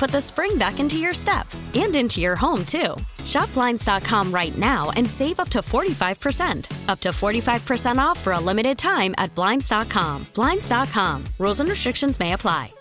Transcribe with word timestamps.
put 0.00 0.10
the 0.10 0.20
spring 0.20 0.56
back 0.56 0.80
into 0.80 0.96
your 0.96 1.12
step 1.12 1.46
and 1.74 1.94
into 1.94 2.20
your 2.20 2.34
home, 2.34 2.64
too. 2.64 2.96
Shop 3.26 3.52
Blinds.com 3.52 4.32
right 4.32 4.56
now 4.56 4.90
and 4.96 5.08
save 5.08 5.38
up 5.38 5.50
to 5.50 5.58
45%. 5.58 6.88
Up 6.88 7.00
to 7.00 7.10
45% 7.10 7.98
off 7.98 8.18
for 8.18 8.32
a 8.32 8.40
limited 8.40 8.78
time 8.78 9.14
at 9.18 9.34
Blinds.com. 9.34 10.26
Blinds.com. 10.34 11.24
Rules 11.38 11.60
and 11.60 11.68
restrictions 11.68 12.18
may 12.18 12.32
apply. 12.32 12.72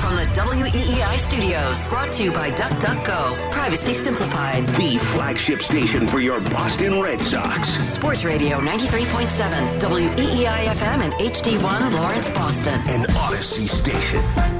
From 0.00 0.14
the 0.14 0.26
WEEI 0.32 1.18
studios, 1.18 1.90
brought 1.90 2.12
to 2.12 2.24
you 2.24 2.32
by 2.32 2.50
DuckDuckGo. 2.52 3.50
Privacy 3.50 3.92
simplified. 3.92 4.66
The 4.68 4.98
flagship 4.98 5.60
station 5.60 6.06
for 6.06 6.20
your 6.20 6.40
Boston 6.40 7.02
Red 7.02 7.20
Sox. 7.20 7.68
Sports 7.92 8.24
Radio 8.24 8.60
93.7, 8.60 9.80
WEEI 9.80 10.66
FM 10.66 11.00
and 11.02 11.12
HD1 11.14 11.94
Lawrence, 12.00 12.30
Boston. 12.30 12.80
An 12.86 13.04
Odyssey 13.16 13.66
station. 13.66 14.59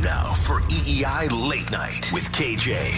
Time 0.00 0.04
now 0.04 0.32
for 0.34 0.60
EEI 0.62 1.48
Late 1.48 1.70
Night 1.70 2.10
with 2.12 2.30
KJ. 2.32 2.90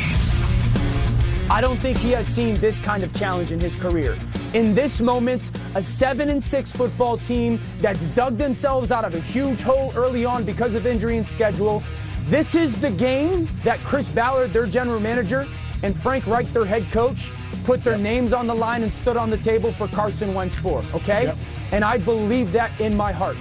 I 1.51 1.61
don't 1.61 1.81
think 1.81 1.99
he 1.99 2.11
has 2.13 2.27
seen 2.27 2.57
this 2.57 2.79
kind 2.79 3.03
of 3.03 3.13
challenge 3.15 3.53
in 3.53 3.61
his 3.61 3.75
career. 3.77 4.19
In 4.55 4.75
this 4.75 5.01
moment, 5.01 5.51
a 5.75 5.83
seven 5.83 6.29
and 6.29 6.43
six 6.43 6.73
football 6.73 7.19
team 7.19 7.61
that's 7.81 8.05
dug 8.15 8.39
themselves 8.39 8.91
out 8.91 9.05
of 9.05 9.15
a 9.15 9.21
huge 9.21 9.63
hole 9.63 9.93
early 9.97 10.25
on 10.25 10.45
because 10.45 10.75
of 10.75 10.87
injury 10.87 11.17
and 11.17 11.27
schedule. 11.27 11.83
This 12.29 12.55
is 12.55 12.75
the 12.81 12.91
game 12.91 13.49
that 13.65 13.81
Chris 13.81 14.09
Ballard, 14.09 14.53
their 14.53 14.67
general 14.67 15.01
manager, 15.01 15.47
and 15.83 15.97
Frank 15.97 16.27
Reich, 16.27 16.53
their 16.53 16.65
head 16.65 16.91
coach, 16.93 17.31
put 17.65 17.83
their 17.85 17.95
yep. 17.95 18.03
names 18.03 18.33
on 18.33 18.47
the 18.47 18.55
line 18.55 18.83
and 18.83 18.93
stood 18.93 19.17
on 19.17 19.31
the 19.31 19.39
table 19.39 19.73
for 19.73 19.89
Carson 19.89 20.35
Wentz 20.35 20.55
for, 20.57 20.85
okay? 20.95 21.25
Yep. 21.25 21.37
And 21.73 21.85
I 21.85 21.99
believe 21.99 22.53
that 22.53 22.79
in 22.81 22.97
my 22.97 23.13
heart. 23.13 23.37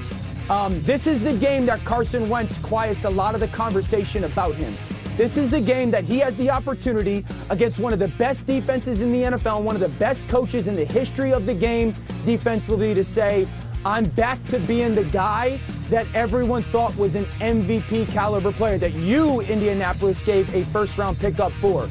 Um, 0.51 0.81
this 0.81 1.07
is 1.07 1.23
the 1.23 1.31
game 1.31 1.65
that 1.67 1.81
Carson 1.85 2.27
Wentz 2.27 2.57
quiets 2.57 3.05
a 3.05 3.09
lot 3.09 3.35
of 3.35 3.39
the 3.39 3.47
conversation 3.47 4.25
about 4.25 4.53
him. 4.53 4.75
This 5.15 5.37
is 5.37 5.49
the 5.49 5.61
game 5.61 5.89
that 5.91 6.03
he 6.03 6.19
has 6.19 6.35
the 6.35 6.49
opportunity 6.49 7.25
against 7.49 7.79
one 7.79 7.93
of 7.93 7.99
the 7.99 8.09
best 8.09 8.45
defenses 8.45 8.99
in 8.99 9.13
the 9.13 9.23
NFL, 9.23 9.55
and 9.55 9.65
one 9.65 9.75
of 9.75 9.81
the 9.81 9.87
best 9.97 10.19
coaches 10.27 10.67
in 10.67 10.75
the 10.75 10.83
history 10.83 11.31
of 11.31 11.45
the 11.45 11.53
game 11.53 11.95
defensively 12.25 12.93
to 12.93 13.01
say, 13.01 13.47
I'm 13.85 14.03
back 14.03 14.45
to 14.49 14.59
being 14.59 14.93
the 14.93 15.05
guy 15.05 15.57
that 15.89 16.05
everyone 16.13 16.63
thought 16.63 16.93
was 16.97 17.15
an 17.15 17.23
MVP 17.39 18.09
caliber 18.09 18.51
player 18.51 18.77
that 18.77 18.91
you, 18.91 19.39
Indianapolis, 19.39 20.21
gave 20.21 20.53
a 20.53 20.65
first 20.65 20.97
round 20.97 21.17
pickup 21.17 21.53
for. 21.61 21.89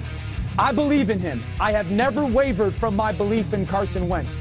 I 0.59 0.73
believe 0.73 1.09
in 1.09 1.19
him. 1.19 1.43
I 1.61 1.73
have 1.73 1.91
never 1.91 2.27
wavered 2.27 2.75
from 2.75 2.95
my 2.95 3.11
belief 3.11 3.55
in 3.55 3.65
Carson 3.65 4.07
Wentz. 4.07 4.37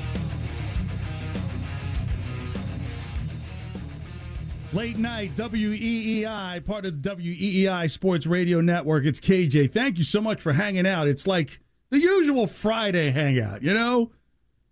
Late 4.72 4.98
night, 4.98 5.36
WEEI, 5.36 6.64
part 6.64 6.86
of 6.86 7.02
the 7.02 7.10
WEEI 7.10 7.90
Sports 7.90 8.28
Radio 8.28 8.62
Network. 8.62 9.04
It's 9.04 9.20
KJ. 9.20 9.74
Thank 9.74 9.98
you 9.98 10.04
so 10.04 10.22
much 10.22 10.42
for 10.42 10.54
hanging 10.54 10.86
out. 10.86 11.08
It's 11.08 11.26
like 11.26 11.60
the 11.90 11.98
usual 11.98 12.46
Friday 12.46 13.10
hangout, 13.10 13.64
you 13.64 13.74
know? 13.74 14.12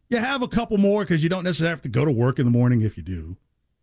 You 0.09 0.17
have 0.17 0.43
a 0.43 0.47
couple 0.47 0.77
more 0.77 1.03
because 1.03 1.23
you 1.23 1.29
don't 1.29 1.43
necessarily 1.43 1.71
have 1.71 1.81
to 1.81 1.89
go 1.89 2.05
to 2.05 2.11
work 2.11 2.37
in 2.37 2.45
the 2.45 2.51
morning 2.51 2.81
if 2.81 2.95
you 2.95 3.01
do. 3.01 3.37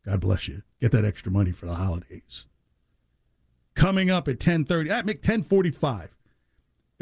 God 0.07 0.21
bless 0.21 0.47
you. 0.47 0.63
Get 0.81 0.93
that 0.93 1.05
extra 1.05 1.33
money 1.33 1.51
for 1.51 1.67
the 1.67 1.75
holidays. 1.75 2.47
Coming 3.75 4.09
up 4.09 4.29
at 4.29 4.35
1030, 4.35 4.93
I 4.93 5.03
make 5.03 5.17
1045. 5.17 6.11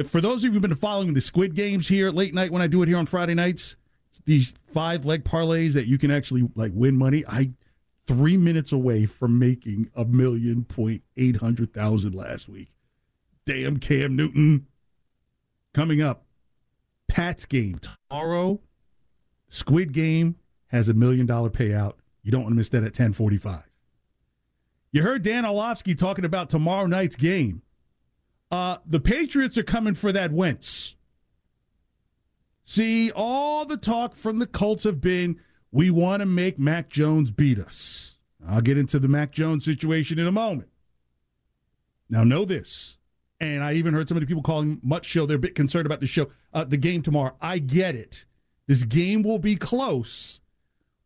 For 0.07 0.23
those 0.23 0.41
of 0.41 0.45
you 0.45 0.53
who've 0.53 0.63
been 0.63 0.75
following 0.75 1.13
the 1.13 1.21
Squid 1.21 1.55
Games 1.55 1.87
here 1.87 2.11
late 2.11 2.33
night 2.33 2.51
when 2.51 2.63
I 2.63 2.67
do 2.67 2.83
it 2.83 2.89
here 2.89 2.97
on 2.97 3.05
Friday 3.05 3.35
nights, 3.35 3.77
these 4.25 4.55
five 4.73 5.05
leg 5.05 5.23
parlays 5.23 5.75
that 5.75 5.87
you 5.87 5.99
can 5.99 6.11
actually 6.11 6.49
like 6.55 6.73
win 6.75 6.97
money. 6.97 7.25
I 7.29 7.51
three 8.07 8.37
minutes 8.37 8.73
away 8.73 9.07
from 9.07 9.39
making 9.39 9.91
a 9.95 10.05
million 10.05 10.65
point 10.65 11.03
eight 11.17 11.37
hundred 11.37 11.73
thousand 11.73 12.15
last 12.15 12.49
week. 12.49 12.73
Damn 13.47 13.79
Cam 13.79 14.17
Newton. 14.17 14.67
Coming 15.75 16.03
up, 16.03 16.25
Pat's 17.09 17.45
game 17.47 17.81
tomorrow. 17.81 18.61
Squid 19.49 19.93
Game 19.93 20.37
has 20.69 20.89
a 20.89 20.95
million 20.95 21.27
dollar 21.27 21.51
payout. 21.51 21.95
You 22.23 22.31
don't 22.31 22.43
want 22.43 22.53
to 22.53 22.57
miss 22.57 22.69
that 22.71 22.79
at 22.79 22.93
1045. 22.93 23.63
You 24.93 25.03
heard 25.03 25.23
Dan 25.23 25.45
Orlovsky 25.45 25.95
talking 25.95 26.25
about 26.25 26.51
tomorrow 26.51 26.87
night's 26.87 27.17
game. 27.17 27.63
Uh, 28.51 28.77
the 28.87 29.01
Patriots 29.01 29.57
are 29.57 29.63
coming 29.63 29.95
for 29.95 30.13
that 30.13 30.31
Wentz. 30.31 30.95
See, 32.65 33.11
all 33.11 33.65
the 33.65 33.77
talk 33.77 34.15
from 34.15 34.39
the 34.39 34.47
Colts 34.47 34.85
have 34.85 35.01
been 35.01 35.41
we 35.73 35.91
want 35.91 36.21
to 36.21 36.27
make 36.27 36.59
Mac 36.59 36.91
Jones 36.91 37.31
beat 37.31 37.59
us. 37.59 38.17
I'll 38.47 38.61
get 38.61 38.77
into 38.77 38.99
the 38.99 39.09
Mac 39.09 39.33
Jones 39.33 39.65
situation 39.65 40.19
in 40.19 40.27
a 40.27 40.33
moment. 40.33 40.69
Now, 42.11 42.25
know 42.25 42.45
this, 42.45 42.99
and 43.41 43.65
I 43.65 43.73
even 43.73 43.95
heard 43.95 44.09
some 44.09 44.19
of 44.19 44.21
the 44.21 44.27
people 44.27 44.43
calling 44.43 44.81
Mutt 44.83 45.05
Show. 45.05 45.25
They're 45.25 45.37
a 45.37 45.41
bit 45.41 45.55
concerned 45.55 45.87
about 45.87 46.01
the 46.01 46.07
show, 46.07 46.31
uh, 46.53 46.65
the 46.65 46.77
game 46.77 47.01
tomorrow. 47.03 47.35
I 47.41 47.59
get 47.59 47.95
it. 47.95 48.27
This 48.67 48.85
game 48.85 49.23
will 49.23 49.39
be 49.39 49.57
close, 49.57 50.41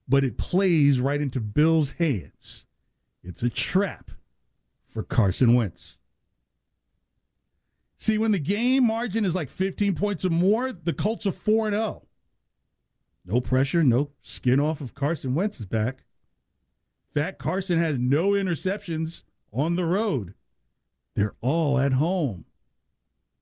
but 0.08 0.24
it 0.24 0.36
plays 0.36 1.00
right 1.00 1.20
into 1.20 1.40
Bill's 1.40 1.90
hands. 1.90 2.66
It's 3.22 3.42
a 3.42 3.50
trap 3.50 4.10
for 4.88 5.02
Carson 5.02 5.54
Wentz. 5.54 5.98
See, 7.98 8.18
when 8.18 8.32
the 8.32 8.38
game 8.38 8.84
margin 8.84 9.24
is 9.24 9.34
like 9.34 9.48
15 9.48 9.94
points 9.94 10.24
or 10.24 10.30
more, 10.30 10.72
the 10.72 10.92
Colts 10.92 11.26
are 11.26 11.32
4 11.32 11.70
0. 11.70 12.05
No 13.26 13.40
pressure, 13.40 13.82
no 13.82 14.10
skin 14.22 14.60
off 14.60 14.80
of 14.80 14.94
Carson 14.94 15.34
Wentz's 15.34 15.66
back. 15.66 16.04
In 17.14 17.22
fact, 17.22 17.38
Carson 17.38 17.78
has 17.78 17.98
no 17.98 18.30
interceptions 18.30 19.22
on 19.52 19.74
the 19.74 19.84
road. 19.84 20.34
They're 21.16 21.34
all 21.40 21.78
at 21.78 21.94
home. 21.94 22.44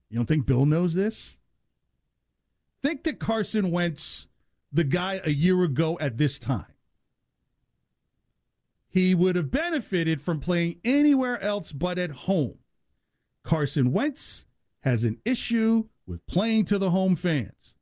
You 0.08 0.16
don't 0.16 0.26
think 0.26 0.46
Bill 0.46 0.64
knows 0.64 0.94
this? 0.94 1.36
Think 2.82 3.02
that 3.04 3.18
Carson 3.18 3.70
Wentz, 3.70 4.28
the 4.72 4.84
guy 4.84 5.20
a 5.24 5.30
year 5.30 5.62
ago 5.62 5.98
at 6.00 6.16
this 6.16 6.38
time, 6.38 6.66
he 8.88 9.14
would 9.14 9.34
have 9.36 9.50
benefited 9.50 10.20
from 10.20 10.38
playing 10.38 10.76
anywhere 10.84 11.40
else 11.42 11.72
but 11.72 11.98
at 11.98 12.10
home. 12.10 12.58
Carson 13.42 13.92
Wentz 13.92 14.44
has 14.80 15.02
an 15.02 15.18
issue 15.24 15.88
with 16.06 16.24
playing 16.26 16.64
to 16.66 16.78
the 16.78 16.90
home 16.90 17.16
fans. 17.16 17.73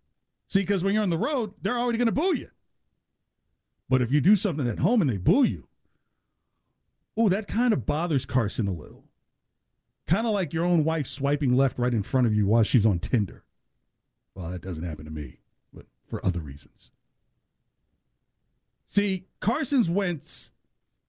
See, 0.52 0.60
because 0.60 0.84
when 0.84 0.92
you're 0.92 1.02
on 1.02 1.08
the 1.08 1.16
road, 1.16 1.54
they're 1.62 1.78
already 1.78 1.96
going 1.96 2.06
to 2.06 2.12
boo 2.12 2.36
you. 2.36 2.50
But 3.88 4.02
if 4.02 4.12
you 4.12 4.20
do 4.20 4.36
something 4.36 4.68
at 4.68 4.80
home 4.80 5.00
and 5.00 5.08
they 5.08 5.16
boo 5.16 5.44
you, 5.44 5.66
oh, 7.16 7.30
that 7.30 7.48
kind 7.48 7.72
of 7.72 7.86
bothers 7.86 8.26
Carson 8.26 8.68
a 8.68 8.72
little. 8.72 9.04
Kind 10.06 10.26
of 10.26 10.34
like 10.34 10.52
your 10.52 10.66
own 10.66 10.84
wife 10.84 11.06
swiping 11.06 11.56
left 11.56 11.78
right 11.78 11.94
in 11.94 12.02
front 12.02 12.26
of 12.26 12.34
you 12.34 12.46
while 12.46 12.64
she's 12.64 12.84
on 12.84 12.98
Tinder. 12.98 13.44
Well, 14.34 14.50
that 14.50 14.60
doesn't 14.60 14.84
happen 14.84 15.06
to 15.06 15.10
me, 15.10 15.38
but 15.72 15.86
for 16.06 16.22
other 16.22 16.40
reasons. 16.40 16.90
See, 18.88 19.28
Carson's 19.40 19.88
Wentz 19.88 20.50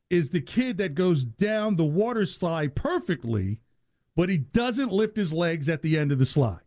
is 0.09 0.29
the 0.29 0.39
kid 0.39 0.77
that 0.77 0.95
goes 0.95 1.25
down 1.25 1.75
the 1.75 1.83
water 1.83 2.25
slide 2.25 2.75
perfectly, 2.75 3.59
but 4.15 4.29
he 4.29 4.37
doesn't 4.37 4.93
lift 4.93 5.17
his 5.17 5.33
legs 5.33 5.67
at 5.67 5.81
the 5.81 5.99
end 5.99 6.13
of 6.13 6.19
the 6.19 6.25
slide. 6.25 6.62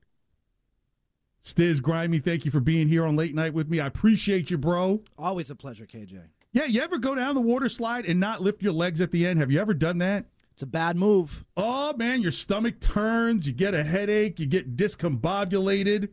Stiz 1.47 1.81
Grimy, 1.81 2.19
thank 2.19 2.45
you 2.45 2.51
for 2.51 2.59
being 2.59 2.89
here 2.89 3.07
on 3.07 3.15
late 3.15 3.33
night 3.33 3.55
with 3.55 3.69
me. 3.69 3.79
I 3.79 3.87
appreciate 3.87 4.51
you, 4.51 4.59
bro. 4.59 5.01
Always 5.17 5.49
a 5.49 5.55
pleasure, 5.55 5.87
KJ. 5.87 6.21
Yeah, 6.51 6.65
you 6.65 6.83
ever 6.83 6.99
go 6.99 7.15
down 7.15 7.37
the 7.37 7.41
water 7.41 7.69
slide 7.69 8.05
and 8.05 8.19
not 8.19 8.43
lift 8.43 8.63
your 8.63 8.73
legs 8.73 9.01
at 9.01 9.13
the 9.13 9.25
end? 9.25 9.39
Have 9.39 9.53
you 9.53 9.61
ever 9.61 9.73
done 9.73 9.99
that? 9.99 10.27
It's 10.51 10.65
a 10.65 10.67
bad 10.67 10.97
move. 10.97 11.45
Oh 11.57 11.95
man, 11.97 12.21
your 12.21 12.33
stomach 12.33 12.81
turns, 12.81 13.47
you 13.47 13.53
get 13.53 13.75
a 13.75 13.85
headache, 13.85 14.41
you 14.41 14.47
get 14.47 14.77
discombobulated. 14.77 16.09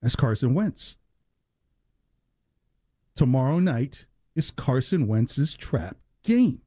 That's 0.00 0.16
Carson 0.16 0.54
Wentz. 0.54 0.96
Tomorrow 3.16 3.58
night 3.58 4.06
is 4.34 4.50
Carson 4.50 5.06
Wentz's 5.06 5.52
trap 5.52 5.98
game. 6.22 6.62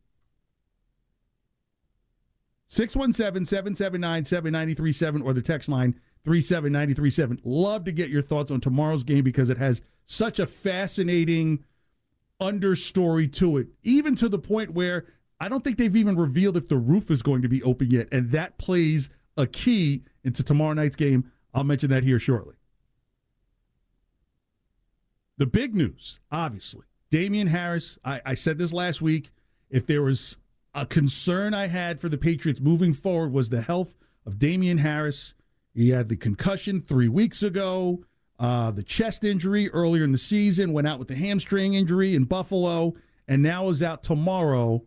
617 2.68 3.46
779 3.46 4.26
7937 4.26 5.22
or 5.22 5.34
the 5.34 5.42
text 5.42 5.70
line 5.70 6.00
37937. 6.26 7.40
Love 7.44 7.86
to 7.86 7.92
get 7.92 8.10
your 8.10 8.22
thoughts 8.22 8.52
on 8.52 8.60
tomorrow's 8.60 9.04
game 9.04 9.24
because 9.24 9.50
it 9.50 9.58
has 9.58 9.82
such 10.06 10.40
a 10.40 10.46
fascinating 10.46 11.64
understory 12.42 13.32
to 13.34 13.58
it, 13.58 13.68
even 13.84 14.16
to 14.16 14.30
the 14.30 14.40
point 14.40 14.74
where 14.74 15.06
I 15.40 15.50
don't 15.50 15.64
think 15.64 15.78
they've 15.78 15.96
even 15.96 16.16
revealed 16.16 16.58
if 16.58 16.68
the 16.68 16.78
roof 16.78 17.10
is 17.12 17.22
going 17.22 17.42
to 17.44 17.50
be 17.50 17.64
open 17.64 17.90
yet. 17.90 18.08
And 18.12 18.32
that 18.32 18.58
plays 18.58 19.10
a 19.38 19.48
key 19.48 20.04
into 20.24 20.44
tomorrow 20.44 20.74
night's 20.74 20.96
game. 20.96 21.32
I'll 21.54 21.64
mention 21.64 21.90
that 21.92 22.04
here 22.04 22.20
shortly. 22.20 22.56
The 25.38 25.46
big 25.46 25.76
news, 25.76 26.20
obviously, 26.32 26.86
Damien 27.12 27.48
Harris. 27.48 27.98
I, 28.04 28.22
I 28.26 28.34
said 28.34 28.58
this 28.58 28.74
last 28.74 29.02
week. 29.02 29.32
If 29.70 29.86
there 29.86 30.02
was 30.02 30.38
a 30.78 30.86
concern 30.86 31.56
I 31.56 31.66
had 31.66 32.00
for 32.00 32.08
the 32.08 32.20
Patriots 32.20 32.62
moving 32.62 32.94
forward 32.94 33.34
was 33.34 33.50
the 33.50 33.62
health 33.64 33.96
of 34.28 34.38
Damien 34.38 34.78
Harris. 34.78 35.34
He 35.74 35.90
had 35.90 36.08
the 36.08 36.16
concussion 36.16 36.82
three 36.82 37.08
weeks 37.08 37.42
ago, 37.42 38.04
uh, 38.40 38.70
the 38.70 38.84
chest 38.84 39.24
injury 39.24 39.72
earlier 39.72 40.04
in 40.04 40.12
the 40.12 40.20
season, 40.20 40.74
went 40.74 40.88
out 40.88 41.00
with 41.00 41.08
the 41.08 41.16
hamstring 41.16 41.74
injury 41.74 42.14
in 42.14 42.26
Buffalo, 42.26 42.94
and 43.28 43.42
now 43.42 43.70
is 43.70 43.82
out 43.82 44.04
tomorrow 44.04 44.84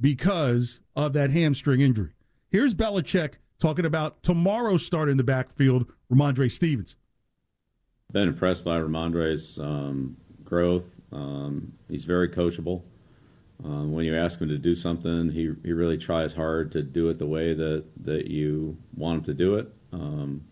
because 0.00 0.80
of 0.96 1.12
that 1.12 1.30
hamstring 1.30 1.80
injury. 1.80 2.10
Here's 2.50 2.74
Belichick 2.74 3.34
talking 3.60 3.86
about 3.86 4.24
tomorrow's 4.24 4.84
start 4.84 5.08
in 5.08 5.18
the 5.18 5.22
backfield, 5.22 5.92
Rhamondre 6.12 6.50
Stevens. 6.50 6.96
Been 8.10 8.26
impressed 8.26 8.64
by 8.64 8.78
Rhamondre's 8.78 9.56
um, 9.60 10.16
growth. 10.42 10.90
Um, 11.12 11.74
he's 11.88 12.04
very 12.04 12.28
coachable. 12.28 12.82
Um, 13.64 13.92
when 13.92 14.04
you 14.04 14.16
ask 14.16 14.40
him 14.40 14.48
to 14.48 14.58
do 14.58 14.74
something, 14.74 15.30
he, 15.30 15.52
he 15.62 15.72
really 15.72 15.98
tries 15.98 16.34
hard 16.34 16.72
to 16.72 16.82
do 16.82 17.08
it 17.08 17.18
the 17.18 17.26
way 17.26 17.54
that, 17.54 17.84
that 18.04 18.26
you 18.26 18.76
want 18.96 19.18
him 19.18 19.24
to 19.24 19.34
do 19.34 19.54
it. 19.56 19.72
Um, 19.92 20.44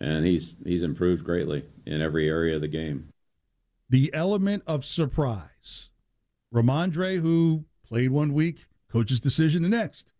and 0.00 0.26
he's 0.26 0.56
he's 0.64 0.82
improved 0.82 1.24
greatly 1.24 1.64
in 1.86 2.00
every 2.02 2.28
area 2.28 2.56
of 2.56 2.60
the 2.60 2.68
game. 2.68 3.08
The 3.88 4.12
element 4.12 4.62
of 4.66 4.84
surprise. 4.84 5.90
Rhamondre, 6.52 7.20
who 7.20 7.64
played 7.86 8.10
one 8.10 8.32
week, 8.32 8.66
coach's 8.90 9.20
decision 9.20 9.62
the 9.62 9.68
next, 9.68 10.12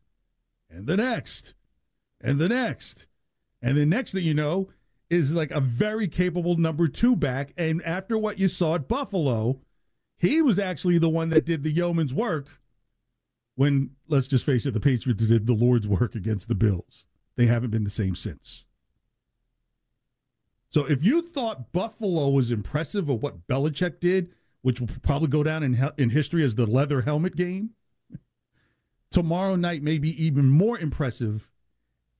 and 0.70 0.86
the 0.86 0.96
next, 0.96 1.54
and 2.20 2.38
the 2.38 2.48
next. 2.48 3.06
And 3.62 3.76
the 3.76 3.86
next 3.86 4.12
thing 4.12 4.24
you 4.24 4.34
know 4.34 4.68
is 5.08 5.32
like 5.32 5.50
a 5.50 5.60
very 5.60 6.08
capable 6.08 6.56
number 6.56 6.86
two 6.88 7.16
back. 7.16 7.52
And 7.56 7.82
after 7.84 8.18
what 8.18 8.38
you 8.38 8.48
saw 8.48 8.74
at 8.74 8.88
Buffalo, 8.88 9.60
he 10.18 10.42
was 10.42 10.58
actually 10.58 10.98
the 10.98 11.08
one 11.08 11.30
that 11.30 11.44
did 11.44 11.62
the 11.62 11.70
yeoman's 11.70 12.14
work 12.14 12.48
when, 13.56 13.90
let's 14.08 14.26
just 14.26 14.44
face 14.44 14.66
it, 14.66 14.74
the 14.74 14.80
Patriots 14.80 15.26
did 15.26 15.46
the 15.46 15.54
Lord's 15.54 15.88
work 15.88 16.14
against 16.14 16.48
the 16.48 16.54
Bills. 16.54 17.04
They 17.36 17.46
haven't 17.46 17.70
been 17.70 17.84
the 17.84 17.90
same 17.90 18.14
since. 18.14 18.64
So 20.70 20.84
if 20.84 21.02
you 21.02 21.22
thought 21.22 21.72
Buffalo 21.72 22.28
was 22.28 22.50
impressive 22.50 23.08
of 23.08 23.22
what 23.22 23.46
Belichick 23.46 24.00
did, 24.00 24.32
which 24.62 24.80
will 24.80 24.88
probably 25.02 25.28
go 25.28 25.42
down 25.42 25.62
in, 25.62 25.90
in 25.96 26.10
history 26.10 26.44
as 26.44 26.54
the 26.54 26.66
leather 26.66 27.00
helmet 27.00 27.36
game, 27.36 27.70
tomorrow 29.10 29.56
night 29.56 29.82
may 29.82 29.96
be 29.96 30.22
even 30.22 30.48
more 30.48 30.78
impressive, 30.78 31.48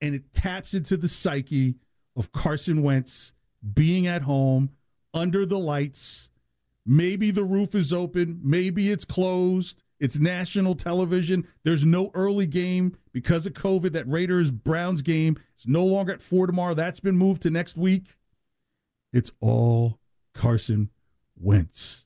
and 0.01 0.15
it 0.15 0.33
taps 0.33 0.73
into 0.73 0.97
the 0.97 1.09
psyche 1.09 1.75
of 2.15 2.33
Carson 2.33 2.83
Wentz 2.83 3.33
being 3.75 4.07
at 4.07 4.23
home 4.23 4.71
under 5.13 5.45
the 5.45 5.59
lights. 5.59 6.31
Maybe 6.87 7.31
the 7.33 7.45
roof 7.45 7.75
is 7.75 7.93
open, 7.93 8.41
maybe 8.43 8.91
it's 8.91 9.05
closed. 9.05 9.83
It's 9.99 10.19
national 10.19 10.75
television. 10.75 11.49
There's 11.65 11.85
no 11.85 12.11
early 12.13 12.47
game 12.47 12.97
because 13.13 13.47
of 13.47 13.55
COVID. 13.55 13.93
That 13.93 14.07
Raiders 14.07 14.51
Browns 14.51 15.01
game 15.01 15.39
is 15.59 15.67
no 15.67 15.85
longer 15.87 16.13
at 16.13 16.21
four 16.21 16.47
tomorrow. 16.47 16.75
That's 16.75 17.01
been 17.01 17.17
moved 17.17 17.43
to 17.43 17.51
next 17.51 17.79
week. 17.79 18.05
It's 19.13 19.31
all 19.41 19.99
Carson 20.35 20.91
Wentz 21.35 22.05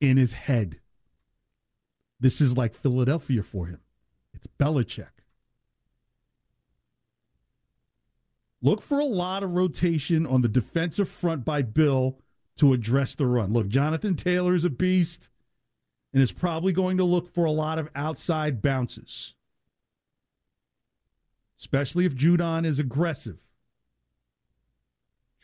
in 0.00 0.18
his 0.18 0.34
head. 0.34 0.78
This 2.20 2.40
is 2.40 2.56
like 2.56 2.74
Philadelphia 2.74 3.42
for 3.42 3.66
him. 3.66 3.80
It's 4.34 4.46
Belichick. 4.46 5.08
Look 8.60 8.82
for 8.82 9.00
a 9.00 9.04
lot 9.04 9.42
of 9.42 9.52
rotation 9.52 10.26
on 10.26 10.42
the 10.42 10.48
defensive 10.48 11.08
front 11.08 11.44
by 11.44 11.62
Bill 11.62 12.18
to 12.56 12.72
address 12.72 13.14
the 13.14 13.26
run. 13.26 13.52
Look, 13.52 13.68
Jonathan 13.68 14.14
Taylor 14.14 14.54
is 14.54 14.64
a 14.64 14.70
beast 14.70 15.30
and 16.12 16.22
is 16.22 16.32
probably 16.32 16.72
going 16.72 16.98
to 16.98 17.04
look 17.04 17.32
for 17.32 17.44
a 17.44 17.50
lot 17.50 17.78
of 17.78 17.88
outside 17.94 18.60
bounces, 18.60 19.34
especially 21.58 22.04
if 22.04 22.14
Judon 22.14 22.66
is 22.66 22.78
aggressive. 22.78 23.38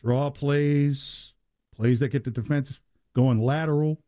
Draw 0.03 0.31
plays, 0.31 1.33
plays 1.75 2.01
that 2.01 2.11
get 2.11 2.25
the 2.25 2.31
defense 2.31 2.79
going 3.15 3.43
lateral 3.43 4.01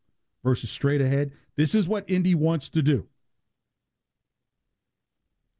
versus 0.43 0.69
straight 0.69 1.01
ahead. 1.01 1.31
This 1.55 1.75
is 1.75 1.87
what 1.87 2.09
Indy 2.09 2.35
wants 2.35 2.69
to 2.69 2.81
do. 2.81 3.07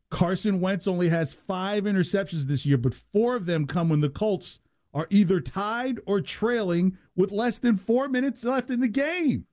Carson 0.09 0.59
Wentz 0.59 0.87
only 0.87 1.09
has 1.09 1.33
five 1.33 1.85
interceptions 1.85 2.43
this 2.43 2.65
year, 2.65 2.77
but 2.77 2.93
four 2.93 3.35
of 3.35 3.45
them 3.45 3.65
come 3.65 3.89
when 3.89 4.01
the 4.01 4.09
Colts 4.09 4.59
are 4.93 5.07
either 5.09 5.39
tied 5.39 5.99
or 6.05 6.21
trailing 6.21 6.97
with 7.15 7.31
less 7.31 7.57
than 7.57 7.77
four 7.77 8.07
minutes 8.07 8.43
left 8.43 8.69
in 8.69 8.79
the 8.79 8.87
game. 8.87 9.45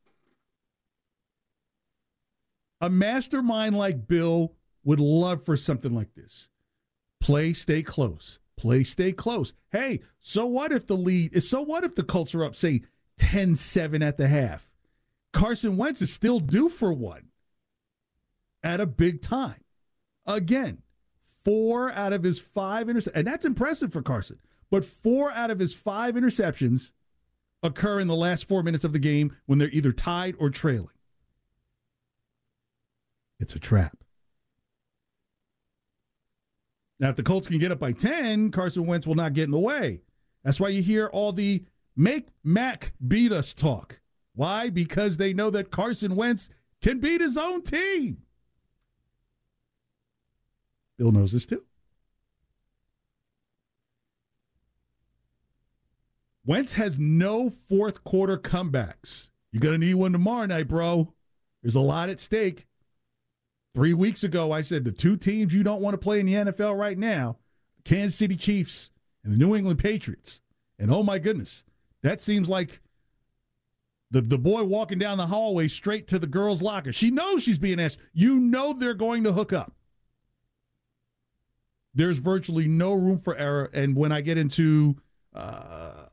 A 2.81 2.88
mastermind 2.88 3.76
like 3.76 4.06
Bill 4.06 4.55
would 4.85 5.00
love 5.00 5.44
for 5.44 5.57
something 5.57 5.92
like 5.92 6.14
this. 6.14 6.49
Play, 7.21 7.52
stay 7.52 7.83
close. 7.83 8.38
Play, 8.57 8.85
stay 8.85 9.12
close. 9.12 9.52
Hey, 9.71 10.00
so 10.21 10.47
what 10.47 10.73
if 10.73 10.87
the 10.87 10.97
lead 10.97 11.35
is 11.35 11.49
so 11.49 11.62
what 11.62 11.85
if 11.85 11.95
the 11.95 12.02
Colts 12.02 12.35
are 12.35 12.45
up, 12.45 12.54
say, 12.54 12.83
10 13.18 13.57
7 13.57 14.02
at 14.02 14.16
the 14.16 14.28
half? 14.28 14.68
Carson 15.33 15.76
Wentz 15.76 16.02
is 16.02 16.12
still 16.12 16.40
due 16.40 16.68
for 16.68 16.92
one 16.92 17.28
at 18.62 18.80
a 18.80 18.87
big 18.87 19.23
time. 19.23 19.62
Again, 20.26 20.83
four 21.45 21.92
out 21.92 22.12
of 22.12 22.23
his 22.23 22.38
five 22.38 22.87
interceptions, 22.87 23.12
and 23.14 23.26
that's 23.26 23.45
impressive 23.45 23.92
for 23.92 24.02
Carson, 24.02 24.38
but 24.71 24.85
four 24.85 25.31
out 25.33 25.51
of 25.51 25.59
his 25.59 25.75
five 25.75 26.15
interceptions 26.15 26.93
occur 27.63 28.01
in 28.01 28.09
the 28.09 28.15
last 28.15 28.47
four 28.47 28.63
minutes 28.63 28.85
of 28.85 28.93
the 28.93 28.99
game 28.99 29.37
when 29.47 29.59
they're 29.59 29.71
either 29.71 29.93
tied 29.93 30.35
or 30.39 30.51
trailing. 30.51 30.89
It's 33.41 33.55
a 33.55 33.59
trap. 33.59 33.97
Now, 37.01 37.11
if 37.11 37.17
the 37.17 37.23
Colts 37.23 37.47
can 37.47 37.59
get 37.59 37.71
up 37.71 37.79
by 37.79 37.93
10, 37.93 38.51
Carson 38.51 38.87
Wentz 38.87 39.07
will 39.07 39.15
not 39.15 39.33
get 39.33 39.45
in 39.45 39.53
the 39.53 39.59
way. 39.59 40.03
That's 40.43 40.59
why 40.59 40.69
you 40.69 40.83
hear 40.83 41.07
all 41.07 41.33
the 41.33 41.65
make 41.97 42.29
Mac 42.43 42.93
beat 43.07 43.33
us 43.33 43.55
talk. 43.55 44.01
Why? 44.35 44.71
Because 44.71 45.17
they 45.17 45.33
know 45.33 45.51
that 45.51 45.71
Carson 45.71 46.17
Wentz 46.17 46.51
can 46.81 46.99
beat 46.99 47.21
his 47.21 47.37
own 47.37 47.63
team. 47.63 48.19
Bill 50.97 51.13
knows 51.13 51.33
this 51.33 51.47
too. 51.47 51.63
Wentz 56.49 56.73
has 56.73 56.99
no 56.99 57.50
fourth 57.50 58.02
quarter 58.05 58.38
comebacks. 58.38 59.28
You're 59.52 59.61
going 59.61 59.78
to 59.78 59.87
need 59.87 59.97
one 59.97 60.12
tomorrow 60.12 60.47
night, 60.47 60.67
bro. 60.67 61.12
There's 61.62 61.75
a 61.75 61.81
lot 61.81 62.09
at 62.09 62.21
stake. 62.21 62.67
Three 63.75 63.93
weeks 63.93 64.25
ago, 64.25 64.50
I 64.50 64.62
said 64.62 64.83
the 64.83 64.90
two 64.90 65.19
teams 65.19 65.52
you 65.52 65.62
don't 65.62 65.83
want 65.83 65.93
to 65.93 65.99
play 65.99 66.21
in 66.21 66.25
the 66.25 66.33
NFL 66.33 66.78
right 66.78 66.97
now 66.97 67.37
Kansas 67.85 68.14
City 68.14 68.35
Chiefs 68.35 68.88
and 69.23 69.31
the 69.31 69.37
New 69.37 69.55
England 69.55 69.78
Patriots. 69.78 70.40
And 70.78 70.90
oh 70.90 71.02
my 71.02 71.19
goodness, 71.19 71.64
that 72.02 72.23
seems 72.23 72.49
like 72.49 72.81
the, 74.11 74.23
the 74.23 74.38
boy 74.38 74.64
walking 74.64 74.99
down 74.99 75.19
the 75.19 75.26
hallway 75.26 75.69
straight 75.69 76.09
to 76.09 76.19
the 76.19 76.26
girl's 76.26 76.62
locker. 76.62 76.95
She 76.95 77.11
knows 77.11 77.43
she's 77.43 77.59
being 77.59 77.78
asked. 77.78 77.99
You 78.14 78.40
know 78.40 78.73
they're 78.73 78.95
going 78.95 79.25
to 79.25 79.35
hook 79.35 79.52
up. 79.52 79.75
There's 81.93 82.21
virtually 82.21 82.67
no 82.67 82.95
room 82.95 83.19
for 83.19 83.37
error. 83.37 83.69
And 83.75 83.95
when 83.95 84.12
I 84.12 84.23
get 84.23 84.38
into 84.38 84.97
uh, 85.35 86.07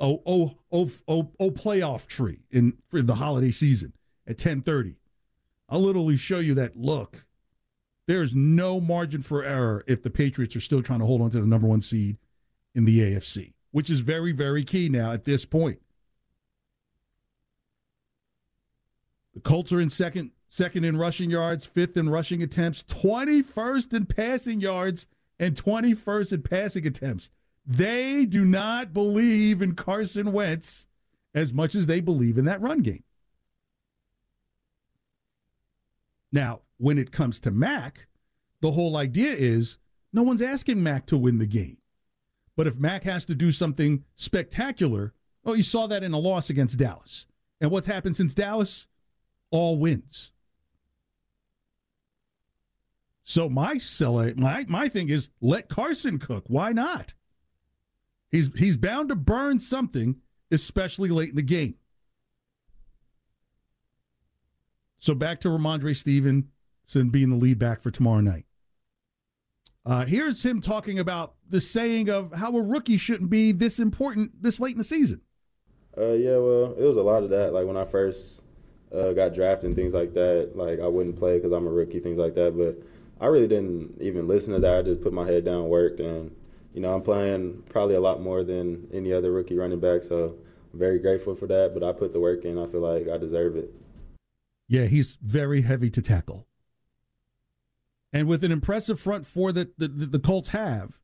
oh, 0.00 0.22
oh, 0.26 0.58
oh, 0.70 0.90
oh, 1.08 1.30
oh 1.38 1.50
playoff 1.50 2.06
tree 2.06 2.40
in 2.50 2.74
for 2.88 3.02
the 3.02 3.14
holiday 3.14 3.50
season 3.50 3.92
at 4.26 4.32
1030, 4.32 4.96
I'll 5.68 5.80
literally 5.80 6.16
show 6.16 6.38
you 6.38 6.54
that 6.54 6.76
look. 6.76 7.24
There's 8.06 8.34
no 8.34 8.80
margin 8.80 9.22
for 9.22 9.44
error 9.44 9.84
if 9.86 10.02
the 10.02 10.10
Patriots 10.10 10.56
are 10.56 10.60
still 10.60 10.82
trying 10.82 10.98
to 10.98 11.06
hold 11.06 11.22
on 11.22 11.30
to 11.30 11.40
the 11.40 11.46
number 11.46 11.66
one 11.66 11.80
seed 11.80 12.18
in 12.74 12.84
the 12.84 13.00
AFC, 13.00 13.54
which 13.70 13.90
is 13.90 14.00
very, 14.00 14.32
very 14.32 14.64
key 14.64 14.88
now 14.88 15.12
at 15.12 15.24
this 15.24 15.44
point. 15.44 15.80
The 19.34 19.40
Colts 19.40 19.72
are 19.72 19.80
in 19.80 19.88
second, 19.88 20.32
second 20.48 20.84
in 20.84 20.96
rushing 20.96 21.30
yards, 21.30 21.64
fifth 21.64 21.96
in 21.96 22.08
rushing 22.10 22.42
attempts, 22.42 22.82
21st 22.82 23.94
in 23.94 24.06
passing 24.06 24.60
yards, 24.60 25.06
and 25.38 25.56
21st 25.56 26.32
in 26.32 26.42
passing 26.42 26.86
attempts. 26.86 27.30
They 27.64 28.24
do 28.24 28.44
not 28.44 28.92
believe 28.92 29.62
in 29.62 29.74
Carson 29.74 30.32
Wentz 30.32 30.86
as 31.34 31.52
much 31.52 31.74
as 31.74 31.86
they 31.86 32.00
believe 32.00 32.38
in 32.38 32.44
that 32.46 32.60
run 32.60 32.80
game. 32.80 33.04
Now, 36.32 36.60
when 36.78 36.98
it 36.98 37.12
comes 37.12 37.38
to 37.40 37.50
Mac, 37.50 38.06
the 38.60 38.72
whole 38.72 38.96
idea 38.96 39.32
is 39.32 39.78
no 40.12 40.22
one's 40.22 40.42
asking 40.42 40.82
Mac 40.82 41.06
to 41.06 41.16
win 41.16 41.38
the 41.38 41.46
game. 41.46 41.78
But 42.56 42.66
if 42.66 42.78
Mac 42.78 43.04
has 43.04 43.24
to 43.26 43.34
do 43.34 43.52
something 43.52 44.04
spectacular, 44.16 45.14
well, 45.44 45.56
you 45.56 45.62
saw 45.62 45.86
that 45.86 46.02
in 46.02 46.12
a 46.12 46.18
loss 46.18 46.50
against 46.50 46.78
Dallas. 46.78 47.26
And 47.60 47.70
what's 47.70 47.86
happened 47.86 48.16
since 48.16 48.34
Dallas? 48.34 48.86
All 49.50 49.78
wins. 49.78 50.32
So 53.24 53.48
my 53.48 53.78
my 54.36 54.64
my 54.68 54.88
thing 54.88 55.08
is 55.08 55.28
let 55.40 55.68
Carson 55.68 56.18
cook. 56.18 56.44
Why 56.48 56.72
not? 56.72 57.14
He's 58.32 58.50
he's 58.56 58.78
bound 58.78 59.10
to 59.10 59.14
burn 59.14 59.60
something, 59.60 60.16
especially 60.50 61.10
late 61.10 61.30
in 61.30 61.36
the 61.36 61.42
game. 61.42 61.76
So 64.98 65.14
back 65.14 65.40
to 65.40 65.48
Rhamondre 65.48 65.94
Stevenson 65.94 67.10
being 67.10 67.30
the 67.30 67.36
lead 67.36 67.58
back 67.58 67.82
for 67.82 67.90
tomorrow 67.90 68.20
night. 68.20 68.46
Uh, 69.84 70.06
here's 70.06 70.42
him 70.42 70.60
talking 70.60 70.98
about 70.98 71.34
the 71.50 71.60
saying 71.60 72.08
of 72.08 72.32
how 72.32 72.56
a 72.56 72.62
rookie 72.62 72.96
shouldn't 72.96 73.28
be 73.28 73.52
this 73.52 73.78
important 73.78 74.30
this 74.42 74.58
late 74.60 74.72
in 74.72 74.78
the 74.78 74.84
season. 74.84 75.20
Uh, 75.98 76.12
yeah, 76.12 76.38
well, 76.38 76.74
it 76.78 76.84
was 76.84 76.96
a 76.96 77.02
lot 77.02 77.22
of 77.22 77.30
that. 77.30 77.52
Like 77.52 77.66
when 77.66 77.76
I 77.76 77.84
first 77.84 78.40
uh, 78.94 79.12
got 79.12 79.34
drafted 79.34 79.66
and 79.66 79.76
things 79.76 79.92
like 79.92 80.14
that, 80.14 80.52
like 80.54 80.80
I 80.80 80.86
wouldn't 80.86 81.18
play 81.18 81.36
because 81.36 81.52
I'm 81.52 81.66
a 81.66 81.70
rookie, 81.70 82.00
things 82.00 82.18
like 82.18 82.34
that. 82.36 82.56
But 82.56 82.82
I 83.22 83.26
really 83.26 83.48
didn't 83.48 84.00
even 84.00 84.26
listen 84.26 84.54
to 84.54 84.60
that. 84.60 84.74
I 84.78 84.82
just 84.82 85.02
put 85.02 85.12
my 85.12 85.26
head 85.26 85.44
down, 85.44 85.68
worked, 85.68 86.00
and 86.00 86.34
you 86.74 86.80
know 86.80 86.94
I'm 86.94 87.02
playing 87.02 87.62
probably 87.68 87.94
a 87.94 88.00
lot 88.00 88.20
more 88.20 88.44
than 88.44 88.88
any 88.92 89.12
other 89.12 89.32
rookie 89.32 89.56
running 89.56 89.80
back. 89.80 90.02
So 90.02 90.36
I'm 90.72 90.78
very 90.78 90.98
grateful 90.98 91.34
for 91.34 91.46
that. 91.46 91.72
But 91.74 91.82
I 91.82 91.92
put 91.92 92.12
the 92.12 92.20
work 92.20 92.44
in. 92.44 92.58
I 92.58 92.66
feel 92.66 92.80
like 92.80 93.08
I 93.08 93.18
deserve 93.18 93.56
it. 93.56 93.72
Yeah, 94.68 94.86
he's 94.86 95.18
very 95.22 95.62
heavy 95.62 95.90
to 95.90 96.02
tackle. 96.02 96.46
And 98.12 98.26
with 98.26 98.44
an 98.44 98.52
impressive 98.52 99.00
front 99.00 99.26
four 99.26 99.52
that 99.52 99.78
the, 99.78 99.88
the, 99.88 100.06
the 100.06 100.18
Colts 100.18 100.50
have, 100.50 100.98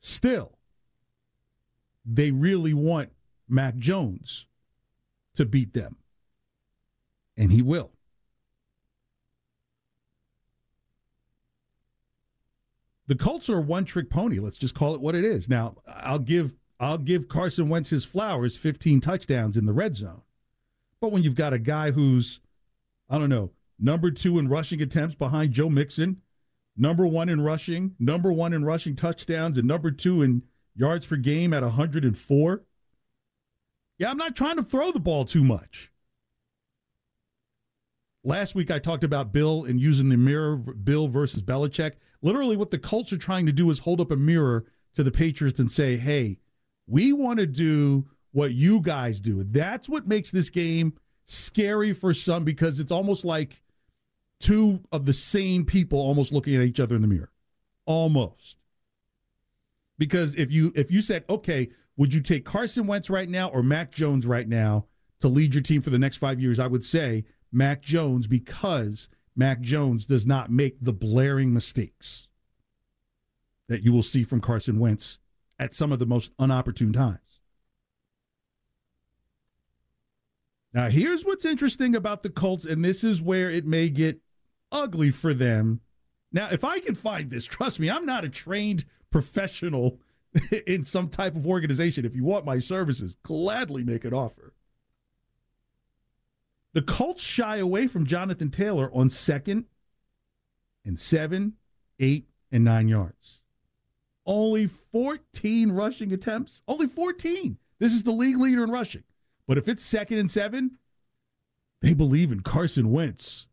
still, 0.00 0.58
they 2.04 2.30
really 2.30 2.74
want 2.74 3.10
Mac 3.48 3.76
Jones 3.76 4.46
to 5.34 5.44
beat 5.44 5.74
them. 5.74 5.96
And 7.36 7.50
he 7.50 7.62
will. 7.62 7.93
The 13.06 13.14
Colts 13.14 13.50
are 13.50 13.58
a 13.58 13.62
one-trick 13.62 14.08
pony. 14.08 14.38
Let's 14.38 14.56
just 14.56 14.74
call 14.74 14.94
it 14.94 15.00
what 15.00 15.14
it 15.14 15.24
is. 15.24 15.48
Now, 15.48 15.76
I'll 15.86 16.18
give 16.18 16.54
I'll 16.80 16.98
give 16.98 17.28
Carson 17.28 17.68
Wentz 17.68 17.90
his 17.90 18.04
flowers, 18.04 18.56
15 18.56 19.00
touchdowns 19.00 19.56
in 19.56 19.64
the 19.64 19.72
red 19.72 19.96
zone. 19.96 20.22
But 21.00 21.12
when 21.12 21.22
you've 21.22 21.34
got 21.34 21.52
a 21.52 21.58
guy 21.58 21.92
who's, 21.92 22.40
I 23.08 23.18
don't 23.18 23.28
know, 23.28 23.52
number 23.78 24.10
two 24.10 24.38
in 24.38 24.48
rushing 24.48 24.82
attempts 24.82 25.14
behind 25.14 25.52
Joe 25.52 25.70
Mixon, 25.70 26.22
number 26.76 27.06
one 27.06 27.28
in 27.28 27.40
rushing, 27.40 27.94
number 27.98 28.32
one 28.32 28.52
in 28.52 28.64
rushing 28.64 28.96
touchdowns, 28.96 29.56
and 29.56 29.68
number 29.68 29.90
two 29.90 30.22
in 30.22 30.42
yards 30.74 31.06
per 31.06 31.16
game 31.16 31.52
at 31.52 31.62
104. 31.62 32.62
Yeah, 33.98 34.10
I'm 34.10 34.16
not 34.16 34.34
trying 34.34 34.56
to 34.56 34.64
throw 34.64 34.90
the 34.90 34.98
ball 34.98 35.24
too 35.24 35.44
much. 35.44 35.92
Last 38.26 38.54
week 38.54 38.70
I 38.70 38.78
talked 38.78 39.04
about 39.04 39.32
Bill 39.32 39.64
and 39.64 39.78
using 39.78 40.08
the 40.08 40.16
mirror, 40.16 40.56
Bill 40.56 41.08
versus 41.08 41.42
Belichick. 41.42 41.92
Literally, 42.22 42.56
what 42.56 42.70
the 42.70 42.78
Colts 42.78 43.12
are 43.12 43.18
trying 43.18 43.44
to 43.44 43.52
do 43.52 43.70
is 43.70 43.78
hold 43.78 44.00
up 44.00 44.10
a 44.10 44.16
mirror 44.16 44.64
to 44.94 45.02
the 45.02 45.10
Patriots 45.10 45.60
and 45.60 45.70
say, 45.70 45.98
hey, 45.98 46.40
we 46.86 47.12
want 47.12 47.38
to 47.38 47.46
do 47.46 48.06
what 48.32 48.52
you 48.52 48.80
guys 48.80 49.20
do. 49.20 49.44
That's 49.44 49.90
what 49.90 50.08
makes 50.08 50.30
this 50.30 50.48
game 50.48 50.94
scary 51.26 51.92
for 51.92 52.14
some 52.14 52.44
because 52.44 52.80
it's 52.80 52.92
almost 52.92 53.26
like 53.26 53.60
two 54.40 54.80
of 54.90 55.04
the 55.04 55.12
same 55.12 55.64
people 55.64 55.98
almost 55.98 56.32
looking 56.32 56.56
at 56.56 56.62
each 56.62 56.80
other 56.80 56.96
in 56.96 57.02
the 57.02 57.08
mirror. 57.08 57.30
Almost. 57.84 58.58
Because 59.98 60.34
if 60.34 60.50
you 60.50 60.72
if 60.74 60.90
you 60.90 61.02
said, 61.02 61.24
okay, 61.28 61.68
would 61.96 62.12
you 62.12 62.20
take 62.20 62.44
Carson 62.44 62.86
Wentz 62.86 63.10
right 63.10 63.28
now 63.28 63.48
or 63.48 63.62
Mac 63.62 63.92
Jones 63.92 64.26
right 64.26 64.48
now 64.48 64.86
to 65.20 65.28
lead 65.28 65.54
your 65.54 65.62
team 65.62 65.82
for 65.82 65.90
the 65.90 65.98
next 65.98 66.16
five 66.16 66.40
years? 66.40 66.58
I 66.58 66.66
would 66.66 66.84
say 66.84 67.24
Mac 67.54 67.82
Jones 67.82 68.26
because 68.26 69.08
Mac 69.36 69.60
Jones 69.60 70.06
does 70.06 70.26
not 70.26 70.50
make 70.50 70.76
the 70.80 70.92
blaring 70.92 71.52
mistakes 71.52 72.28
that 73.68 73.82
you 73.82 73.92
will 73.92 74.02
see 74.02 74.24
from 74.24 74.40
Carson 74.40 74.78
Wentz 74.78 75.18
at 75.58 75.74
some 75.74 75.92
of 75.92 75.98
the 75.98 76.06
most 76.06 76.36
unopportune 76.36 76.92
times. 76.92 77.18
Now, 80.72 80.88
here's 80.88 81.24
what's 81.24 81.44
interesting 81.44 81.94
about 81.94 82.24
the 82.24 82.30
Colts, 82.30 82.64
and 82.64 82.84
this 82.84 83.04
is 83.04 83.22
where 83.22 83.48
it 83.48 83.64
may 83.64 83.88
get 83.88 84.20
ugly 84.72 85.12
for 85.12 85.32
them. 85.32 85.80
Now, 86.32 86.48
if 86.50 86.64
I 86.64 86.80
can 86.80 86.96
find 86.96 87.30
this, 87.30 87.44
trust 87.44 87.78
me, 87.78 87.88
I'm 87.88 88.04
not 88.04 88.24
a 88.24 88.28
trained 88.28 88.84
professional 89.10 90.00
in 90.66 90.82
some 90.82 91.08
type 91.08 91.36
of 91.36 91.46
organization. 91.46 92.04
If 92.04 92.16
you 92.16 92.24
want 92.24 92.44
my 92.44 92.58
services, 92.58 93.16
gladly 93.22 93.84
make 93.84 94.04
an 94.04 94.12
offer. 94.12 94.52
The 96.74 96.82
Colts 96.82 97.22
shy 97.22 97.58
away 97.58 97.86
from 97.86 98.04
Jonathan 98.04 98.50
Taylor 98.50 98.90
on 98.92 99.08
second 99.08 99.66
and 100.84 101.00
seven, 101.00 101.54
eight, 102.00 102.28
and 102.50 102.64
nine 102.64 102.88
yards. 102.88 103.40
Only 104.26 104.66
14 104.66 105.70
rushing 105.70 106.12
attempts. 106.12 106.62
Only 106.66 106.88
14. 106.88 107.58
This 107.78 107.92
is 107.92 108.02
the 108.02 108.10
league 108.10 108.38
leader 108.38 108.64
in 108.64 108.70
rushing. 108.70 109.04
But 109.46 109.56
if 109.56 109.68
it's 109.68 109.84
second 109.84 110.18
and 110.18 110.30
seven, 110.30 110.78
they 111.80 111.94
believe 111.94 112.32
in 112.32 112.40
Carson 112.40 112.90
Wentz. 112.90 113.46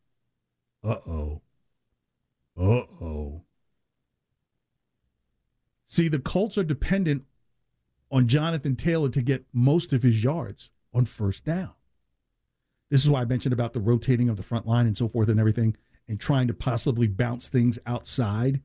Uh 0.83 0.97
oh. 1.05 1.41
Uh 2.57 2.85
oh. 3.01 3.43
See, 5.87 6.07
the 6.07 6.19
Colts 6.19 6.57
are 6.57 6.63
dependent 6.63 7.25
on 8.09 8.27
Jonathan 8.27 8.75
Taylor 8.75 9.09
to 9.09 9.21
get 9.21 9.45
most 9.53 9.93
of 9.93 10.01
his 10.01 10.23
yards 10.23 10.71
on 10.93 11.05
first 11.05 11.45
down. 11.45 11.73
This 12.91 13.03
is 13.03 13.09
why 13.09 13.21
I 13.21 13.25
mentioned 13.25 13.53
about 13.53 13.73
the 13.73 13.79
rotating 13.79 14.29
of 14.29 14.35
the 14.35 14.43
front 14.43 14.67
line 14.67 14.85
and 14.85 14.95
so 14.95 15.07
forth 15.07 15.29
and 15.29 15.39
everything, 15.39 15.75
and 16.07 16.19
trying 16.19 16.47
to 16.47 16.53
possibly 16.53 17.07
bounce 17.07 17.47
things 17.47 17.79
outside, 17.87 18.61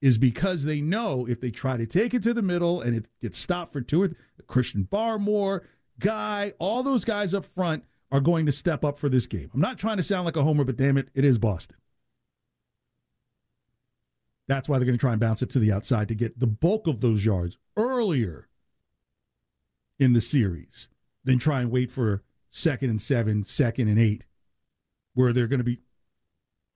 is 0.00 0.18
because 0.18 0.62
they 0.62 0.80
know 0.80 1.26
if 1.26 1.40
they 1.40 1.50
try 1.50 1.76
to 1.76 1.86
take 1.86 2.14
it 2.14 2.22
to 2.22 2.34
the 2.34 2.42
middle 2.42 2.82
and 2.82 2.94
it 2.94 3.08
gets 3.20 3.38
stopped 3.38 3.72
for 3.72 3.80
two 3.80 4.02
or 4.02 4.08
the 4.08 4.42
Christian 4.46 4.86
Barmore, 4.90 5.62
Guy, 5.98 6.54
all 6.58 6.82
those 6.82 7.04
guys 7.04 7.34
up 7.34 7.44
front 7.44 7.84
are 8.10 8.20
going 8.20 8.46
to 8.46 8.52
step 8.52 8.84
up 8.84 8.98
for 8.98 9.08
this 9.08 9.26
game. 9.26 9.50
I'm 9.54 9.60
not 9.60 9.78
trying 9.78 9.98
to 9.98 10.02
sound 10.02 10.24
like 10.24 10.36
a 10.36 10.42
homer, 10.42 10.64
but 10.64 10.76
damn 10.76 10.96
it, 10.96 11.08
it 11.14 11.24
is 11.24 11.38
Boston. 11.38 11.76
That's 14.48 14.68
why 14.68 14.78
they're 14.78 14.86
going 14.86 14.98
to 14.98 15.00
try 15.00 15.12
and 15.12 15.20
bounce 15.20 15.42
it 15.42 15.50
to 15.50 15.58
the 15.58 15.72
outside 15.72 16.08
to 16.08 16.14
get 16.14 16.40
the 16.40 16.46
bulk 16.46 16.86
of 16.86 17.00
those 17.00 17.24
yards 17.24 17.56
earlier 17.76 18.48
in 19.98 20.12
the 20.12 20.20
series 20.20 20.88
than 21.24 21.38
try 21.38 21.60
and 21.60 21.70
wait 21.70 21.90
for 21.90 22.22
second 22.50 22.90
and 22.90 23.00
seven, 23.00 23.44
second 23.44 23.88
and 23.88 23.98
eight, 23.98 24.24
where 25.14 25.32
they're 25.32 25.46
going 25.46 25.58
to 25.58 25.64
be 25.64 25.80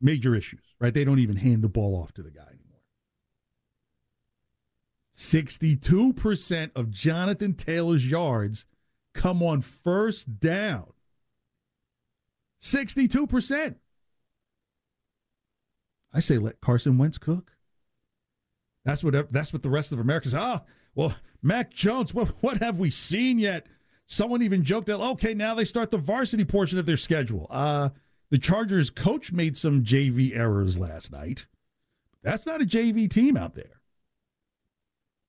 major 0.01 0.35
issues, 0.35 0.75
right? 0.81 0.95
They 0.95 1.05
don't 1.05 1.19
even 1.19 1.37
hand 1.37 1.63
the 1.63 1.69
ball 1.69 2.01
off 2.01 2.13
to 2.15 2.23
the 2.23 2.31
guy 2.31 2.43
anymore. 2.43 2.83
62% 5.17 6.71
of 6.75 6.91
Jonathan 6.91 7.55
Taylor's 7.55 8.09
yards 8.09 8.67
come 9.13 9.43
on 9.43 9.63
first 9.63 10.41
down. 10.41 10.93
62%. 12.63 13.77
I 16.13 16.21
say 16.21 16.39
let 16.39 16.61
Carson 16.61 16.97
Wentz 16.97 17.19
cook. 17.19 17.53
That's 18.85 19.03
what 19.03 19.33
that's 19.33 19.53
what 19.53 19.63
the 19.63 19.71
rest 19.71 19.93
of 19.93 19.99
America 19.99 20.29
says. 20.29 20.35
Oh, 20.35 20.41
ah, 20.43 20.63
well, 20.95 21.15
Mac 21.43 21.73
Jones, 21.73 22.15
what, 22.15 22.29
what 22.41 22.59
have 22.59 22.79
we 22.79 22.91
seen 22.91 23.39
yet? 23.39 23.67
Someone 24.07 24.43
even 24.43 24.63
joked 24.65 24.87
that, 24.87 25.01
okay, 25.01 25.35
now 25.35 25.55
they 25.55 25.65
start 25.65 25.91
the 25.91 25.99
varsity 25.99 26.45
portion 26.45 26.79
of 26.79 26.87
their 26.87 26.97
schedule. 26.97 27.47
Uh, 27.51 27.91
the 28.31 28.39
Chargers 28.39 28.91
coach 28.91 29.33
made 29.33 29.57
some 29.57 29.83
JV 29.85 30.37
errors 30.37 30.79
last 30.79 31.11
night. 31.11 31.47
That's 32.23 32.47
not 32.47 32.63
a 32.63 32.67
JV 32.67 33.11
team 33.11 33.37
out 33.37 33.55
there. 33.55 33.81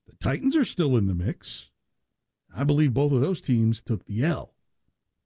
The 0.07 0.15
Titans 0.21 0.55
are 0.55 0.65
still 0.65 0.97
in 0.97 1.07
the 1.07 1.15
mix. 1.15 1.69
I 2.55 2.63
believe 2.63 2.93
both 2.93 3.11
of 3.11 3.21
those 3.21 3.41
teams 3.41 3.81
took 3.81 4.05
the 4.05 4.23
L 4.23 4.53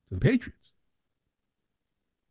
to 0.08 0.16
the 0.16 0.20
Patriots. 0.20 0.56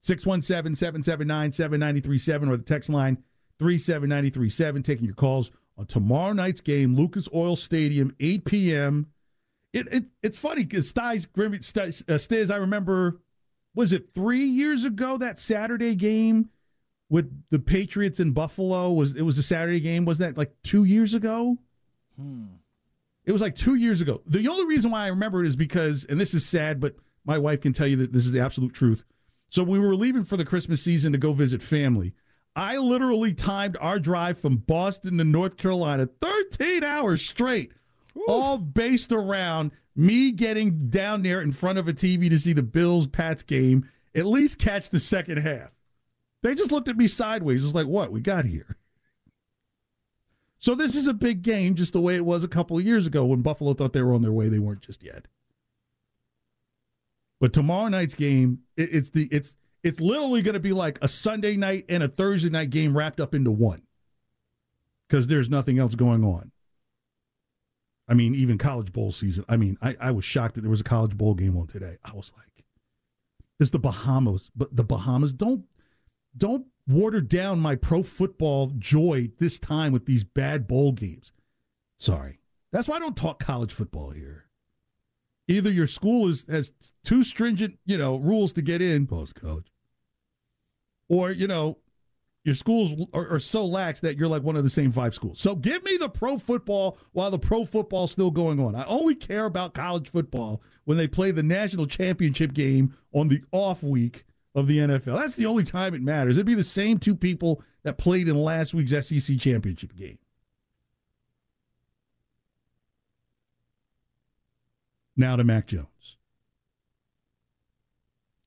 617 0.03 0.75
779 0.75 1.53
7937 1.53 2.49
or 2.49 2.57
the 2.57 2.63
text 2.63 2.89
line 2.89 3.23
37937. 3.59 4.83
Taking 4.83 5.05
your 5.05 5.15
calls 5.15 5.51
on 5.77 5.87
tomorrow 5.87 6.33
night's 6.33 6.61
game, 6.61 6.97
Lucas 6.97 7.29
Oil 7.35 7.57
Stadium, 7.57 8.15
8 8.19 8.45
p.m. 8.45 9.07
It, 9.73 9.93
it 9.93 10.05
It's 10.23 10.39
funny 10.39 10.65
because 10.65 10.93
Stiz, 10.93 11.27
Stiz, 11.27 12.03
uh, 12.09 12.15
Stiz, 12.15 12.51
I 12.51 12.57
remember, 12.57 13.21
was 13.75 13.93
it 13.93 14.13
three 14.13 14.45
years 14.45 14.85
ago 14.85 15.19
that 15.19 15.39
Saturday 15.39 15.95
game 15.95 16.51
with 17.11 17.31
the 17.51 17.59
Patriots 17.59 18.21
in 18.21 18.33
Buffalo? 18.33 18.93
Was 18.93 19.15
It 19.15 19.23
was 19.23 19.39
a 19.39 19.43
Saturday 19.43 19.81
game. 19.81 20.05
Was 20.05 20.19
that 20.19 20.37
like 20.37 20.53
two 20.63 20.85
years 20.85 21.15
ago? 21.15 21.59
Hmm. 22.19 22.47
It 23.25 23.33
was 23.33 23.43
like 23.43 23.57
two 23.57 23.75
years 23.75 24.01
ago. 24.01 24.23
The 24.27 24.49
only 24.49 24.65
reason 24.65 24.91
why 24.91 25.05
I 25.05 25.09
remember 25.09 25.45
it 25.45 25.49
is 25.49 25.57
because, 25.57 26.07
and 26.09 26.19
this 26.19 26.33
is 26.33 26.47
sad, 26.47 26.81
but 26.81 26.97
my 27.27 27.37
wife 27.37 27.61
can 27.61 27.75
tell 27.75 27.87
you 27.87 27.97
that 27.97 28.11
this 28.11 28.25
is 28.25 28.33
the 28.33 28.41
absolute 28.41 28.73
truth. 28.73 29.05
So 29.51 29.63
we 29.63 29.79
were 29.79 29.95
leaving 29.95 30.25
for 30.25 30.39
the 30.39 30.47
Christmas 30.47 30.83
season 30.83 31.13
to 31.13 31.19
go 31.19 31.35
visit 31.35 31.63
family. 31.63 32.15
I 32.57 32.79
literally 32.79 33.35
timed 33.35 33.77
our 33.81 33.99
drive 33.99 34.39
from 34.39 34.57
Boston 34.57 35.19
to 35.19 35.25
North 35.25 35.57
Carolina 35.57 36.09
13 36.21 36.83
hours 36.83 37.21
straight, 37.21 37.73
all 38.27 38.59
based 38.59 39.13
around 39.13 39.73
me 39.95 40.33
getting 40.33 40.89
down 40.89 41.23
there 41.23 41.43
in 41.43 41.53
front 41.53 41.79
of 41.79 41.89
a 41.89 41.93
TV 41.93 42.31
to 42.31 42.39
see 42.39 42.53
the 42.53 42.63
Bills 42.63 43.07
Pats 43.07 43.43
game, 43.43 43.89
at 44.15 44.27
least 44.27 44.59
catch 44.59 44.91
the 44.91 45.01
second 45.01 45.39
half. 45.39 45.71
They 46.43 46.55
just 46.55 46.73
looked 46.73 46.89
at 46.89 46.97
me 46.97 47.09
sideways. 47.09 47.65
It's 47.65 47.75
like, 47.75 47.87
what? 47.87 48.13
We 48.13 48.21
got 48.21 48.45
here. 48.45 48.77
So 50.61 50.75
this 50.75 50.97
is 50.97 51.07
a 51.07 51.15
big 51.15 51.43
game, 51.43 51.75
just 51.75 51.93
the 51.93 52.01
way 52.01 52.17
it 52.17 52.25
was 52.25 52.43
a 52.43 52.49
couple 52.49 52.77
of 52.77 52.85
years 52.85 53.07
ago 53.07 53.25
when 53.25 53.43
Buffalo 53.43 53.75
thought 53.75 53.93
they 53.93 54.03
were 54.03 54.15
on 54.15 54.23
their 54.23 54.33
way. 54.33 54.49
They 54.49 54.59
weren't 54.59 54.83
just 54.83 55.03
yet. 55.03 55.27
But 57.41 57.53
tomorrow 57.53 57.89
night's 57.89 58.15
game, 58.15 58.61
it, 58.77 58.89
it's 58.93 59.11
the 59.11 59.29
it's 59.31 59.55
it's 59.85 60.01
literally 60.01 60.43
going 60.43 60.55
to 60.55 60.61
be 60.61 60.73
like 60.73 60.99
a 61.03 61.09
Sunday 61.09 61.57
night 61.57 61.85
and 61.89 62.03
a 62.03 62.09
Thursday 62.09 62.51
night 62.51 62.71
game 62.71 62.97
wrapped 62.97 63.21
up 63.21 63.35
into 63.35 63.53
one, 63.53 63.83
because 65.09 65.29
there's 65.29 65.49
nothing 65.49 65.79
else 65.79 65.95
going 65.95 66.25
on. 66.25 66.51
I 68.09 68.15
mean, 68.15 68.35
even 68.35 68.57
college 68.59 68.93
bowl 68.93 69.13
season. 69.13 69.45
I 69.49 69.57
mean, 69.57 69.77
I, 69.83 69.97
I 70.01 70.11
was 70.11 70.25
shocked 70.25 70.55
that 70.55 70.63
there 70.63 70.71
was 70.71 70.81
a 70.81 70.85
college 70.85 71.17
bowl 71.17 71.35
game 71.35 71.57
on 71.57 71.67
today. 71.67 71.99
I 72.05 72.13
was 72.15 72.33
like, 72.37 72.65
"It's 73.61 73.71
the 73.71 73.79
Bahamas," 73.79 74.51
but 74.57 74.75
the 74.75 74.85
Bahamas 74.85 75.33
don't 75.33 75.65
don't 76.37 76.67
water 76.87 77.21
down 77.21 77.61
my 77.61 77.77
pro 77.77 78.03
football 78.03 78.73
joy 78.79 79.31
this 79.39 79.59
time 79.59 79.93
with 79.93 80.07
these 80.07 80.25
bad 80.25 80.67
bowl 80.67 80.93
games. 80.93 81.33
Sorry. 81.99 82.41
That's 82.73 82.89
why 82.89 82.97
I 82.97 83.01
don't 83.01 83.17
talk 83.17 83.39
college 83.43 83.73
football 83.73 84.11
here. 84.11 84.47
Either 85.47 85.71
your 85.71 85.87
school 85.87 86.29
is 86.29 86.45
has 86.49 86.73
too 87.05 87.25
stringent, 87.25 87.79
you 87.85 87.97
know, 87.97 88.17
rules 88.17 88.53
to 88.55 88.63
get 88.63 88.83
in 88.83 89.07
post 89.07 89.35
college, 89.35 89.73
or 91.09 91.31
you 91.31 91.47
know, 91.47 91.79
your 92.49 92.55
schools 92.55 93.07
are, 93.13 93.35
are, 93.35 93.39
so 93.39 93.65
lax 93.67 94.01
that 94.01 94.17
you're 94.17 94.27
like 94.27 94.43
one 94.43 94.57
of 94.57 94.65
the 94.65 94.71
same 94.71 94.91
five 94.91 95.15
schools. 95.15 95.39
So 95.39 95.55
give 95.55 95.85
me 95.85 95.99
the 95.99 96.09
pro 96.09 96.39
football 96.39 96.97
while 97.13 97.31
the 97.31 97.39
pro 97.39 97.67
football's 97.67 98.11
still 98.11 98.31
going 98.31 98.59
on. 98.59 98.75
I 98.75 98.87
only 98.87 99.15
care 99.15 99.45
about 99.45 99.75
college 99.75 100.09
football 100.09 100.63
when 100.85 100.97
they 100.97 101.07
play 101.07 101.31
the 101.31 101.43
national 101.43 101.87
championship 101.87 102.55
game 102.55 102.97
on 103.13 103.29
the 103.29 103.43
off 103.53 103.83
week 103.83 104.25
of 104.55 104.67
the 104.67 104.79
NFL. 104.79 105.21
That's 105.21 105.35
the 105.35 105.45
only 105.45 105.63
time 105.63 105.93
it 105.95 106.01
matters. 106.01 106.39
It'd 106.39 106.47
be 106.47 106.55
the 106.55 106.65
same 106.65 106.99
two 106.99 107.15
people 107.15 107.63
that 107.83 107.99
played 107.99 108.29
in 108.29 108.37
last 108.37 108.73
week's 108.73 108.93
SEC 109.07 109.39
championship 109.39 109.95
game. 109.95 110.19
Now 115.17 115.37
to 115.37 115.45
Mac 115.45 115.67
Jones. 115.67 115.87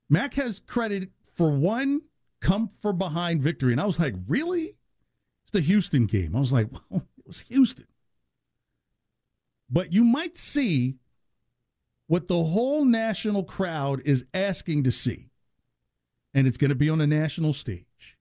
Mac 0.09 0.33
has 0.33 0.59
credit 0.59 1.09
for 1.35 1.51
one 1.51 2.01
come 2.41 2.71
from 2.79 2.97
behind 2.97 3.41
victory. 3.41 3.71
And 3.71 3.79
I 3.79 3.85
was 3.85 3.99
like, 3.99 4.15
really? 4.27 4.75
It's 5.43 5.51
the 5.51 5.61
Houston 5.61 6.05
game. 6.05 6.35
I 6.35 6.39
was 6.39 6.51
like, 6.51 6.67
well, 6.89 7.07
it 7.17 7.27
was 7.27 7.39
Houston. 7.41 7.87
But 9.69 9.93
you 9.93 10.03
might 10.03 10.37
see 10.37 10.97
what 12.07 12.27
the 12.27 12.43
whole 12.43 12.83
national 12.83 13.43
crowd 13.43 14.01
is 14.03 14.25
asking 14.33 14.83
to 14.83 14.91
see 14.91 15.31
and 16.33 16.47
it's 16.47 16.57
going 16.57 16.69
to 16.69 16.75
be 16.75 16.89
on 16.89 17.01
a 17.01 17.07
national 17.07 17.53
stage. 17.53 18.17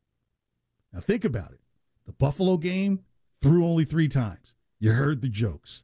Now, 0.92 1.00
think 1.00 1.24
about 1.24 1.52
it. 1.52 1.60
The 2.06 2.12
Buffalo 2.12 2.56
game 2.56 3.00
threw 3.42 3.66
only 3.66 3.84
three 3.84 4.08
times. 4.08 4.54
You 4.78 4.92
heard 4.92 5.20
the 5.20 5.28
jokes. 5.28 5.82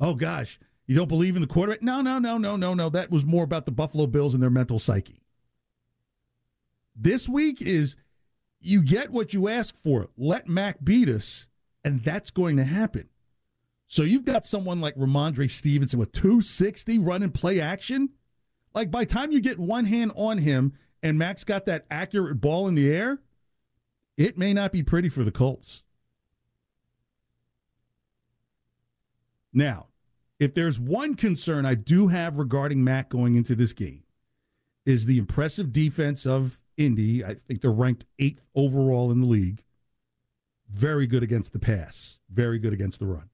Oh, 0.00 0.14
gosh, 0.14 0.58
you 0.86 0.94
don't 0.94 1.08
believe 1.08 1.34
in 1.36 1.42
the 1.42 1.48
quarterback? 1.48 1.82
No, 1.82 2.00
no, 2.00 2.18
no, 2.18 2.38
no, 2.38 2.56
no, 2.56 2.74
no. 2.74 2.88
That 2.88 3.10
was 3.10 3.24
more 3.24 3.44
about 3.44 3.64
the 3.64 3.72
Buffalo 3.72 4.06
Bills 4.06 4.34
and 4.34 4.42
their 4.42 4.50
mental 4.50 4.78
psyche. 4.78 5.23
This 6.96 7.28
week 7.28 7.60
is 7.60 7.96
you 8.60 8.82
get 8.82 9.10
what 9.10 9.34
you 9.34 9.48
ask 9.48 9.76
for. 9.76 10.08
Let 10.16 10.48
Mac 10.48 10.82
beat 10.84 11.08
us, 11.08 11.48
and 11.84 12.02
that's 12.02 12.30
going 12.30 12.56
to 12.56 12.64
happen. 12.64 13.08
So 13.86 14.02
you've 14.02 14.24
got 14.24 14.46
someone 14.46 14.80
like 14.80 14.96
Rhamondre 14.96 15.50
Stevenson 15.50 15.98
with 15.98 16.12
260 16.12 16.98
running 16.98 17.30
play 17.30 17.60
action. 17.60 18.10
Like 18.74 18.90
by 18.90 19.04
time 19.04 19.30
you 19.30 19.40
get 19.40 19.58
one 19.58 19.84
hand 19.84 20.12
on 20.16 20.38
him 20.38 20.72
and 21.02 21.18
Mac's 21.18 21.44
got 21.44 21.66
that 21.66 21.84
accurate 21.90 22.40
ball 22.40 22.66
in 22.66 22.74
the 22.74 22.90
air, 22.90 23.20
it 24.16 24.38
may 24.38 24.52
not 24.52 24.72
be 24.72 24.82
pretty 24.82 25.08
for 25.08 25.22
the 25.22 25.30
Colts. 25.30 25.82
Now, 29.52 29.88
if 30.40 30.54
there's 30.54 30.80
one 30.80 31.14
concern 31.14 31.64
I 31.64 31.74
do 31.74 32.08
have 32.08 32.38
regarding 32.38 32.82
Mac 32.82 33.08
going 33.08 33.36
into 33.36 33.54
this 33.54 33.72
game, 33.72 34.02
is 34.84 35.06
the 35.06 35.18
impressive 35.18 35.72
defense 35.72 36.26
of 36.26 36.60
Indy. 36.76 37.24
I 37.24 37.34
think 37.34 37.60
they're 37.60 37.70
ranked 37.70 38.04
eighth 38.18 38.46
overall 38.54 39.10
in 39.10 39.20
the 39.20 39.26
league. 39.26 39.62
Very 40.70 41.06
good 41.06 41.22
against 41.22 41.52
the 41.52 41.58
pass, 41.58 42.18
very 42.30 42.58
good 42.58 42.72
against 42.72 42.98
the 42.98 43.06
run. 43.06 43.28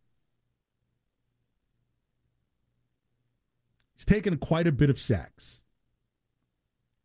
He's 3.95 4.05
taken 4.05 4.37
quite 4.39 4.67
a 4.67 4.73
bit 4.73 4.91
of 4.91 5.01
sacks. 5.01 5.61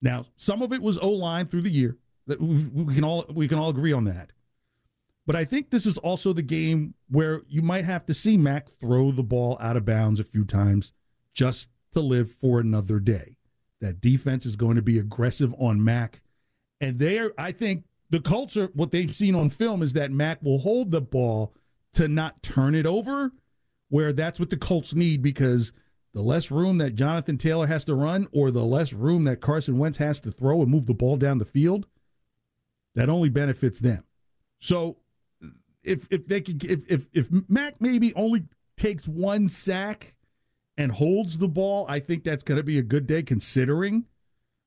Now, 0.01 0.27
some 0.35 0.61
of 0.61 0.71
it 0.71 0.81
was 0.81 0.97
O 0.97 1.09
line 1.09 1.47
through 1.47 1.61
the 1.61 1.69
year. 1.69 1.97
We 2.27 2.95
can 2.95 3.03
all 3.03 3.25
we 3.33 3.47
can 3.47 3.59
all 3.59 3.69
agree 3.69 3.93
on 3.93 4.05
that. 4.05 4.31
But 5.25 5.35
I 5.35 5.45
think 5.45 5.69
this 5.69 5.85
is 5.85 5.97
also 5.97 6.33
the 6.33 6.41
game 6.41 6.93
where 7.09 7.41
you 7.47 7.61
might 7.61 7.85
have 7.85 8.05
to 8.05 8.13
see 8.13 8.37
Mac 8.37 8.69
throw 8.79 9.11
the 9.11 9.23
ball 9.23 9.57
out 9.59 9.75
of 9.75 9.85
bounds 9.85 10.19
a 10.19 10.23
few 10.23 10.45
times 10.45 10.91
just 11.33 11.69
to 11.93 11.99
live 11.99 12.31
for 12.31 12.59
another 12.59 12.99
day. 12.99 13.37
That 13.81 14.01
defense 14.01 14.45
is 14.45 14.55
going 14.55 14.75
to 14.75 14.81
be 14.81 14.99
aggressive 14.99 15.53
on 15.57 15.83
Mac. 15.83 16.21
And 16.81 16.99
there, 16.99 17.31
I 17.37 17.51
think 17.51 17.85
the 18.09 18.19
culture, 18.19 18.69
what 18.73 18.91
they've 18.91 19.15
seen 19.15 19.35
on 19.35 19.49
film 19.49 19.81
is 19.81 19.93
that 19.93 20.11
Mac 20.11 20.41
will 20.43 20.59
hold 20.59 20.91
the 20.91 21.01
ball 21.01 21.53
to 21.93 22.07
not 22.07 22.41
turn 22.43 22.75
it 22.75 22.85
over, 22.85 23.31
where 23.89 24.13
that's 24.13 24.39
what 24.39 24.49
the 24.49 24.57
Colts 24.57 24.93
need 24.93 25.21
because– 25.21 25.71
the 26.15 26.21
less 26.21 26.49
room 26.49 26.77
that 26.77 26.95
Jonathan 26.95 27.37
Taylor 27.37 27.67
has 27.67 27.83
to 27.85 27.93
run 27.93 28.25
or 28.31 28.49
the 28.49 28.63
less 28.63 28.93
room 28.93 29.25
that 29.25 29.41
Carson 29.41 29.77
Wentz 29.77 29.97
has 29.97 30.21
to 30.21 30.31
throw 30.31 30.61
and 30.61 30.71
move 30.71 30.85
the 30.85 30.93
ball 30.93 31.17
down 31.17 31.37
the 31.37 31.45
field, 31.45 31.87
that 32.95 33.09
only 33.09 33.27
benefits 33.27 33.79
them. 33.79 34.05
So 34.59 34.97
if 35.83 36.07
if 36.09 36.25
they 36.25 36.39
could 36.39 36.63
if 36.63 36.89
if, 36.89 37.09
if 37.11 37.27
Mac 37.49 37.81
maybe 37.81 38.13
only 38.15 38.45
takes 38.77 39.05
one 39.05 39.49
sack 39.49 40.15
and 40.77 40.89
holds 40.89 41.37
the 41.37 41.49
ball, 41.49 41.85
I 41.89 41.99
think 41.99 42.23
that's 42.23 42.43
going 42.43 42.57
to 42.57 42.63
be 42.63 42.79
a 42.79 42.81
good 42.83 43.07
day 43.07 43.21
considering 43.21 44.05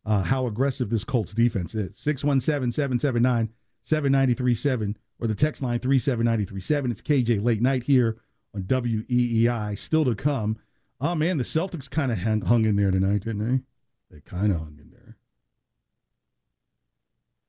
uh, 0.08 0.22
how 0.22 0.46
aggressive 0.46 0.88
this 0.88 1.04
Colts 1.04 1.34
defense 1.34 1.74
is. 1.74 1.96
617 1.98 2.72
779 2.72 3.50
7937 3.82 4.96
or 5.20 5.26
the 5.26 5.34
text 5.34 5.62
line 5.62 5.78
37937. 5.78 6.90
It's 6.90 7.02
KJ 7.02 7.44
late 7.44 7.60
night 7.60 7.82
here 7.82 8.16
on 8.54 8.62
WEEI. 8.62 9.76
Still 9.76 10.06
to 10.06 10.14
come. 10.14 10.56
Oh 10.98 11.14
man, 11.14 11.36
the 11.36 11.44
Celtics 11.44 11.90
kind 11.90 12.10
of 12.10 12.18
hung 12.18 12.64
in 12.64 12.76
there 12.76 12.90
tonight, 12.90 13.22
didn't 13.22 13.46
they? 13.46 14.16
They 14.16 14.20
kind 14.22 14.50
of 14.50 14.58
hung 14.58 14.78
in 14.80 14.90
there. 14.90 15.18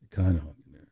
They 0.01 0.15
kind 0.15 0.35
of 0.35 0.43
hung 0.43 0.55
in 0.67 0.73
there. 0.73 0.87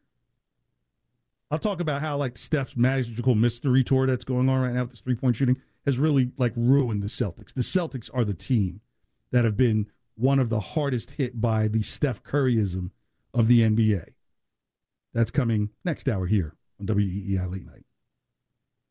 I'll 1.52 1.60
talk 1.60 1.82
about 1.82 2.02
how 2.02 2.16
like 2.16 2.38
Steph's 2.38 2.78
magical 2.78 3.36
mystery 3.36 3.84
tour 3.84 4.08
that's 4.08 4.24
going 4.24 4.48
on 4.48 4.62
right 4.62 4.74
now 4.74 4.84
with 4.84 4.92
this 4.92 5.02
three 5.02 5.16
point 5.16 5.36
shooting 5.36 5.62
has 5.86 5.98
really 5.98 6.32
like 6.38 6.54
ruined 6.56 7.04
the 7.04 7.08
Celtics. 7.08 7.54
The 7.54 7.62
Celtics 7.62 8.10
are 8.14 8.24
the 8.24 8.34
team 8.34 8.80
that 9.32 9.44
have 9.44 9.58
been 9.58 9.88
one 10.18 10.40
of 10.40 10.50
the 10.50 10.60
hardest 10.60 11.12
hit 11.12 11.40
by 11.40 11.68
the 11.68 11.84
Steph 11.84 12.24
Curryism 12.24 12.90
of 13.34 13.48
the 13.48 13.62
NBA. 13.62 14.04
That's 15.14 15.32
coming 15.32 15.70
next 15.86 16.10
hour 16.10 16.26
here 16.26 16.56
on 16.80 16.88
WEEI 16.88 17.52
Late 17.52 17.66
Night. 17.66 17.86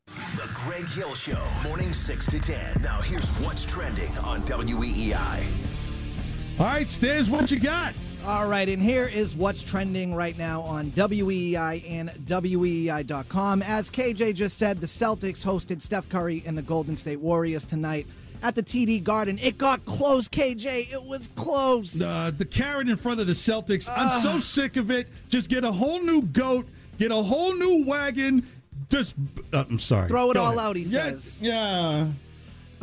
The 0.06 0.48
Greg 0.54 0.86
Hill 0.86 1.14
Show, 1.14 1.42
morning 1.64 1.92
6 1.92 2.26
to 2.26 2.38
10. 2.38 2.82
Now, 2.82 3.00
here's 3.00 3.28
what's 3.40 3.64
trending 3.64 4.16
on 4.18 4.42
WEEI. 4.42 5.46
All 6.58 6.66
right, 6.66 6.86
Stiz, 6.86 7.28
what 7.28 7.50
you 7.50 7.58
got? 7.58 7.92
All 8.24 8.48
right, 8.48 8.68
and 8.68 8.82
here 8.82 9.06
is 9.06 9.36
what's 9.36 9.62
trending 9.62 10.14
right 10.14 10.36
now 10.38 10.60
on 10.62 10.90
WEEI 10.92 11.88
and 11.88 12.10
WEEI.com. 12.24 13.62
As 13.62 13.90
KJ 13.90 14.34
just 14.34 14.58
said, 14.58 14.80
the 14.80 14.86
Celtics 14.86 15.44
hosted 15.44 15.82
Steph 15.82 16.08
Curry 16.08 16.42
and 16.46 16.56
the 16.56 16.62
Golden 16.62 16.96
State 16.96 17.20
Warriors 17.20 17.64
tonight 17.64 18.06
at 18.42 18.54
the 18.54 18.62
TD 18.62 19.02
Garden. 19.04 19.38
It 19.40 19.58
got 19.58 19.84
close, 19.84 20.28
KJ. 20.28 20.92
It 20.92 21.02
was 21.04 21.28
close. 21.36 22.00
Uh, 22.00 22.30
the 22.36 22.44
carrot 22.44 22.88
in 22.88 22.96
front 22.96 23.20
of 23.20 23.26
the 23.26 23.32
Celtics. 23.32 23.88
I'm 23.94 24.20
so 24.20 24.40
sick 24.40 24.76
of 24.76 24.90
it. 24.90 25.08
Just 25.28 25.48
get 25.50 25.64
a 25.64 25.72
whole 25.72 26.00
new 26.00 26.22
goat, 26.22 26.66
get 26.98 27.10
a 27.10 27.16
whole 27.16 27.54
new 27.54 27.84
wagon. 27.84 28.46
Just, 28.88 29.14
uh, 29.52 29.64
I'm 29.68 29.78
sorry. 29.78 30.08
Throw 30.08 30.30
it 30.30 30.34
Go 30.34 30.42
all 30.42 30.48
ahead. 30.58 30.60
out, 30.70 30.76
he 30.76 30.82
Yeah, 30.82 31.02
says. 31.10 31.38
Yeah. 31.42 32.06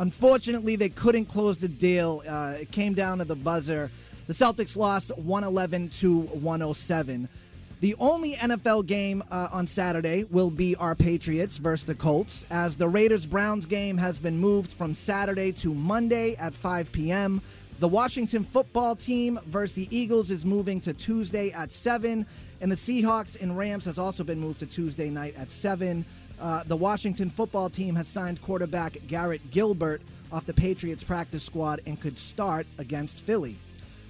Unfortunately, 0.00 0.76
they 0.76 0.88
couldn't 0.88 1.26
close 1.26 1.56
the 1.58 1.68
deal. 1.68 2.22
Uh, 2.28 2.56
it 2.60 2.70
came 2.72 2.94
down 2.94 3.18
to 3.18 3.24
the 3.24 3.36
buzzer. 3.36 3.90
The 4.26 4.32
Celtics 4.32 4.76
lost 4.76 5.16
111 5.16 5.90
to 5.90 6.20
107. 6.22 7.28
The 7.84 7.96
only 8.00 8.32
NFL 8.36 8.86
game 8.86 9.22
uh, 9.30 9.48
on 9.52 9.66
Saturday 9.66 10.24
will 10.30 10.50
be 10.50 10.74
our 10.76 10.94
Patriots 10.94 11.58
versus 11.58 11.84
the 11.84 11.94
Colts, 11.94 12.46
as 12.48 12.76
the 12.76 12.88
Raiders 12.88 13.26
Browns 13.26 13.66
game 13.66 13.98
has 13.98 14.18
been 14.18 14.38
moved 14.38 14.72
from 14.72 14.94
Saturday 14.94 15.52
to 15.52 15.74
Monday 15.74 16.34
at 16.36 16.54
5 16.54 16.90
p.m. 16.92 17.42
The 17.80 17.88
Washington 17.88 18.42
football 18.42 18.96
team 18.96 19.38
versus 19.48 19.74
the 19.74 19.94
Eagles 19.94 20.30
is 20.30 20.46
moving 20.46 20.80
to 20.80 20.94
Tuesday 20.94 21.50
at 21.50 21.70
7, 21.70 22.24
and 22.62 22.72
the 22.72 22.76
Seahawks 22.76 23.38
and 23.38 23.54
Rams 23.54 23.84
has 23.84 23.98
also 23.98 24.24
been 24.24 24.40
moved 24.40 24.60
to 24.60 24.66
Tuesday 24.66 25.10
night 25.10 25.34
at 25.36 25.50
7. 25.50 26.06
Uh, 26.40 26.64
the 26.64 26.76
Washington 26.78 27.28
football 27.28 27.68
team 27.68 27.94
has 27.96 28.08
signed 28.08 28.40
quarterback 28.40 28.96
Garrett 29.08 29.50
Gilbert 29.50 30.00
off 30.32 30.46
the 30.46 30.54
Patriots 30.54 31.04
practice 31.04 31.44
squad 31.44 31.82
and 31.84 32.00
could 32.00 32.16
start 32.16 32.66
against 32.78 33.20
Philly. 33.24 33.58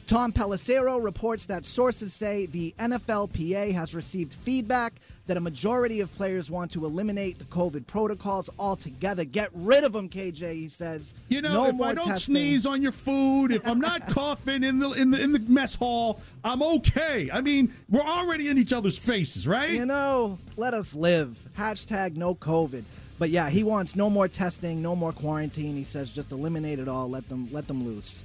Tom 0.07 0.33
Pelissero 0.33 1.03
reports 1.03 1.47
that 1.47 1.65
sources 1.65 2.13
say 2.13 2.47
the 2.47 2.75
NFLPA 2.79 3.73
has 3.73 3.95
received 3.95 4.35
feedback 4.35 5.01
that 5.27 5.39
a 5.39 5.41
majority 5.41 6.01
of 6.01 6.15
players 6.17 6.51
want 6.51 6.71
to 6.73 6.85
eliminate 6.85 7.39
the 7.39 7.47
COVID 7.47 7.87
protocols 7.87 8.51
altogether. 8.59 9.25
Get 9.25 9.49
rid 9.55 9.83
of 9.85 9.95
them, 9.95 10.11
KJ. 10.11 10.53
He 10.53 10.69
says. 10.69 11.15
You 11.29 11.41
know, 11.41 11.55
no 11.55 11.67
if 11.69 11.75
more 11.77 11.87
I 11.87 11.95
don't 11.95 12.07
testing. 12.07 12.35
sneeze 12.35 12.67
on 12.67 12.83
your 12.83 12.93
food, 12.93 13.53
if 13.53 13.67
I'm 13.67 13.81
not 13.81 14.07
coughing 14.11 14.63
in 14.63 14.79
the 14.79 14.91
in 14.91 15.11
the 15.11 15.23
in 15.23 15.33
the 15.33 15.39
mess 15.39 15.75
hall, 15.75 16.21
I'm 16.45 16.63
okay. 16.63 17.31
I 17.33 17.41
mean, 17.41 17.73
we're 17.89 18.03
already 18.03 18.49
in 18.49 18.59
each 18.59 18.75
other's 18.75 18.99
faces, 18.99 19.47
right? 19.47 19.71
You 19.71 19.87
know, 19.87 20.39
let 20.57 20.75
us 20.75 20.95
live. 20.95 21.39
Hashtag 21.57 22.17
no 22.17 22.35
COVID. 22.35 22.85
But 23.19 23.31
yeah, 23.31 23.49
he 23.49 23.63
wants 23.63 23.97
no 23.97 24.11
more 24.11 24.29
testing, 24.29 24.83
no 24.83 24.95
more 24.95 25.13
quarantine. 25.13 25.77
He 25.77 25.85
says 25.85 26.11
just 26.11 26.33
eliminate 26.33 26.79
it 26.79 26.89
all. 26.89 27.09
Let 27.09 27.29
them 27.31 27.49
let 27.51 27.67
them 27.67 27.87
loose. 27.87 28.25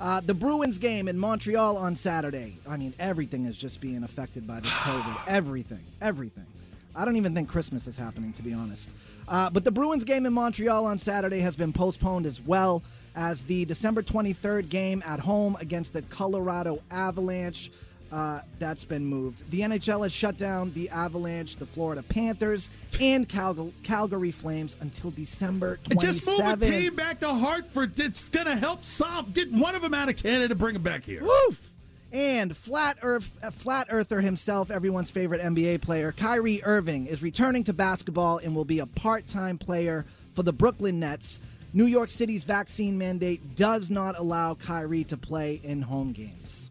Uh, 0.00 0.20
the 0.20 0.34
Bruins 0.34 0.78
game 0.78 1.08
in 1.08 1.18
Montreal 1.18 1.76
on 1.76 1.96
Saturday. 1.96 2.56
I 2.68 2.76
mean, 2.76 2.94
everything 3.00 3.46
is 3.46 3.58
just 3.58 3.80
being 3.80 4.04
affected 4.04 4.46
by 4.46 4.60
this 4.60 4.70
COVID. 4.72 5.16
everything, 5.26 5.84
everything. 6.00 6.46
I 6.94 7.04
don't 7.04 7.16
even 7.16 7.34
think 7.34 7.48
Christmas 7.48 7.86
is 7.86 7.96
happening, 7.96 8.32
to 8.34 8.42
be 8.42 8.52
honest. 8.52 8.90
Uh, 9.26 9.50
but 9.50 9.64
the 9.64 9.70
Bruins 9.70 10.04
game 10.04 10.24
in 10.24 10.32
Montreal 10.32 10.86
on 10.86 10.98
Saturday 10.98 11.40
has 11.40 11.56
been 11.56 11.72
postponed 11.72 12.26
as 12.26 12.40
well 12.40 12.82
as 13.14 13.42
the 13.44 13.64
December 13.64 14.02
23rd 14.02 14.68
game 14.68 15.02
at 15.04 15.20
home 15.20 15.56
against 15.60 15.92
the 15.92 16.02
Colorado 16.02 16.80
Avalanche. 16.90 17.70
Uh, 18.10 18.40
that's 18.58 18.86
been 18.86 19.04
moved. 19.04 19.50
The 19.50 19.60
NHL 19.60 20.02
has 20.02 20.12
shut 20.12 20.38
down 20.38 20.72
the 20.72 20.88
Avalanche, 20.88 21.56
the 21.56 21.66
Florida 21.66 22.02
Panthers, 22.02 22.70
and 23.00 23.28
Calg- 23.28 23.74
Calgary 23.82 24.30
Flames 24.30 24.76
until 24.80 25.10
December 25.10 25.78
27th. 25.84 26.00
Just 26.00 26.26
move 26.26 26.40
a 26.40 26.56
team 26.56 26.94
back 26.94 27.20
to 27.20 27.28
Hartford. 27.28 28.00
It's 28.00 28.30
gonna 28.30 28.56
help 28.56 28.84
solve. 28.84 29.34
Get 29.34 29.52
one 29.52 29.74
of 29.74 29.82
them 29.82 29.92
out 29.92 30.08
of 30.08 30.16
Canada, 30.16 30.54
bring 30.54 30.72
them 30.72 30.82
back 30.82 31.04
here. 31.04 31.22
Woof! 31.22 31.70
And 32.10 32.56
flat 32.56 32.96
Earth, 33.02 33.30
uh, 33.42 33.50
flat 33.50 33.88
earther 33.90 34.22
himself, 34.22 34.70
everyone's 34.70 35.10
favorite 35.10 35.42
NBA 35.42 35.82
player, 35.82 36.12
Kyrie 36.12 36.62
Irving, 36.64 37.06
is 37.06 37.22
returning 37.22 37.64
to 37.64 37.74
basketball 37.74 38.38
and 38.38 38.56
will 38.56 38.64
be 38.64 38.78
a 38.78 38.86
part-time 38.86 39.58
player 39.58 40.06
for 40.32 40.42
the 40.42 40.52
Brooklyn 40.52 40.98
Nets. 40.98 41.40
New 41.74 41.84
York 41.84 42.08
City's 42.08 42.44
vaccine 42.44 42.96
mandate 42.96 43.54
does 43.54 43.90
not 43.90 44.18
allow 44.18 44.54
Kyrie 44.54 45.04
to 45.04 45.18
play 45.18 45.60
in 45.62 45.82
home 45.82 46.12
games. 46.12 46.70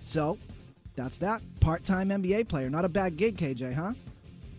So, 0.00 0.38
that's 0.96 1.18
that. 1.18 1.42
Part-time 1.60 2.10
NBA 2.10 2.48
player. 2.48 2.70
Not 2.70 2.84
a 2.84 2.88
bad 2.88 3.16
gig, 3.16 3.36
KJ, 3.36 3.74
huh? 3.74 3.92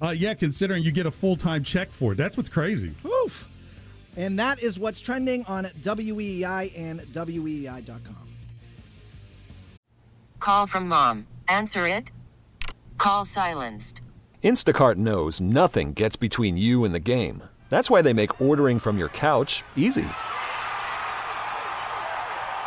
Uh, 0.01 0.09
yeah, 0.09 0.33
considering 0.33 0.83
you 0.83 0.91
get 0.91 1.05
a 1.05 1.11
full 1.11 1.35
time 1.35 1.63
check 1.63 1.91
for 1.91 2.13
it, 2.13 2.15
that's 2.15 2.35
what's 2.35 2.49
crazy. 2.49 2.93
Oof. 3.05 3.47
And 4.17 4.37
that 4.39 4.61
is 4.61 4.77
what's 4.77 4.99
trending 4.99 5.45
on 5.45 5.65
WEEI 5.81 6.73
and 6.75 7.01
E 7.01 7.05
WEEI.com. 7.05 8.27
Call 10.39 10.67
from 10.67 10.87
mom. 10.87 11.27
Answer 11.47 11.85
it. 11.87 12.11
Call 12.97 13.25
silenced. 13.25 14.01
Instacart 14.43 14.95
knows 14.95 15.39
nothing 15.39 15.93
gets 15.93 16.15
between 16.15 16.57
you 16.57 16.83
and 16.83 16.95
the 16.95 16.99
game. 16.99 17.43
That's 17.69 17.89
why 17.89 18.01
they 18.01 18.11
make 18.11 18.41
ordering 18.41 18.79
from 18.79 18.97
your 18.97 19.09
couch 19.09 19.63
easy. 19.75 20.07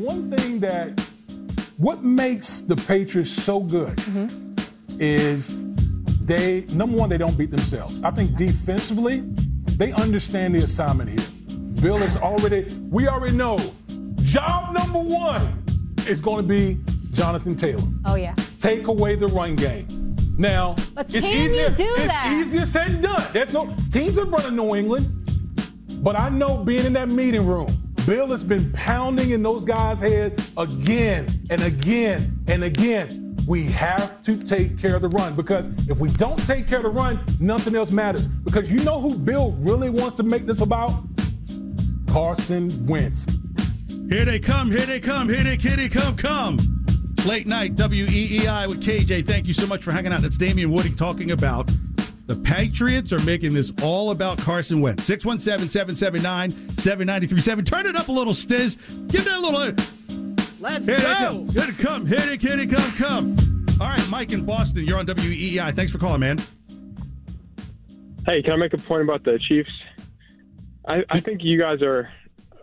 One 0.00 0.30
thing 0.30 0.60
that 0.60 0.98
what 1.76 2.02
makes 2.02 2.60
the 2.60 2.76
Patriots 2.76 3.30
so 3.30 3.60
good 3.60 3.96
mm-hmm. 3.98 4.54
is 4.98 5.56
they 6.24 6.62
number 6.74 6.96
one 6.96 7.08
they 7.08 7.18
don't 7.18 7.36
beat 7.36 7.50
themselves. 7.50 8.02
I 8.02 8.10
think 8.10 8.36
defensively 8.36 9.20
they 9.76 9.92
understand 9.92 10.54
the 10.54 10.62
assignment 10.62 11.10
here. 11.10 11.26
Bill 11.82 12.02
is 12.02 12.16
already 12.16 12.64
we 12.90 13.08
already 13.08 13.36
know 13.36 13.58
job 14.22 14.74
number 14.74 14.98
one 14.98 15.62
is 16.06 16.20
going 16.20 16.42
to 16.42 16.48
be 16.48 16.78
Jonathan 17.12 17.56
Taylor. 17.56 17.82
Oh 18.04 18.14
yeah. 18.14 18.34
Take 18.60 18.86
away 18.86 19.16
the 19.16 19.28
run 19.28 19.56
game. 19.56 19.86
Now 20.38 20.76
But 20.94 21.14
it's 21.14 21.26
easier. 21.26 21.70
do 21.70 21.94
it's 21.94 22.06
that? 22.06 22.32
easier 22.40 22.64
said 22.64 22.92
than 22.92 23.02
done. 23.02 23.32
There's 23.32 23.52
no 23.52 23.74
teams 23.90 24.18
are 24.18 24.24
running 24.24 24.56
New 24.56 24.74
England. 24.74 25.16
But 26.02 26.16
I 26.16 26.30
know 26.30 26.56
being 26.64 26.86
in 26.86 26.94
that 26.94 27.10
meeting 27.10 27.46
room, 27.46 27.68
Bill 28.06 28.28
has 28.28 28.42
been 28.42 28.72
pounding 28.72 29.30
in 29.30 29.42
those 29.42 29.64
guys' 29.64 30.00
heads 30.00 30.50
again 30.56 31.28
and 31.50 31.62
again 31.62 32.38
and 32.46 32.64
again. 32.64 33.36
We 33.46 33.64
have 33.64 34.22
to 34.22 34.36
take 34.42 34.78
care 34.78 34.96
of 34.96 35.02
the 35.02 35.08
run 35.08 35.34
because 35.34 35.66
if 35.88 35.98
we 35.98 36.10
don't 36.10 36.38
take 36.46 36.68
care 36.68 36.78
of 36.78 36.84
the 36.84 36.90
run, 36.90 37.20
nothing 37.40 37.74
else 37.74 37.90
matters. 37.90 38.26
Because 38.26 38.70
you 38.70 38.78
know 38.84 39.00
who 39.00 39.16
Bill 39.16 39.52
really 39.58 39.90
wants 39.90 40.16
to 40.18 40.22
make 40.22 40.46
this 40.46 40.60
about? 40.60 40.92
Carson 42.08 42.86
Wentz. 42.86 43.26
Here 44.08 44.24
they 44.24 44.38
come, 44.38 44.70
here 44.70 44.86
they 44.86 45.00
come, 45.00 45.28
here 45.28 45.44
they, 45.44 45.56
they 45.56 45.88
come, 45.88 46.16
come. 46.16 46.58
Late 47.26 47.46
night, 47.46 47.76
WEEI 47.76 48.66
with 48.66 48.82
KJ. 48.82 49.26
Thank 49.26 49.46
you 49.46 49.54
so 49.54 49.66
much 49.66 49.82
for 49.82 49.92
hanging 49.92 50.12
out. 50.12 50.22
That's 50.22 50.38
Damien 50.38 50.70
Woody 50.70 50.90
talking 50.90 51.32
about 51.32 51.70
the 52.30 52.36
Patriots 52.36 53.12
are 53.12 53.18
making 53.24 53.52
this 53.52 53.72
all 53.82 54.12
about 54.12 54.38
Carson 54.38 54.80
Wentz. 54.80 55.02
617 55.02 55.68
779 55.68 56.78
7937. 56.78 57.64
Turn 57.64 57.86
it 57.86 57.96
up 57.96 58.06
a 58.06 58.12
little, 58.12 58.32
Stiz. 58.32 58.76
Give 59.08 59.24
that 59.24 59.38
a 59.38 59.40
little. 59.40 59.74
Let's 60.60 60.86
Here 60.86 60.96
they 60.96 61.02
go. 61.02 61.18
come. 61.18 61.48
Here 61.48 61.66
they 61.66 61.72
come. 61.72 62.06
Here 62.06 62.18
they, 62.20 62.36
here 62.36 62.56
they 62.56 62.66
come. 62.66 62.92
Come. 62.92 63.66
All 63.80 63.88
right, 63.88 64.08
Mike 64.10 64.30
in 64.30 64.44
Boston. 64.44 64.84
You're 64.84 65.00
on 65.00 65.06
WEEI. 65.06 65.74
Thanks 65.74 65.90
for 65.90 65.98
calling, 65.98 66.20
man. 66.20 66.38
Hey, 68.26 68.42
can 68.42 68.52
I 68.52 68.56
make 68.56 68.74
a 68.74 68.78
point 68.78 69.02
about 69.02 69.24
the 69.24 69.40
Chiefs? 69.48 69.70
I, 70.86 71.02
I 71.10 71.18
think 71.18 71.40
you 71.42 71.58
guys 71.58 71.82
are 71.82 72.10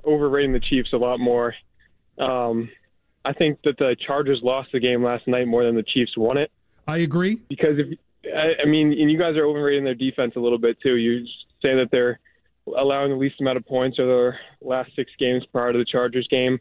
overrating 0.05 0.53
the 0.53 0.61
Chiefs 0.61 0.93
a 0.93 0.97
lot 0.97 1.19
more. 1.19 1.53
Um, 2.17 2.69
I 3.25 3.33
think 3.33 3.59
that 3.65 3.77
the 3.77 3.97
Chargers 4.07 4.39
lost 4.41 4.69
the 4.71 4.79
game 4.79 5.03
last 5.03 5.27
night 5.27 5.45
more 5.45 5.65
than 5.65 5.75
the 5.75 5.83
Chiefs 5.83 6.15
won 6.15 6.37
it. 6.37 6.51
I 6.87 6.99
agree. 6.99 7.41
Because 7.49 7.77
if 7.79 7.99
I, 8.35 8.63
I 8.63 8.65
mean, 8.65 8.93
and 8.93 9.11
you 9.11 9.17
guys 9.17 9.35
are 9.35 9.45
overrating 9.45 9.83
their 9.83 9.95
defense 9.95 10.33
a 10.35 10.39
little 10.39 10.57
bit 10.57 10.77
too. 10.81 10.95
You 10.95 11.25
say 11.61 11.75
that 11.75 11.89
they're 11.91 12.19
allowing 12.77 13.11
the 13.11 13.17
least 13.17 13.39
amount 13.39 13.57
of 13.57 13.65
points 13.65 13.97
over 13.99 14.07
their 14.07 14.39
last 14.61 14.91
six 14.95 15.11
games 15.19 15.45
prior 15.51 15.71
to 15.71 15.79
the 15.79 15.85
Chargers 15.85 16.27
game, 16.29 16.59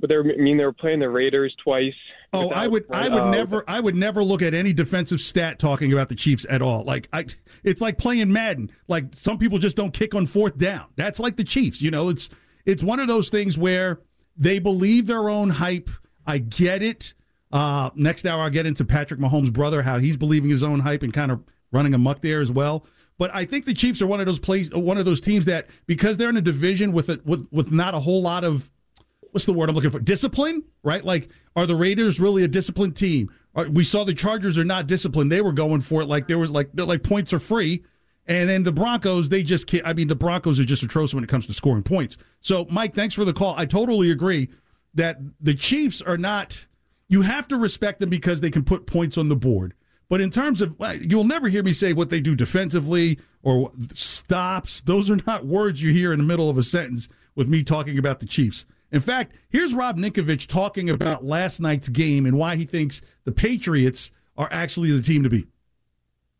but 0.00 0.08
they're 0.08 0.22
I 0.22 0.36
mean 0.36 0.56
they 0.56 0.64
were 0.64 0.72
playing 0.72 1.00
the 1.00 1.08
Raiders 1.08 1.54
twice. 1.62 1.94
Oh, 2.34 2.48
I 2.48 2.66
would, 2.66 2.86
I 2.90 3.10
would 3.10 3.22
uh, 3.22 3.30
never, 3.30 3.62
I 3.68 3.78
would 3.78 3.94
never 3.94 4.24
look 4.24 4.40
at 4.40 4.54
any 4.54 4.72
defensive 4.72 5.20
stat 5.20 5.58
talking 5.58 5.92
about 5.92 6.08
the 6.08 6.14
Chiefs 6.14 6.46
at 6.48 6.62
all. 6.62 6.82
Like, 6.82 7.06
I, 7.12 7.26
it's 7.62 7.82
like 7.82 7.98
playing 7.98 8.32
Madden. 8.32 8.70
Like 8.88 9.14
some 9.14 9.36
people 9.36 9.58
just 9.58 9.76
don't 9.76 9.92
kick 9.92 10.14
on 10.14 10.26
fourth 10.26 10.56
down. 10.56 10.86
That's 10.96 11.20
like 11.20 11.36
the 11.36 11.44
Chiefs. 11.44 11.82
You 11.82 11.90
know, 11.90 12.08
it's, 12.08 12.30
it's 12.64 12.82
one 12.82 13.00
of 13.00 13.06
those 13.06 13.28
things 13.28 13.58
where 13.58 14.00
they 14.34 14.58
believe 14.60 15.06
their 15.06 15.28
own 15.28 15.50
hype. 15.50 15.90
I 16.26 16.38
get 16.38 16.82
it. 16.82 17.12
Uh, 17.52 17.90
next 17.94 18.24
hour, 18.26 18.42
I'll 18.42 18.50
get 18.50 18.66
into 18.66 18.84
Patrick 18.84 19.20
Mahomes' 19.20 19.52
brother, 19.52 19.82
how 19.82 19.98
he's 19.98 20.16
believing 20.16 20.50
his 20.50 20.62
own 20.62 20.80
hype 20.80 21.02
and 21.02 21.12
kind 21.12 21.30
of 21.30 21.42
running 21.70 21.94
amok 21.94 22.22
there 22.22 22.40
as 22.40 22.50
well. 22.50 22.86
But 23.18 23.34
I 23.34 23.44
think 23.44 23.66
the 23.66 23.74
Chiefs 23.74 24.00
are 24.00 24.06
one 24.06 24.20
of 24.20 24.26
those 24.26 24.38
plays, 24.38 24.70
one 24.70 24.98
of 24.98 25.04
those 25.04 25.20
teams 25.20 25.44
that 25.44 25.68
because 25.86 26.16
they're 26.16 26.30
in 26.30 26.36
a 26.36 26.42
division 26.42 26.92
with 26.92 27.08
a, 27.10 27.20
with 27.24 27.46
with 27.52 27.70
not 27.70 27.94
a 27.94 28.00
whole 28.00 28.22
lot 28.22 28.42
of 28.42 28.70
what's 29.30 29.44
the 29.44 29.52
word 29.52 29.68
I'm 29.68 29.74
looking 29.74 29.90
for? 29.90 30.00
Discipline, 30.00 30.62
right? 30.82 31.04
Like, 31.04 31.28
are 31.54 31.66
the 31.66 31.76
Raiders 31.76 32.18
really 32.18 32.42
a 32.44 32.48
disciplined 32.48 32.96
team? 32.96 33.30
Are, 33.54 33.68
we 33.68 33.84
saw 33.84 34.04
the 34.04 34.14
Chargers 34.14 34.56
are 34.56 34.64
not 34.64 34.86
disciplined. 34.86 35.30
They 35.30 35.42
were 35.42 35.52
going 35.52 35.82
for 35.82 36.02
it 36.02 36.06
like 36.06 36.26
there 36.26 36.38
was 36.38 36.50
like 36.50 36.70
like 36.74 37.02
points 37.02 37.32
are 37.32 37.38
free. 37.38 37.84
And 38.26 38.48
then 38.48 38.62
the 38.62 38.72
Broncos, 38.72 39.28
they 39.28 39.42
just 39.42 39.66
can't. 39.66 39.86
I 39.86 39.92
mean, 39.94 40.08
the 40.08 40.14
Broncos 40.14 40.60
are 40.60 40.64
just 40.64 40.82
atrocious 40.82 41.12
when 41.12 41.24
it 41.24 41.28
comes 41.28 41.46
to 41.48 41.54
scoring 41.54 41.82
points. 41.82 42.16
So, 42.40 42.66
Mike, 42.70 42.94
thanks 42.94 43.14
for 43.14 43.24
the 43.24 43.32
call. 43.32 43.54
I 43.56 43.66
totally 43.66 44.10
agree 44.10 44.48
that 44.94 45.18
the 45.40 45.54
Chiefs 45.54 46.00
are 46.00 46.18
not. 46.18 46.66
You 47.12 47.20
have 47.20 47.46
to 47.48 47.58
respect 47.58 48.00
them 48.00 48.08
because 48.08 48.40
they 48.40 48.50
can 48.50 48.64
put 48.64 48.86
points 48.86 49.18
on 49.18 49.28
the 49.28 49.36
board. 49.36 49.74
But 50.08 50.22
in 50.22 50.30
terms 50.30 50.62
of, 50.62 50.74
you'll 50.98 51.24
never 51.24 51.46
hear 51.48 51.62
me 51.62 51.74
say 51.74 51.92
what 51.92 52.08
they 52.08 52.20
do 52.20 52.34
defensively 52.34 53.18
or 53.42 53.70
stops. 53.92 54.80
Those 54.80 55.10
are 55.10 55.18
not 55.26 55.44
words 55.44 55.82
you 55.82 55.92
hear 55.92 56.14
in 56.14 56.18
the 56.18 56.24
middle 56.24 56.48
of 56.48 56.56
a 56.56 56.62
sentence 56.62 57.08
with 57.34 57.50
me 57.50 57.62
talking 57.64 57.98
about 57.98 58.20
the 58.20 58.26
Chiefs. 58.26 58.64
In 58.92 59.02
fact, 59.02 59.34
here's 59.50 59.74
Rob 59.74 59.98
Ninkovich 59.98 60.46
talking 60.46 60.88
about 60.88 61.22
last 61.22 61.60
night's 61.60 61.90
game 61.90 62.24
and 62.24 62.38
why 62.38 62.56
he 62.56 62.64
thinks 62.64 63.02
the 63.24 63.32
Patriots 63.32 64.10
are 64.38 64.48
actually 64.50 64.90
the 64.90 65.02
team 65.02 65.22
to 65.22 65.28
beat. 65.28 65.48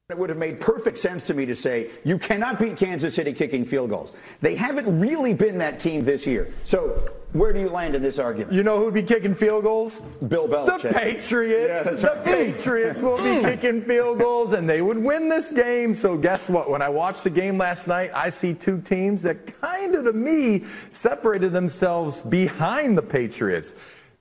It 0.09 0.17
would 0.17 0.31
have 0.31 0.39
made 0.39 0.59
perfect 0.59 0.99
sense 0.99 1.23
to 1.25 1.35
me 1.35 1.45
to 1.45 1.55
say 1.55 1.91
you 2.03 2.19
cannot 2.19 2.59
beat 2.59 2.79
Kansas 2.79 3.15
City 3.15 3.35
kicking 3.35 3.67
field 3.67 3.91
goals. 3.91 4.13
They 4.41 4.55
haven't 4.55 4.99
really 4.99 5.35
been 5.35 5.59
that 5.59 5.81
team 5.81 6.03
this 6.03 6.27
year. 6.27 6.55
So 6.65 7.11
where 7.33 7.53
do 7.53 7.61
you 7.61 7.68
land 7.68 7.95
in 7.95 8.03
this 8.03 8.18
argument? 8.18 8.53
You 8.53 8.62
know 8.62 8.79
who'd 8.79 8.92
be 8.92 9.03
kicking 9.03 9.35
field 9.35 9.64
goals? 9.64 10.01
Bill 10.29 10.47
Belichick. 10.49 10.83
The 10.83 10.88
Patriots. 10.92 11.87
Yeah, 11.87 11.92
the 11.92 12.07
right. 12.07 12.25
Patriots 12.25 13.01
will 13.01 13.16
be 13.16 13.40
kicking 13.45 13.83
field 13.83 14.18
goals 14.18 14.53
and 14.53 14.68
they 14.68 14.83
would 14.83 14.99
win 14.99 15.29
this 15.29 15.51
game. 15.51 15.95
So 15.95 16.16
guess 16.16 16.51
what? 16.51 16.68
When 16.68 16.83
I 16.83 16.90
watched 16.90 17.25
the 17.25 17.31
game 17.31 17.57
last 17.57 17.88
night, 17.88 18.11
I 18.14 18.29
see 18.29 18.53
two 18.53 18.81
teams 18.81 19.23
that 19.23 19.61
kind 19.61 19.95
of 19.95 20.05
to 20.05 20.12
me 20.12 20.64
separated 20.90 21.53
themselves 21.53 22.21
behind 22.23 22.99
the 22.99 23.03
Patriots. 23.03 23.75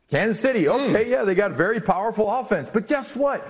Kansas 0.10 0.40
City, 0.40 0.66
hmm. 0.66 0.72
okay, 0.72 1.10
yeah, 1.10 1.24
they 1.24 1.36
got 1.36 1.52
very 1.52 1.80
powerful 1.80 2.30
offense. 2.30 2.70
But 2.70 2.88
guess 2.88 3.16
what? 3.16 3.50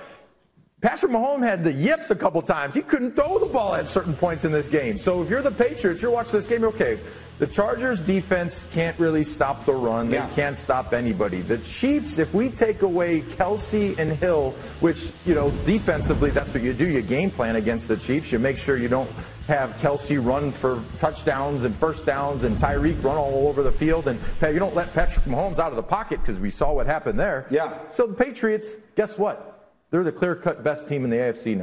Patrick 0.80 1.12
Mahomes 1.12 1.44
had 1.44 1.62
the 1.62 1.72
yips 1.72 2.10
a 2.10 2.16
couple 2.16 2.42
times. 2.42 2.74
He 2.74 2.82
couldn't 2.82 3.14
throw 3.14 3.38
the 3.38 3.46
ball 3.46 3.76
at 3.76 3.88
certain 3.88 4.14
points 4.14 4.44
in 4.44 4.50
this 4.50 4.66
game. 4.66 4.98
So 4.98 5.22
if 5.22 5.30
you're 5.30 5.40
the 5.40 5.52
Patriots, 5.52 6.02
you're 6.02 6.10
watching 6.10 6.32
this 6.32 6.46
game, 6.46 6.64
okay, 6.64 6.98
the 7.38 7.46
Chargers 7.46 8.02
defense 8.02 8.68
can't 8.72 8.98
really 9.00 9.24
stop 9.24 9.64
the 9.64 9.72
run. 9.72 10.08
They 10.08 10.16
Yeah. 10.16 10.28
can't 10.28 10.56
stop 10.56 10.92
anybody. 10.92 11.40
The 11.42 11.58
Chiefs, 11.58 12.18
if 12.18 12.32
we 12.34 12.48
take 12.50 12.82
away 12.82 13.22
Kelce 13.22 13.98
and 13.98 14.12
Hill, 14.12 14.54
which, 14.80 15.10
you 15.24 15.34
know, 15.34 15.50
defensively, 15.66 16.30
that's 16.30 16.54
what 16.54 16.62
you 16.62 16.72
do. 16.72 16.86
You 16.86 17.02
game 17.02 17.30
plan 17.30 17.56
against 17.56 17.88
the 17.88 17.96
Chiefs. 17.96 18.30
You 18.32 18.38
make 18.38 18.58
sure 18.58 18.76
you 18.76 18.88
don't 18.88 19.10
have 19.48 19.74
Kelce 19.76 20.24
run 20.24 20.52
for 20.52 20.84
touchdowns 21.00 21.64
and 21.64 21.74
first 21.76 22.06
downs 22.06 22.44
and 22.44 22.56
Tyreek 22.58 23.02
run 23.02 23.16
all 23.16 23.48
over 23.48 23.64
the 23.64 23.72
field. 23.72 24.06
And 24.06 24.20
you 24.40 24.60
don't 24.60 24.76
let 24.76 24.92
Patrick 24.94 25.24
Mahomes 25.26 25.58
out 25.58 25.72
of 25.72 25.76
the 25.76 25.82
pocket 25.82 26.20
because 26.20 26.38
we 26.38 26.50
saw 26.50 26.72
what 26.72 26.86
happened 26.86 27.18
there. 27.18 27.46
Yeah. 27.50 27.72
So 27.90 28.06
the 28.06 28.14
Patriots, 28.14 28.76
guess 28.94 29.18
what? 29.18 29.70
They're 29.90 30.04
the 30.04 30.12
clear 30.12 30.36
cut 30.36 30.62
best 30.62 30.88
team 30.88 31.02
in 31.04 31.10
the 31.10 31.16
AFC 31.16 31.56
now. 31.56 31.62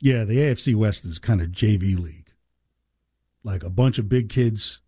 Yeah, 0.00 0.24
the 0.24 0.38
AFC 0.38 0.74
West 0.74 1.04
is 1.04 1.20
kind 1.20 1.40
of 1.40 1.52
JV 1.52 1.96
league. 1.96 2.32
Like 3.44 3.62
a 3.62 3.70
bunch 3.70 3.98
of 3.98 4.08
big 4.08 4.28
kids 4.28 4.80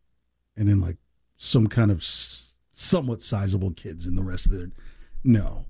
and 0.57 0.69
then 0.69 0.81
like 0.81 0.97
some 1.37 1.67
kind 1.67 1.91
of 1.91 1.99
s- 1.99 2.53
somewhat 2.73 3.23
sizable 3.23 3.73
kids 3.73 4.07
in 4.07 4.17
the 4.17 4.23
rest 4.23 4.47
of 4.47 4.53
it. 4.55 4.71
No. 5.23 5.67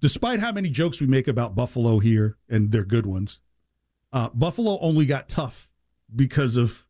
Despite 0.00 0.40
how 0.40 0.50
many 0.52 0.68
jokes 0.68 1.00
we 1.00 1.06
make 1.06 1.28
about 1.28 1.54
Buffalo 1.54 2.00
here, 2.00 2.36
and 2.48 2.72
they're 2.72 2.84
good 2.84 3.06
ones, 3.06 3.38
uh, 4.12 4.28
Buffalo 4.34 4.78
only 4.80 5.06
got 5.06 5.28
tough 5.28 5.70
because 6.14 6.56
of 6.56 6.84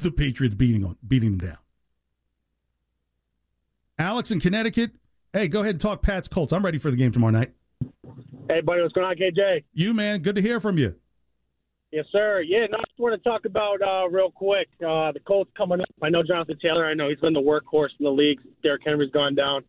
the 0.00 0.10
Patriots 0.10 0.54
beating 0.54 0.84
on 0.84 0.96
beating 1.06 1.36
them 1.38 1.48
down. 1.50 1.58
Alex 3.98 4.30
in 4.30 4.40
Connecticut, 4.40 4.90
hey, 5.32 5.48
go 5.48 5.60
ahead 5.60 5.76
and 5.76 5.80
talk 5.80 6.02
Pats 6.02 6.28
Colts. 6.28 6.52
I'm 6.52 6.64
ready 6.64 6.78
for 6.78 6.90
the 6.90 6.96
game 6.96 7.12
tomorrow 7.12 7.30
night. 7.32 7.52
Hey, 8.48 8.60
buddy, 8.60 8.82
what's 8.82 8.92
going 8.92 9.06
on, 9.06 9.16
KJ? 9.16 9.64
You 9.72 9.94
man, 9.94 10.20
good 10.20 10.36
to 10.36 10.42
hear 10.42 10.60
from 10.60 10.76
you. 10.76 10.96
Yes, 11.96 12.04
sir. 12.12 12.42
Yeah, 12.42 12.66
no, 12.70 12.76
I 12.76 12.84
just 12.90 12.98
want 12.98 13.14
to 13.14 13.26
talk 13.26 13.46
about 13.46 13.80
uh, 13.80 14.06
real 14.10 14.30
quick 14.30 14.68
uh, 14.86 15.12
the 15.12 15.20
Colts 15.26 15.50
coming 15.56 15.80
up. 15.80 15.86
I 16.02 16.10
know 16.10 16.22
Jonathan 16.22 16.58
Taylor. 16.60 16.84
I 16.84 16.92
know 16.92 17.08
he's 17.08 17.20
been 17.20 17.32
the 17.32 17.40
workhorse 17.40 17.88
in 17.98 18.04
the 18.04 18.10
league. 18.10 18.38
Derrick 18.62 18.82
Henry's 18.84 19.10
gone 19.12 19.34
down. 19.34 19.64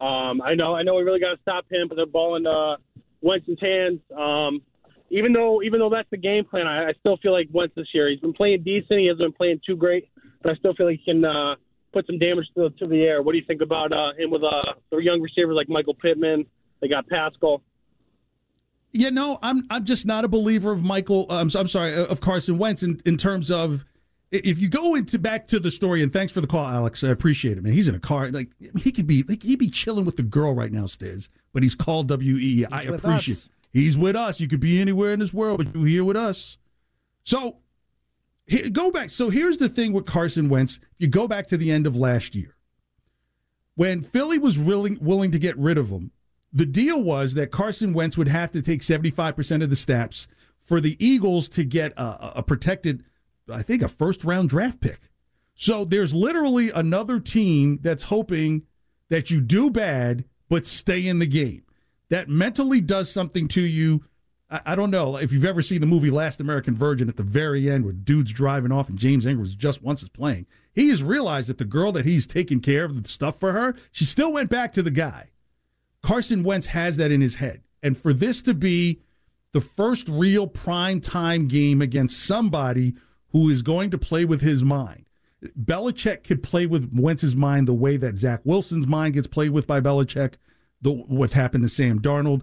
Um, 0.00 0.42
I 0.42 0.56
know. 0.56 0.74
I 0.74 0.82
know 0.82 0.96
we 0.96 1.04
really 1.04 1.20
got 1.20 1.36
to 1.36 1.40
stop 1.40 1.66
him, 1.70 1.86
but 1.86 1.94
they're 1.94 2.04
balling 2.04 2.48
uh, 2.48 2.78
Wentz's 3.20 3.60
hands. 3.60 4.00
Um, 4.10 4.60
even 5.10 5.32
though, 5.32 5.62
even 5.62 5.78
though 5.78 5.88
that's 5.88 6.10
the 6.10 6.16
game 6.16 6.44
plan, 6.44 6.66
I, 6.66 6.88
I 6.88 6.92
still 6.98 7.16
feel 7.18 7.30
like 7.30 7.46
Wentz 7.52 7.76
this 7.76 7.86
year. 7.94 8.10
He's 8.10 8.18
been 8.18 8.32
playing 8.32 8.64
decent. 8.64 8.98
He 8.98 9.06
hasn't 9.06 9.20
been 9.20 9.32
playing 9.32 9.60
too 9.64 9.76
great, 9.76 10.08
but 10.42 10.50
I 10.50 10.56
still 10.56 10.74
feel 10.74 10.86
like 10.86 10.98
he 11.04 11.12
can 11.12 11.24
uh, 11.24 11.54
put 11.92 12.08
some 12.08 12.18
damage 12.18 12.46
to, 12.56 12.70
to 12.70 12.88
the 12.88 13.02
air. 13.02 13.22
What 13.22 13.34
do 13.34 13.38
you 13.38 13.44
think 13.46 13.62
about 13.62 13.92
uh, 13.92 14.14
him 14.18 14.32
with 14.32 14.42
uh, 14.42 14.74
the 14.90 14.96
young 14.96 15.20
receivers 15.20 15.54
like 15.54 15.68
Michael 15.68 15.94
Pittman? 15.94 16.44
They 16.80 16.88
got 16.88 17.06
Pascal. 17.06 17.62
Yeah, 18.92 19.10
no, 19.10 19.38
I'm 19.42 19.64
I'm 19.70 19.84
just 19.84 20.06
not 20.06 20.24
a 20.24 20.28
believer 20.28 20.72
of 20.72 20.82
Michael. 20.82 21.26
uh, 21.30 21.40
I'm, 21.40 21.50
I'm 21.54 21.68
sorry 21.68 21.94
of 21.94 22.20
Carson 22.20 22.58
Wentz 22.58 22.82
in, 22.82 23.00
in 23.04 23.16
terms 23.16 23.50
of 23.50 23.84
if 24.30 24.58
you 24.58 24.68
go 24.68 24.94
into 24.94 25.18
back 25.18 25.46
to 25.48 25.60
the 25.60 25.70
story. 25.70 26.02
And 26.02 26.12
thanks 26.12 26.32
for 26.32 26.40
the 26.40 26.46
call, 26.46 26.66
Alex. 26.66 27.04
I 27.04 27.08
appreciate 27.08 27.58
it, 27.58 27.62
man. 27.64 27.72
He's 27.72 27.88
in 27.88 27.94
a 27.94 28.00
car. 28.00 28.30
Like 28.30 28.50
he 28.78 28.90
could 28.92 29.06
be 29.06 29.24
like 29.28 29.42
he'd 29.42 29.58
be 29.58 29.70
chilling 29.70 30.04
with 30.04 30.16
the 30.16 30.22
girl 30.22 30.54
right 30.54 30.72
now, 30.72 30.84
Stiz. 30.84 31.28
But 31.52 31.62
he's 31.62 31.74
called 31.74 32.10
WE. 32.10 32.64
I 32.70 32.82
appreciate. 32.82 33.36
us. 33.36 33.48
He's 33.72 33.98
with 33.98 34.16
us. 34.16 34.40
You 34.40 34.48
could 34.48 34.60
be 34.60 34.80
anywhere 34.80 35.12
in 35.12 35.20
this 35.20 35.32
world, 35.34 35.58
but 35.58 35.74
you're 35.74 35.86
here 35.86 36.04
with 36.04 36.16
us. 36.16 36.56
So 37.24 37.58
here, 38.46 38.70
go 38.70 38.90
back. 38.90 39.10
So 39.10 39.28
here's 39.28 39.58
the 39.58 39.68
thing 39.68 39.92
with 39.92 40.06
Carson 40.06 40.48
Wentz. 40.48 40.76
If 40.76 41.00
you 41.00 41.08
go 41.08 41.28
back 41.28 41.46
to 41.48 41.58
the 41.58 41.70
end 41.70 41.86
of 41.86 41.94
last 41.94 42.34
year, 42.34 42.56
when 43.74 44.02
Philly 44.02 44.38
was 44.38 44.58
willing 44.58 44.98
willing 45.00 45.30
to 45.32 45.38
get 45.38 45.56
rid 45.58 45.76
of 45.76 45.90
him, 45.90 46.10
the 46.52 46.66
deal 46.66 47.02
was 47.02 47.34
that 47.34 47.50
Carson 47.50 47.92
Wentz 47.92 48.16
would 48.16 48.28
have 48.28 48.52
to 48.52 48.62
take 48.62 48.80
75% 48.80 49.62
of 49.62 49.70
the 49.70 49.76
snaps 49.76 50.28
for 50.60 50.80
the 50.80 50.96
Eagles 51.04 51.48
to 51.50 51.64
get 51.64 51.92
a, 51.92 52.38
a 52.38 52.42
protected, 52.42 53.04
I 53.50 53.62
think, 53.62 53.82
a 53.82 53.88
first 53.88 54.24
round 54.24 54.48
draft 54.48 54.80
pick. 54.80 55.00
So 55.54 55.84
there's 55.84 56.14
literally 56.14 56.70
another 56.70 57.18
team 57.18 57.80
that's 57.82 58.04
hoping 58.04 58.62
that 59.08 59.30
you 59.30 59.40
do 59.40 59.70
bad 59.70 60.24
but 60.48 60.66
stay 60.66 61.06
in 61.06 61.18
the 61.18 61.26
game. 61.26 61.62
That 62.10 62.28
mentally 62.28 62.80
does 62.80 63.10
something 63.10 63.48
to 63.48 63.60
you. 63.60 64.04
I, 64.50 64.60
I 64.66 64.74
don't 64.74 64.90
know 64.90 65.16
if 65.16 65.32
you've 65.32 65.44
ever 65.44 65.62
seen 65.62 65.80
the 65.80 65.86
movie 65.86 66.10
Last 66.10 66.40
American 66.40 66.76
Virgin 66.76 67.08
at 67.08 67.16
the 67.16 67.22
very 67.22 67.70
end 67.70 67.84
where 67.84 67.92
dude's 67.92 68.32
driving 68.32 68.72
off 68.72 68.88
and 68.88 68.98
James 68.98 69.26
Ingram 69.26 69.48
just 69.56 69.82
once 69.82 70.02
is 70.02 70.08
playing. 70.08 70.46
He 70.74 70.90
has 70.90 71.02
realized 71.02 71.48
that 71.48 71.58
the 71.58 71.64
girl 71.64 71.92
that 71.92 72.06
he's 72.06 72.26
taking 72.26 72.60
care 72.60 72.84
of 72.84 73.02
the 73.02 73.08
stuff 73.08 73.40
for 73.40 73.52
her, 73.52 73.74
she 73.90 74.04
still 74.04 74.32
went 74.32 74.48
back 74.48 74.72
to 74.72 74.82
the 74.82 74.90
guy. 74.90 75.30
Carson 76.02 76.42
Wentz 76.42 76.66
has 76.66 76.96
that 76.96 77.12
in 77.12 77.20
his 77.20 77.34
head. 77.34 77.62
And 77.82 77.96
for 77.96 78.12
this 78.12 78.42
to 78.42 78.54
be 78.54 79.00
the 79.52 79.60
first 79.60 80.08
real 80.08 80.46
prime 80.46 81.00
time 81.00 81.48
game 81.48 81.80
against 81.80 82.24
somebody 82.24 82.94
who 83.30 83.48
is 83.48 83.62
going 83.62 83.90
to 83.90 83.98
play 83.98 84.24
with 84.24 84.40
his 84.40 84.62
mind. 84.62 85.04
Belichick 85.60 86.24
could 86.24 86.42
play 86.42 86.66
with 86.66 86.90
Wentz's 86.92 87.36
mind 87.36 87.68
the 87.68 87.74
way 87.74 87.96
that 87.96 88.18
Zach 88.18 88.40
Wilson's 88.44 88.86
mind 88.86 89.14
gets 89.14 89.26
played 89.26 89.50
with 89.50 89.66
by 89.66 89.80
Belichick, 89.80 90.34
the, 90.82 90.90
what's 90.90 91.34
happened 91.34 91.62
to 91.62 91.68
Sam 91.68 92.00
Darnold. 92.00 92.42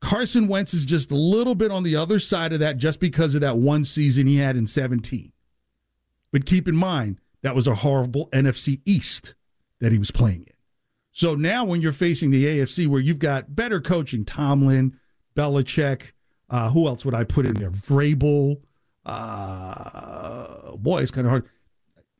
Carson 0.00 0.46
Wentz 0.46 0.74
is 0.74 0.84
just 0.84 1.10
a 1.10 1.16
little 1.16 1.54
bit 1.54 1.70
on 1.70 1.82
the 1.82 1.96
other 1.96 2.18
side 2.18 2.52
of 2.52 2.60
that 2.60 2.76
just 2.76 3.00
because 3.00 3.34
of 3.34 3.40
that 3.40 3.58
one 3.58 3.84
season 3.84 4.26
he 4.26 4.36
had 4.36 4.56
in 4.56 4.66
17. 4.66 5.32
But 6.30 6.46
keep 6.46 6.68
in 6.68 6.76
mind, 6.76 7.18
that 7.42 7.54
was 7.54 7.66
a 7.66 7.76
horrible 7.76 8.28
NFC 8.28 8.80
East 8.84 9.34
that 9.80 9.92
he 9.92 9.98
was 9.98 10.10
playing 10.10 10.46
in. 10.46 10.57
So 11.18 11.34
now 11.34 11.64
when 11.64 11.80
you're 11.80 11.90
facing 11.90 12.30
the 12.30 12.44
AFC 12.44 12.86
where 12.86 13.00
you've 13.00 13.18
got 13.18 13.56
better 13.56 13.80
coaching, 13.80 14.24
Tomlin, 14.24 14.96
Belichick, 15.34 16.12
uh, 16.48 16.70
who 16.70 16.86
else 16.86 17.04
would 17.04 17.12
I 17.12 17.24
put 17.24 17.44
in 17.44 17.54
there? 17.54 17.72
Vrabel. 17.72 18.60
Uh, 19.04 20.76
boy, 20.76 21.02
it's 21.02 21.10
kind 21.10 21.26
of 21.26 21.32
hard. 21.32 21.48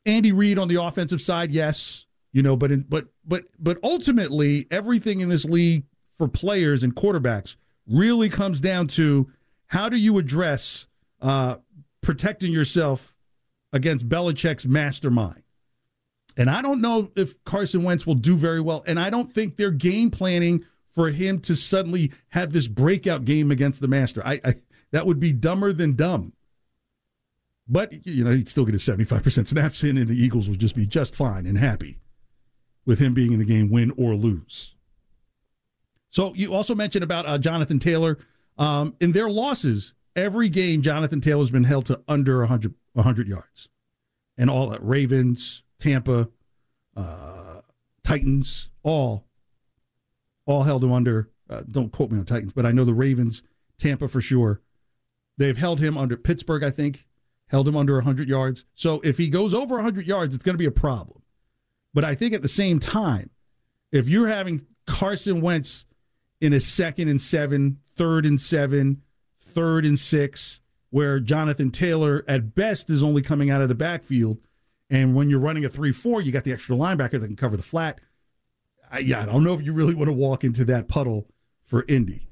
Andy 0.04 0.32
Reid 0.32 0.58
on 0.58 0.66
the 0.66 0.82
offensive 0.82 1.20
side, 1.20 1.52
yes, 1.52 2.06
you 2.32 2.42
know, 2.42 2.56
but 2.56 2.72
in, 2.72 2.80
but 2.88 3.06
but 3.24 3.44
but 3.60 3.78
ultimately, 3.84 4.66
everything 4.72 5.20
in 5.20 5.28
this 5.28 5.44
league 5.44 5.84
for 6.16 6.26
players 6.26 6.82
and 6.82 6.92
quarterbacks 6.92 7.54
really 7.86 8.28
comes 8.28 8.60
down 8.60 8.88
to 8.88 9.30
how 9.68 9.88
do 9.88 9.96
you 9.96 10.18
address 10.18 10.88
uh, 11.22 11.54
protecting 12.00 12.50
yourself 12.50 13.16
against 13.72 14.08
Belichick's 14.08 14.66
mastermind. 14.66 15.44
And 16.38 16.48
I 16.48 16.62
don't 16.62 16.80
know 16.80 17.10
if 17.16 17.34
Carson 17.44 17.82
Wentz 17.82 18.06
will 18.06 18.14
do 18.14 18.36
very 18.36 18.60
well. 18.60 18.84
And 18.86 18.98
I 18.98 19.10
don't 19.10 19.30
think 19.30 19.56
they're 19.56 19.72
game 19.72 20.10
planning 20.10 20.64
for 20.94 21.10
him 21.10 21.40
to 21.40 21.56
suddenly 21.56 22.12
have 22.28 22.52
this 22.52 22.68
breakout 22.68 23.24
game 23.24 23.50
against 23.50 23.80
the 23.80 23.88
master. 23.88 24.22
I, 24.24 24.40
I 24.44 24.54
that 24.92 25.04
would 25.04 25.20
be 25.20 25.32
dumber 25.32 25.72
than 25.72 25.96
dumb. 25.96 26.32
But 27.66 28.06
you 28.06 28.24
know, 28.24 28.30
he'd 28.30 28.48
still 28.48 28.64
get 28.64 28.72
his 28.72 28.84
seventy-five 28.84 29.22
percent 29.22 29.48
snaps 29.48 29.84
in, 29.84 29.98
and 29.98 30.08
the 30.08 30.16
Eagles 30.16 30.48
would 30.48 30.60
just 30.60 30.76
be 30.76 30.86
just 30.86 31.14
fine 31.14 31.44
and 31.44 31.58
happy 31.58 31.98
with 32.86 33.00
him 33.00 33.12
being 33.12 33.32
in 33.32 33.38
the 33.38 33.44
game, 33.44 33.68
win 33.68 33.92
or 33.98 34.14
lose. 34.14 34.74
So 36.08 36.32
you 36.34 36.54
also 36.54 36.74
mentioned 36.74 37.04
about 37.04 37.26
uh, 37.26 37.36
Jonathan 37.36 37.78
Taylor. 37.78 38.16
Um, 38.56 38.96
in 38.98 39.12
their 39.12 39.28
losses, 39.28 39.92
every 40.16 40.48
game 40.48 40.82
Jonathan 40.82 41.20
Taylor's 41.20 41.50
been 41.50 41.64
held 41.64 41.86
to 41.86 42.00
under 42.08 42.38
100, 42.40 42.74
100 42.94 43.28
yards, 43.28 43.68
and 44.36 44.48
all 44.48 44.68
that 44.70 44.82
Ravens, 44.82 45.62
Tampa, 45.78 46.28
uh, 46.96 47.60
Titans, 48.02 48.68
all 48.82 49.28
all 50.46 50.62
held 50.62 50.82
him 50.82 50.92
under. 50.92 51.30
Uh, 51.48 51.62
don't 51.70 51.92
quote 51.92 52.10
me 52.10 52.18
on 52.18 52.24
Titans, 52.24 52.52
but 52.52 52.64
I 52.64 52.72
know 52.72 52.84
the 52.84 52.94
Ravens, 52.94 53.42
Tampa 53.78 54.08
for 54.08 54.20
sure. 54.20 54.62
They've 55.36 55.56
held 55.56 55.78
him 55.78 55.96
under 55.96 56.16
Pittsburgh, 56.16 56.64
I 56.64 56.70
think, 56.70 57.06
held 57.48 57.68
him 57.68 57.76
under 57.76 57.94
100 57.94 58.28
yards. 58.28 58.64
So 58.74 59.00
if 59.04 59.18
he 59.18 59.28
goes 59.28 59.54
over 59.54 59.76
100 59.76 60.06
yards, 60.06 60.34
it's 60.34 60.44
going 60.44 60.54
to 60.54 60.58
be 60.58 60.66
a 60.66 60.70
problem. 60.70 61.22
But 61.94 62.04
I 62.04 62.14
think 62.14 62.34
at 62.34 62.42
the 62.42 62.48
same 62.48 62.80
time, 62.80 63.30
if 63.92 64.08
you're 64.08 64.28
having 64.28 64.66
Carson 64.86 65.40
Wentz 65.40 65.84
in 66.40 66.52
a 66.52 66.60
second 66.60 67.08
and 67.08 67.20
seven, 67.20 67.78
third 67.96 68.26
and 68.26 68.40
seven, 68.40 69.02
third 69.38 69.84
and 69.84 69.98
six, 69.98 70.60
where 70.90 71.20
Jonathan 71.20 71.70
Taylor 71.70 72.24
at 72.26 72.54
best 72.54 72.90
is 72.90 73.02
only 73.02 73.22
coming 73.22 73.50
out 73.50 73.60
of 73.60 73.68
the 73.68 73.74
backfield, 73.74 74.38
and 74.90 75.14
when 75.14 75.28
you're 75.28 75.40
running 75.40 75.64
a 75.64 75.68
3 75.68 75.92
4, 75.92 76.20
you 76.22 76.32
got 76.32 76.44
the 76.44 76.52
extra 76.52 76.76
linebacker 76.76 77.20
that 77.20 77.26
can 77.26 77.36
cover 77.36 77.56
the 77.56 77.62
flat. 77.62 78.00
I, 78.90 79.00
yeah, 79.00 79.22
I 79.22 79.26
don't 79.26 79.44
know 79.44 79.54
if 79.54 79.62
you 79.62 79.72
really 79.72 79.94
want 79.94 80.08
to 80.08 80.14
walk 80.14 80.44
into 80.44 80.64
that 80.66 80.88
puddle 80.88 81.28
for 81.64 81.84
Indy. 81.88 82.28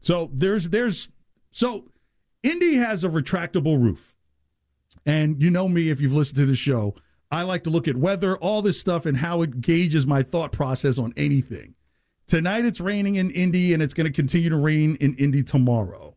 So 0.00 0.30
there's 0.32 0.68
there's 0.68 1.08
so 1.50 1.90
Indy 2.42 2.74
has 2.76 3.04
a 3.04 3.08
retractable 3.08 3.80
roof. 3.80 4.14
And 5.04 5.42
you 5.42 5.50
know 5.50 5.68
me 5.68 5.90
if 5.90 6.00
you've 6.00 6.14
listened 6.14 6.36
to 6.38 6.46
the 6.46 6.56
show, 6.56 6.94
I 7.30 7.42
like 7.42 7.64
to 7.64 7.70
look 7.70 7.88
at 7.88 7.96
weather, 7.96 8.36
all 8.38 8.62
this 8.62 8.80
stuff 8.80 9.06
and 9.06 9.16
how 9.16 9.42
it 9.42 9.60
gauges 9.60 10.06
my 10.06 10.22
thought 10.22 10.52
process 10.52 10.98
on 10.98 11.12
anything. 11.16 11.74
Tonight 12.26 12.64
it's 12.64 12.80
raining 12.80 13.16
in 13.16 13.30
Indy 13.30 13.72
and 13.72 13.82
it's 13.82 13.94
going 13.94 14.06
to 14.06 14.12
continue 14.12 14.50
to 14.50 14.56
rain 14.56 14.96
in 14.96 15.14
Indy 15.16 15.42
tomorrow. 15.42 16.16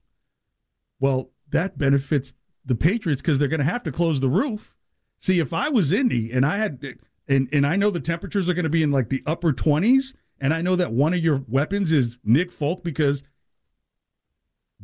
Well, 0.99 1.31
that 1.49 1.77
benefits 1.77 2.33
the 2.65 2.75
Patriots 2.75 3.21
because 3.21 3.39
they're 3.39 3.47
going 3.47 3.59
to 3.59 3.65
have 3.65 3.83
to 3.83 3.91
close 3.91 4.19
the 4.19 4.29
roof. 4.29 4.75
See, 5.21 5.37
if 5.37 5.53
I 5.53 5.69
was 5.69 5.91
Indy 5.91 6.31
and 6.31 6.43
I 6.43 6.57
had 6.57 6.97
and 7.27 7.47
and 7.53 7.65
I 7.65 7.75
know 7.75 7.91
the 7.91 7.99
temperatures 7.99 8.49
are 8.49 8.55
going 8.55 8.63
to 8.63 8.69
be 8.69 8.81
in 8.81 8.91
like 8.91 9.09
the 9.09 9.21
upper 9.27 9.53
20s 9.53 10.15
and 10.39 10.51
I 10.51 10.63
know 10.63 10.75
that 10.75 10.91
one 10.91 11.13
of 11.13 11.19
your 11.19 11.43
weapons 11.47 11.91
is 11.91 12.17
Nick 12.23 12.51
Folk 12.51 12.83
because 12.83 13.21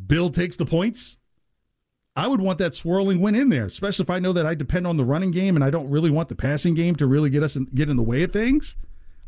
Bill 0.05 0.29
takes 0.29 0.55
the 0.55 0.65
points, 0.65 1.17
I 2.15 2.27
would 2.27 2.39
want 2.39 2.59
that 2.59 2.75
swirling 2.75 3.19
wind 3.19 3.35
in 3.35 3.49
there, 3.49 3.65
especially 3.65 4.03
if 4.03 4.11
I 4.11 4.19
know 4.19 4.31
that 4.31 4.45
I 4.45 4.53
depend 4.53 4.85
on 4.85 4.95
the 4.95 5.03
running 5.03 5.31
game 5.31 5.55
and 5.55 5.65
I 5.65 5.71
don't 5.71 5.89
really 5.89 6.11
want 6.11 6.29
the 6.29 6.35
passing 6.35 6.75
game 6.75 6.95
to 6.97 7.07
really 7.07 7.31
get 7.31 7.41
us 7.41 7.55
in, 7.55 7.65
get 7.73 7.89
in 7.89 7.97
the 7.97 8.03
way 8.03 8.21
of 8.21 8.31
things. 8.31 8.75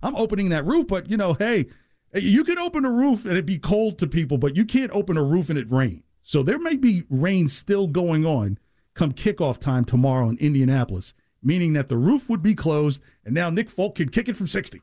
I'm 0.03 0.15
opening 0.15 0.49
that 0.49 0.65
roof, 0.65 0.85
but 0.85 1.09
you 1.09 1.17
know, 1.17 1.33
hey, 1.33 1.65
you 2.13 2.43
can 2.43 2.59
open 2.59 2.85
a 2.85 2.91
roof 2.91 3.25
and 3.25 3.35
it 3.35 3.47
be 3.47 3.57
cold 3.57 3.97
to 3.97 4.05
people, 4.05 4.37
but 4.37 4.55
you 4.55 4.63
can't 4.63 4.91
open 4.91 5.17
a 5.17 5.23
roof 5.23 5.49
and 5.49 5.57
it 5.57 5.71
rain. 5.71 6.03
So 6.21 6.43
there 6.43 6.59
may 6.59 6.75
be 6.75 7.03
rain 7.09 7.47
still 7.47 7.87
going 7.87 8.27
on 8.27 8.59
come 8.99 9.13
kickoff 9.13 9.59
time 9.59 9.85
tomorrow 9.85 10.27
in 10.27 10.37
Indianapolis, 10.39 11.13
meaning 11.41 11.71
that 11.71 11.87
the 11.87 11.95
roof 11.95 12.27
would 12.27 12.43
be 12.43 12.53
closed 12.53 13.01
and 13.23 13.33
now 13.33 13.49
Nick 13.49 13.69
Folk 13.69 13.95
could 13.95 14.11
kick 14.11 14.27
it 14.27 14.35
from 14.35 14.47
60. 14.47 14.81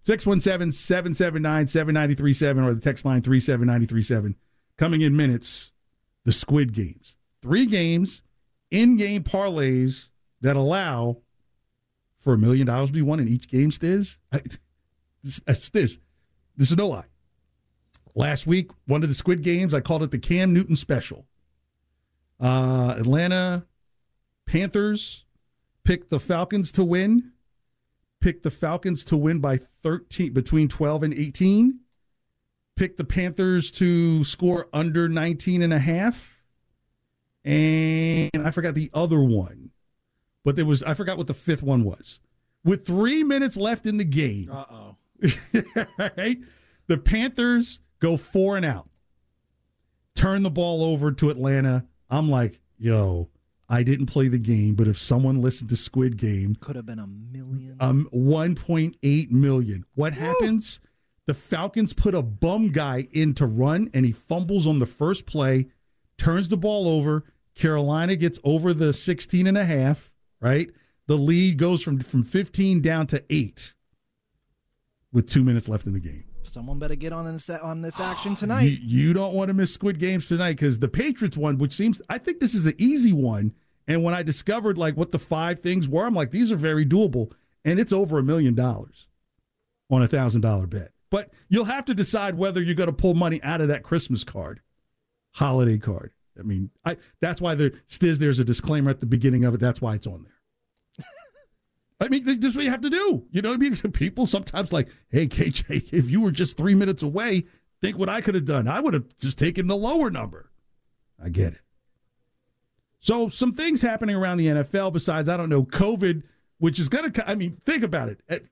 617 0.00 0.72
779 0.72 1.66
7937 1.66 2.64
or 2.64 2.74
the 2.74 2.80
text 2.80 3.04
line 3.04 3.20
37937. 3.20 4.34
Coming 4.78 5.02
in 5.02 5.14
minutes, 5.14 5.72
the 6.24 6.32
Squid 6.32 6.72
Games. 6.72 7.18
Three 7.42 7.66
games, 7.66 8.22
in 8.70 8.96
game 8.96 9.22
parlays 9.22 10.08
that 10.40 10.56
allow 10.56 11.18
for 12.20 12.32
a 12.32 12.38
million 12.38 12.66
dollars 12.66 12.88
to 12.88 12.94
be 12.94 13.02
won 13.02 13.20
in 13.20 13.28
each 13.28 13.46
game, 13.46 13.70
Stiz. 13.70 14.16
I, 14.32 14.40
this, 15.22 15.40
uh, 15.46 15.52
this 15.52 15.98
is 16.70 16.76
no 16.76 16.88
lie. 16.88 17.04
Last 18.14 18.46
week, 18.46 18.70
one 18.86 19.02
of 19.02 19.10
the 19.10 19.14
Squid 19.14 19.42
Games, 19.42 19.74
I 19.74 19.80
called 19.80 20.02
it 20.02 20.10
the 20.10 20.18
Cam 20.18 20.54
Newton 20.54 20.76
special. 20.76 21.26
Uh, 22.44 22.94
Atlanta 22.98 23.66
Panthers 24.46 25.24
picked 25.84 26.10
the 26.10 26.20
Falcons 26.20 26.70
to 26.72 26.84
win. 26.84 27.32
Picked 28.20 28.42
the 28.42 28.50
Falcons 28.50 29.02
to 29.04 29.16
win 29.16 29.40
by 29.40 29.60
13 29.82 30.32
between 30.32 30.68
12 30.68 31.02
and 31.02 31.14
18 31.14 31.80
picked 32.76 32.98
the 32.98 33.04
Panthers 33.04 33.70
to 33.70 34.24
score 34.24 34.68
under 34.72 35.08
19 35.08 35.62
and 35.62 35.72
a 35.72 35.78
half. 35.78 36.42
And 37.44 38.30
I 38.44 38.50
forgot 38.50 38.74
the 38.74 38.90
other 38.94 39.20
one 39.20 39.70
but 40.44 40.56
there 40.56 40.66
was 40.66 40.82
I 40.82 40.94
forgot 40.94 41.18
what 41.18 41.26
the 41.26 41.34
fifth 41.34 41.62
one 41.62 41.84
was. 41.84 42.20
With 42.64 42.86
3 42.86 43.24
minutes 43.24 43.56
left 43.56 43.86
in 43.86 43.96
the 43.96 44.04
game 44.04 44.48
Uh-oh. 44.50 44.96
right 46.16 46.38
the 46.86 46.98
Panthers 46.98 47.80
go 48.00 48.16
4 48.16 48.58
and 48.58 48.66
out. 48.66 48.88
Turn 50.14 50.42
the 50.42 50.50
ball 50.50 50.84
over 50.84 51.10
to 51.12 51.30
Atlanta 51.30 51.86
I'm 52.10 52.30
like 52.30 52.60
yo 52.78 53.30
I 53.68 53.82
didn't 53.82 54.06
play 54.06 54.28
the 54.28 54.38
game, 54.38 54.74
but 54.74 54.86
if 54.88 54.98
someone 54.98 55.40
listened 55.40 55.70
to 55.70 55.76
Squid 55.76 56.18
Game, 56.18 56.54
Could 56.60 56.76
have 56.76 56.84
been 56.84 56.98
a 56.98 57.06
million. 57.06 57.76
um, 57.80 58.06
1.8 58.14 59.30
million. 59.30 59.84
What 59.94 60.12
happens? 60.12 60.80
The 61.26 61.32
Falcons 61.32 61.94
put 61.94 62.14
a 62.14 62.20
bum 62.20 62.72
guy 62.72 63.08
in 63.12 63.32
to 63.36 63.46
run, 63.46 63.88
and 63.94 64.04
he 64.04 64.12
fumbles 64.12 64.66
on 64.66 64.80
the 64.80 64.86
first 64.86 65.24
play, 65.24 65.68
turns 66.18 66.50
the 66.50 66.58
ball 66.58 66.86
over. 66.86 67.24
Carolina 67.54 68.16
gets 68.16 68.38
over 68.44 68.74
the 68.74 68.92
16 68.92 69.46
and 69.46 69.56
a 69.56 69.64
half, 69.64 70.12
right? 70.42 70.68
The 71.06 71.16
lead 71.16 71.56
goes 71.56 71.82
from, 71.82 72.00
from 72.00 72.22
15 72.22 72.82
down 72.82 73.06
to 73.08 73.24
8 73.30 73.72
with 75.10 75.26
two 75.26 75.42
minutes 75.42 75.68
left 75.70 75.86
in 75.86 75.94
the 75.94 76.00
game. 76.00 76.24
Someone 76.54 76.78
better 76.78 76.94
get 76.94 77.12
on 77.12 77.24
this 77.24 77.50
on 77.50 77.82
this 77.82 77.98
action 77.98 78.34
ah, 78.34 78.36
tonight. 78.36 78.62
You, 78.62 78.78
you 78.80 79.12
don't 79.12 79.34
want 79.34 79.48
to 79.48 79.54
miss 79.54 79.74
Squid 79.74 79.98
Games 79.98 80.28
tonight 80.28 80.52
because 80.52 80.78
the 80.78 80.86
Patriots 80.86 81.36
one, 81.36 81.58
which 81.58 81.72
seems, 81.72 82.00
I 82.08 82.16
think 82.18 82.38
this 82.38 82.54
is 82.54 82.64
an 82.64 82.74
easy 82.78 83.12
one. 83.12 83.52
And 83.88 84.04
when 84.04 84.14
I 84.14 84.22
discovered 84.22 84.78
like 84.78 84.96
what 84.96 85.10
the 85.10 85.18
five 85.18 85.58
things 85.58 85.88
were, 85.88 86.06
I'm 86.06 86.14
like, 86.14 86.30
these 86.30 86.52
are 86.52 86.56
very 86.56 86.86
doable. 86.86 87.32
And 87.64 87.80
it's 87.80 87.92
over 87.92 88.20
a 88.20 88.22
million 88.22 88.54
dollars 88.54 89.08
on 89.90 90.04
a 90.04 90.06
thousand 90.06 90.42
dollar 90.42 90.68
bet. 90.68 90.92
But 91.10 91.32
you'll 91.48 91.64
have 91.64 91.86
to 91.86 91.94
decide 91.94 92.38
whether 92.38 92.62
you're 92.62 92.76
going 92.76 92.86
to 92.86 92.92
pull 92.92 93.14
money 93.14 93.42
out 93.42 93.60
of 93.60 93.66
that 93.66 93.82
Christmas 93.82 94.22
card, 94.22 94.60
holiday 95.32 95.78
card. 95.78 96.12
I 96.38 96.42
mean, 96.42 96.70
I 96.84 96.98
that's 97.20 97.40
why 97.40 97.56
there 97.56 97.70
Stiz, 97.88 98.18
there's 98.18 98.38
a 98.38 98.44
disclaimer 98.44 98.90
at 98.90 99.00
the 99.00 99.06
beginning 99.06 99.42
of 99.44 99.54
it. 99.54 99.60
That's 99.60 99.80
why 99.80 99.96
it's 99.96 100.06
on 100.06 100.22
there. 100.22 100.33
I 102.00 102.08
mean, 102.08 102.24
this 102.24 102.38
is 102.38 102.56
what 102.56 102.64
you 102.64 102.70
have 102.70 102.80
to 102.82 102.90
do. 102.90 103.24
You 103.30 103.42
know 103.42 103.50
what 103.50 103.56
I 103.56 103.58
mean? 103.58 103.76
People 103.92 104.26
sometimes 104.26 104.72
like, 104.72 104.88
hey, 105.10 105.26
KJ, 105.26 105.88
if 105.92 106.10
you 106.10 106.20
were 106.20 106.30
just 106.30 106.56
three 106.56 106.74
minutes 106.74 107.02
away, 107.02 107.44
think 107.80 107.98
what 107.98 108.08
I 108.08 108.20
could 108.20 108.34
have 108.34 108.44
done. 108.44 108.68
I 108.68 108.80
would 108.80 108.94
have 108.94 109.04
just 109.18 109.38
taken 109.38 109.66
the 109.66 109.76
lower 109.76 110.10
number. 110.10 110.50
I 111.22 111.28
get 111.28 111.54
it. 111.54 111.60
So, 113.00 113.28
some 113.28 113.52
things 113.52 113.82
happening 113.82 114.16
around 114.16 114.38
the 114.38 114.46
NFL 114.46 114.92
besides, 114.92 115.28
I 115.28 115.36
don't 115.36 115.50
know, 115.50 115.64
COVID, 115.64 116.22
which 116.58 116.80
is 116.80 116.88
going 116.88 117.12
to, 117.12 117.30
I 117.30 117.34
mean, 117.34 117.60
think 117.66 117.82
about 117.82 118.08
it. 118.08 118.48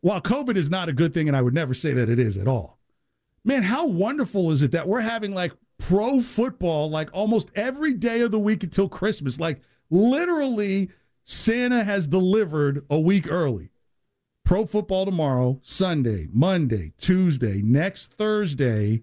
While 0.00 0.20
COVID 0.20 0.56
is 0.56 0.68
not 0.68 0.90
a 0.90 0.92
good 0.92 1.14
thing, 1.14 1.26
and 1.26 1.36
I 1.36 1.40
would 1.40 1.54
never 1.54 1.72
say 1.72 1.94
that 1.94 2.10
it 2.10 2.18
is 2.18 2.36
at 2.36 2.46
all, 2.46 2.78
man, 3.44 3.62
how 3.62 3.86
wonderful 3.86 4.50
is 4.50 4.62
it 4.62 4.72
that 4.72 4.86
we're 4.86 5.00
having 5.00 5.32
like 5.32 5.52
pro 5.78 6.20
football 6.20 6.90
like 6.90 7.08
almost 7.14 7.50
every 7.54 7.94
day 7.94 8.20
of 8.20 8.30
the 8.30 8.38
week 8.38 8.62
until 8.62 8.90
Christmas? 8.90 9.40
Like, 9.40 9.62
literally, 9.88 10.90
Santa 11.26 11.82
has 11.82 12.06
delivered 12.06 12.86
a 12.88 12.98
week 12.98 13.30
early. 13.30 13.70
Pro 14.44 14.64
football 14.64 15.04
tomorrow, 15.04 15.58
Sunday, 15.64 16.28
Monday, 16.32 16.92
Tuesday, 16.98 17.60
next 17.62 18.12
Thursday, 18.12 19.02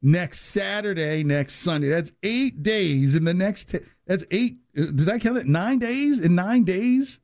next 0.00 0.40
Saturday, 0.40 1.22
next 1.22 1.56
Sunday. 1.56 1.90
That's 1.90 2.12
eight 2.22 2.62
days 2.62 3.14
in 3.14 3.24
the 3.24 3.34
next. 3.34 3.64
T- 3.70 3.80
that's 4.06 4.24
eight. 4.30 4.56
uh, 4.78 4.86
Did 4.86 5.10
I 5.10 5.18
count 5.18 5.36
it? 5.36 5.46
Nine 5.46 5.78
days 5.78 6.18
in 6.18 6.34
nine 6.34 6.64
days. 6.64 7.20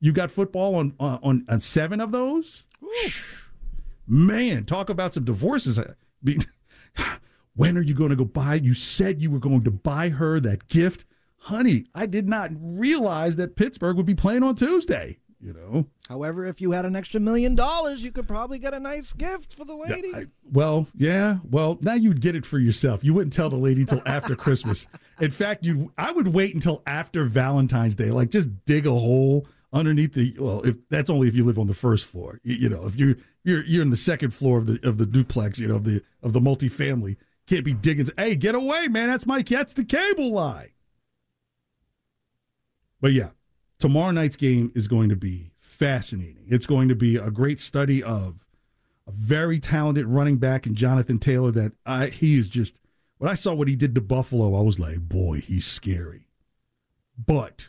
You 0.00 0.12
got 0.12 0.32
football 0.32 0.74
on 0.74 0.92
on, 0.98 1.44
on 1.48 1.60
seven 1.60 2.00
of 2.00 2.10
those. 2.10 2.66
Man, 4.08 4.64
talk 4.64 4.90
about 4.90 5.14
some 5.14 5.24
divorces. 5.24 5.78
When 7.54 7.76
are 7.76 7.82
you 7.82 7.94
going 7.94 8.10
to 8.10 8.16
go 8.16 8.24
buy? 8.24 8.54
You 8.54 8.74
said 8.74 9.20
you 9.20 9.30
were 9.30 9.38
going 9.40 9.64
to 9.64 9.70
buy 9.70 10.08
her 10.08 10.40
that 10.40 10.68
gift, 10.68 11.04
honey. 11.40 11.86
I 11.94 12.06
did 12.06 12.28
not 12.28 12.50
realize 12.54 13.36
that 13.36 13.56
Pittsburgh 13.56 13.96
would 13.96 14.06
be 14.06 14.14
playing 14.14 14.42
on 14.42 14.54
Tuesday. 14.54 15.18
You 15.42 15.54
know. 15.54 15.86
However, 16.06 16.44
if 16.44 16.60
you 16.60 16.72
had 16.72 16.84
an 16.84 16.94
extra 16.94 17.18
million 17.18 17.54
dollars, 17.54 18.02
you 18.02 18.12
could 18.12 18.28
probably 18.28 18.58
get 18.58 18.74
a 18.74 18.80
nice 18.80 19.14
gift 19.14 19.54
for 19.54 19.64
the 19.64 19.74
lady. 19.74 20.14
I- 20.14 20.26
well, 20.52 20.86
yeah. 20.94 21.38
Well, 21.48 21.78
now 21.80 21.94
you'd 21.94 22.20
get 22.20 22.36
it 22.36 22.44
for 22.44 22.58
yourself. 22.58 23.02
You 23.02 23.14
wouldn't 23.14 23.32
tell 23.32 23.48
the 23.48 23.56
lady 23.56 23.86
till 23.86 24.02
after 24.04 24.36
Christmas. 24.44 24.86
In 25.20 25.30
fact, 25.30 25.64
you 25.64 25.90
I 25.96 26.12
would 26.12 26.28
wait 26.28 26.54
until 26.54 26.82
after 26.86 27.24
Valentine's 27.24 27.94
Day. 27.94 28.10
Like 28.10 28.28
just 28.30 28.48
dig 28.66 28.86
a 28.86 28.90
hole 28.90 29.46
underneath 29.72 30.12
the 30.12 30.34
well, 30.38 30.60
if 30.62 30.76
that's 30.90 31.08
only 31.08 31.26
if 31.28 31.34
you 31.34 31.44
live 31.44 31.58
on 31.58 31.66
the 31.68 31.74
first 31.74 32.04
floor. 32.04 32.38
You, 32.42 32.56
you 32.56 32.68
know, 32.68 32.86
if 32.86 33.00
you 33.00 33.16
you're 33.44 33.64
you're 33.64 33.82
in 33.82 33.88
the 33.90 33.96
second 33.96 34.32
floor 34.34 34.58
of 34.58 34.66
the 34.66 34.78
of 34.86 34.98
the 34.98 35.06
duplex, 35.06 35.58
you 35.58 35.68
know, 35.68 35.76
of 35.76 35.84
the 35.84 36.02
of 36.22 36.34
the 36.34 36.40
multifamily, 36.40 37.16
can't 37.46 37.64
be 37.64 37.72
digging. 37.72 38.06
Hey, 38.18 38.34
get 38.34 38.54
away, 38.54 38.88
man. 38.88 39.08
That's 39.08 39.24
my 39.24 39.40
that's 39.40 39.72
the 39.72 39.84
cable 39.84 40.32
lie. 40.32 40.72
But 43.00 43.12
yeah, 43.12 43.30
tomorrow 43.78 44.10
night's 44.10 44.36
game 44.36 44.72
is 44.74 44.88
going 44.88 45.08
to 45.08 45.16
be 45.16 45.52
fascinating. 45.58 46.44
It's 46.46 46.66
going 46.66 46.88
to 46.88 46.94
be 46.94 47.16
a 47.16 47.30
great 47.30 47.58
study 47.60 48.02
of 48.02 48.46
a 49.06 49.12
very 49.12 49.58
talented 49.58 50.06
running 50.06 50.36
back 50.36 50.66
in 50.66 50.74
Jonathan 50.74 51.18
Taylor 51.18 51.50
that 51.52 51.72
I 51.86 52.06
he 52.06 52.38
is 52.38 52.48
just 52.48 52.80
when 53.18 53.30
I 53.30 53.34
saw 53.34 53.52
what 53.54 53.68
he 53.68 53.76
did 53.76 53.94
to 53.94 54.00
Buffalo, 54.00 54.54
I 54.54 54.62
was 54.62 54.78
like, 54.78 55.00
boy, 55.00 55.40
he's 55.40 55.66
scary. 55.66 56.26
But 57.18 57.68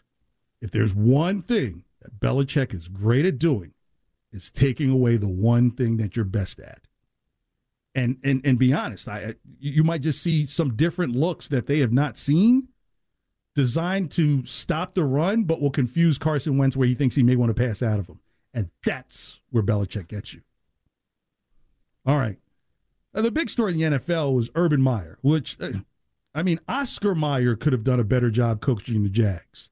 if 0.62 0.72
there's 0.72 0.94
one 0.94 1.42
thing 1.42 1.84
that 2.02 2.20
Belichick 2.20 2.74
is 2.74 2.88
great 2.88 3.26
at 3.26 3.40
doing, 3.40 3.74
is 4.32 4.50
taking 4.50 4.90
away 4.90 5.18
the 5.18 5.28
one 5.28 5.72
thing 5.72 5.98
that 5.98 6.16
you're 6.16 6.26
best 6.26 6.60
at. 6.60 6.82
And 7.94 8.18
and 8.24 8.42
and 8.46 8.58
be 8.58 8.74
honest, 8.74 9.08
I 9.08 9.36
you 9.60 9.84
might 9.84 10.02
just 10.02 10.22
see 10.22 10.46
some 10.46 10.76
different 10.76 11.16
looks 11.16 11.50
that 11.50 11.68
they 11.68 11.80
have 11.80 11.92
not 11.92 12.18
seen 12.18 12.70
designed 13.56 14.12
to 14.12 14.46
stop 14.46 14.94
the 14.94 15.04
run, 15.04 15.44
but 15.44 15.62
will 15.62 15.72
confuse 15.72 16.18
Carson 16.18 16.58
Wentz 16.58 16.76
where 16.76 16.88
he 16.88 16.96
thinks 16.96 17.16
he 17.16 17.24
may 17.24 17.36
want 17.36 17.56
to 17.56 17.62
pass 17.62 17.82
out 17.82 18.00
of 18.00 18.08
him. 18.08 18.20
And 18.54 18.70
that's 18.86 19.40
where 19.50 19.64
Belichick 19.64 20.08
gets 20.08 20.34
you. 20.34 20.42
All 22.06 22.18
right. 22.18 22.38
Now, 23.14 23.22
the 23.22 23.32
big 23.32 23.50
story 23.50 23.74
in 23.74 23.80
the 23.80 23.98
NFL 23.98 24.34
was 24.34 24.50
Urban 24.56 24.82
Meyer, 24.82 25.18
which, 25.22 25.58
uh, 25.60 25.72
I 26.34 26.44
mean, 26.44 26.60
Oscar 26.68 27.14
Mayer 27.14 27.56
could 27.56 27.74
have 27.74 27.84
done 27.84 28.00
a 28.00 28.06
better 28.06 28.30
job 28.30 28.62
coaching 28.62 29.04
the 29.04 29.10
Jags. 29.10 29.70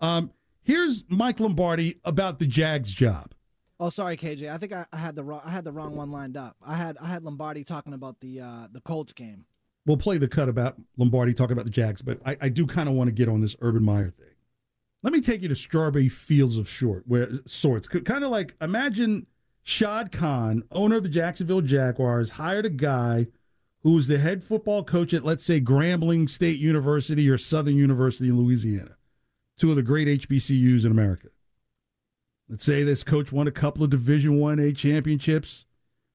Um, 0.00 0.30
here's 0.62 1.04
Mike 1.08 1.40
Lombardi 1.40 1.98
about 2.04 2.38
the 2.38 2.46
Jags 2.46 2.92
job. 2.92 3.32
Oh, 3.78 3.90
sorry, 3.90 4.16
KJ. 4.16 4.50
I 4.50 4.56
think 4.58 4.72
I, 4.72 4.86
I 4.92 4.96
had 4.96 5.16
the 5.16 5.24
wrong 5.24 5.42
I 5.44 5.50
had 5.50 5.64
the 5.64 5.72
wrong 5.72 5.94
one 5.96 6.10
lined 6.10 6.36
up. 6.36 6.56
I 6.64 6.76
had 6.76 6.96
I 6.98 7.08
had 7.08 7.24
Lombardi 7.24 7.62
talking 7.62 7.92
about 7.92 8.20
the 8.20 8.40
uh, 8.40 8.68
the 8.72 8.80
Colts 8.80 9.12
game. 9.12 9.44
We'll 9.86 9.96
play 9.96 10.18
the 10.18 10.28
cut 10.28 10.48
about 10.48 10.76
Lombardi 10.96 11.32
talking 11.32 11.52
about 11.52 11.64
the 11.64 11.70
Jags, 11.70 12.02
but 12.02 12.20
I, 12.26 12.36
I 12.40 12.48
do 12.48 12.66
kind 12.66 12.88
of 12.88 12.96
want 12.96 13.08
to 13.08 13.12
get 13.12 13.28
on 13.28 13.40
this 13.40 13.54
Urban 13.60 13.84
Meyer 13.84 14.10
thing. 14.10 14.26
Let 15.02 15.12
me 15.12 15.20
take 15.20 15.42
you 15.42 15.48
to 15.48 15.54
Strawberry 15.54 16.08
Fields 16.08 16.58
of 16.58 16.68
Short, 16.68 17.04
where 17.06 17.28
sorts 17.46 17.86
kind 17.86 18.24
of 18.24 18.30
like 18.30 18.54
imagine 18.60 19.26
Shad 19.62 20.10
Khan, 20.10 20.64
owner 20.72 20.96
of 20.96 21.04
the 21.04 21.08
Jacksonville 21.08 21.60
Jaguars, 21.60 22.30
hired 22.30 22.66
a 22.66 22.70
guy 22.70 23.28
who 23.82 23.92
was 23.92 24.08
the 24.08 24.18
head 24.18 24.42
football 24.42 24.82
coach 24.82 25.14
at 25.14 25.24
let's 25.24 25.44
say 25.44 25.60
Grambling 25.60 26.28
State 26.28 26.58
University 26.58 27.30
or 27.30 27.38
Southern 27.38 27.76
University 27.76 28.28
in 28.28 28.36
Louisiana, 28.36 28.96
two 29.56 29.70
of 29.70 29.76
the 29.76 29.82
great 29.82 30.08
HBCUs 30.08 30.84
in 30.84 30.90
America. 30.90 31.28
Let's 32.48 32.64
say 32.64 32.82
this 32.82 33.04
coach 33.04 33.30
won 33.30 33.46
a 33.46 33.52
couple 33.52 33.84
of 33.84 33.90
Division 33.90 34.40
One 34.40 34.58
A 34.58 34.72
championships, 34.72 35.65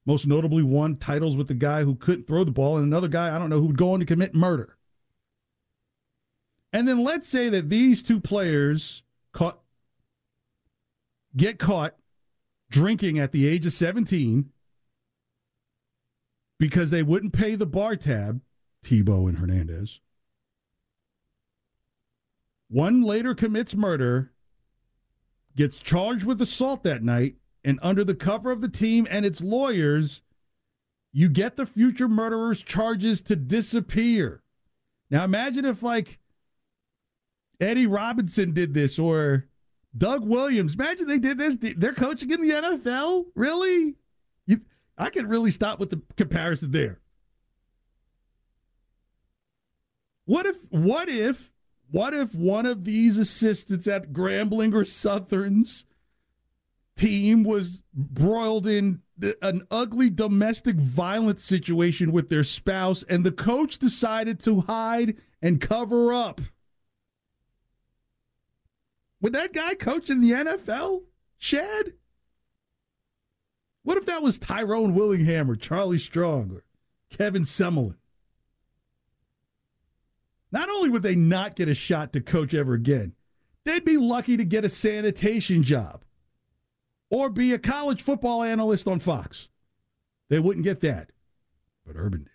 most 0.05 0.25
notably 0.25 0.63
won 0.63 0.95
titles 0.97 1.35
with 1.35 1.47
the 1.47 1.53
guy 1.53 1.83
who 1.83 1.95
couldn't 1.95 2.27
throw 2.27 2.43
the 2.43 2.51
ball 2.51 2.77
and 2.77 2.85
another 2.85 3.07
guy 3.07 3.35
I 3.35 3.39
don't 3.39 3.49
know 3.49 3.59
who 3.59 3.67
would 3.67 3.77
go 3.77 3.93
on 3.93 3.99
to 3.99 4.05
commit 4.05 4.33
murder. 4.33 4.77
And 6.73 6.87
then 6.87 7.03
let's 7.03 7.27
say 7.27 7.49
that 7.49 7.69
these 7.69 8.01
two 8.01 8.19
players 8.19 9.03
caught 9.33 9.59
get 11.35 11.59
caught 11.59 11.95
drinking 12.69 13.19
at 13.19 13.31
the 13.31 13.47
age 13.47 13.65
of 13.65 13.73
17 13.73 14.49
because 16.57 16.89
they 16.89 17.03
wouldn't 17.03 17.33
pay 17.33 17.55
the 17.55 17.65
bar 17.65 17.95
tab, 17.95 18.41
Tebow 18.83 19.27
and 19.27 19.37
Hernandez. 19.37 19.99
One 22.69 23.01
later 23.01 23.35
commits 23.35 23.75
murder, 23.75 24.31
gets 25.57 25.79
charged 25.79 26.23
with 26.23 26.41
assault 26.41 26.83
that 26.83 27.03
night, 27.03 27.35
and 27.63 27.79
under 27.81 28.03
the 28.03 28.15
cover 28.15 28.51
of 28.51 28.61
the 28.61 28.69
team 28.69 29.07
and 29.09 29.25
its 29.25 29.41
lawyers, 29.41 30.21
you 31.13 31.29
get 31.29 31.57
the 31.57 31.65
future 31.65 32.07
murderer's 32.07 32.63
charges 32.63 33.21
to 33.21 33.35
disappear. 33.35 34.41
Now 35.09 35.23
imagine 35.23 35.65
if 35.65 35.83
like 35.83 36.19
Eddie 37.59 37.87
Robinson 37.87 38.53
did 38.53 38.73
this 38.73 38.97
or 38.97 39.45
Doug 39.95 40.25
Williams. 40.25 40.73
Imagine 40.73 41.07
they 41.07 41.19
did 41.19 41.37
this. 41.37 41.57
They're 41.59 41.93
coaching 41.93 42.31
in 42.31 42.41
the 42.41 42.49
NFL. 42.49 43.25
Really? 43.35 43.95
You, 44.45 44.61
I 44.97 45.09
could 45.09 45.29
really 45.29 45.51
stop 45.51 45.79
with 45.79 45.89
the 45.89 46.01
comparison 46.15 46.71
there. 46.71 46.99
What 50.25 50.45
if? 50.45 50.57
What 50.69 51.09
if? 51.09 51.51
What 51.89 52.13
if 52.13 52.33
one 52.33 52.65
of 52.65 52.85
these 52.85 53.17
assistants 53.17 53.85
at 53.85 54.13
Grambling 54.13 54.73
or 54.73 54.85
Southern's 54.85 55.83
team 56.95 57.43
was 57.43 57.83
broiled 57.93 58.67
in 58.67 59.01
an 59.41 59.61
ugly 59.69 60.09
domestic 60.09 60.75
violence 60.75 61.43
situation 61.43 62.11
with 62.11 62.29
their 62.29 62.43
spouse, 62.43 63.03
and 63.03 63.23
the 63.23 63.31
coach 63.31 63.77
decided 63.77 64.39
to 64.41 64.61
hide 64.61 65.17
and 65.41 65.61
cover 65.61 66.13
up? 66.13 66.41
Would 69.21 69.33
that 69.33 69.53
guy 69.53 69.75
coach 69.75 70.09
in 70.09 70.21
the 70.21 70.31
NFL? 70.31 71.03
Shad? 71.37 71.93
What 73.83 73.97
if 73.97 74.05
that 74.05 74.21
was 74.21 74.37
Tyrone 74.37 74.93
Willingham 74.93 75.49
or 75.49 75.55
Charlie 75.55 75.97
Strong 75.97 76.51
or 76.51 76.63
Kevin 77.09 77.43
Sumlin? 77.43 77.95
not 80.51 80.69
only 80.69 80.89
would 80.89 81.03
they 81.03 81.15
not 81.15 81.55
get 81.55 81.69
a 81.69 81.73
shot 81.73 82.13
to 82.13 82.21
coach 82.21 82.53
ever 82.53 82.73
again, 82.73 83.13
they'd 83.63 83.85
be 83.85 83.97
lucky 83.97 84.37
to 84.37 84.43
get 84.43 84.65
a 84.65 84.69
sanitation 84.69 85.63
job 85.63 86.03
or 87.11 87.29
be 87.29 87.53
a 87.53 87.59
college 87.59 88.01
football 88.01 88.41
analyst 88.41 88.87
on 88.87 88.99
Fox. 88.99 89.49
They 90.29 90.39
wouldn't 90.39 90.63
get 90.63 90.79
that. 90.79 91.11
But 91.85 91.97
Urban 91.97 92.23
did. 92.23 92.31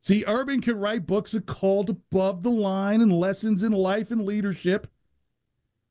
See, 0.00 0.24
Urban 0.26 0.60
can 0.60 0.78
write 0.78 1.06
books 1.06 1.32
that 1.32 1.46
called 1.46 1.90
above 1.90 2.44
the 2.44 2.50
line 2.50 3.00
and 3.00 3.12
lessons 3.12 3.64
in 3.64 3.72
life 3.72 4.12
and 4.12 4.24
leadership 4.24 4.86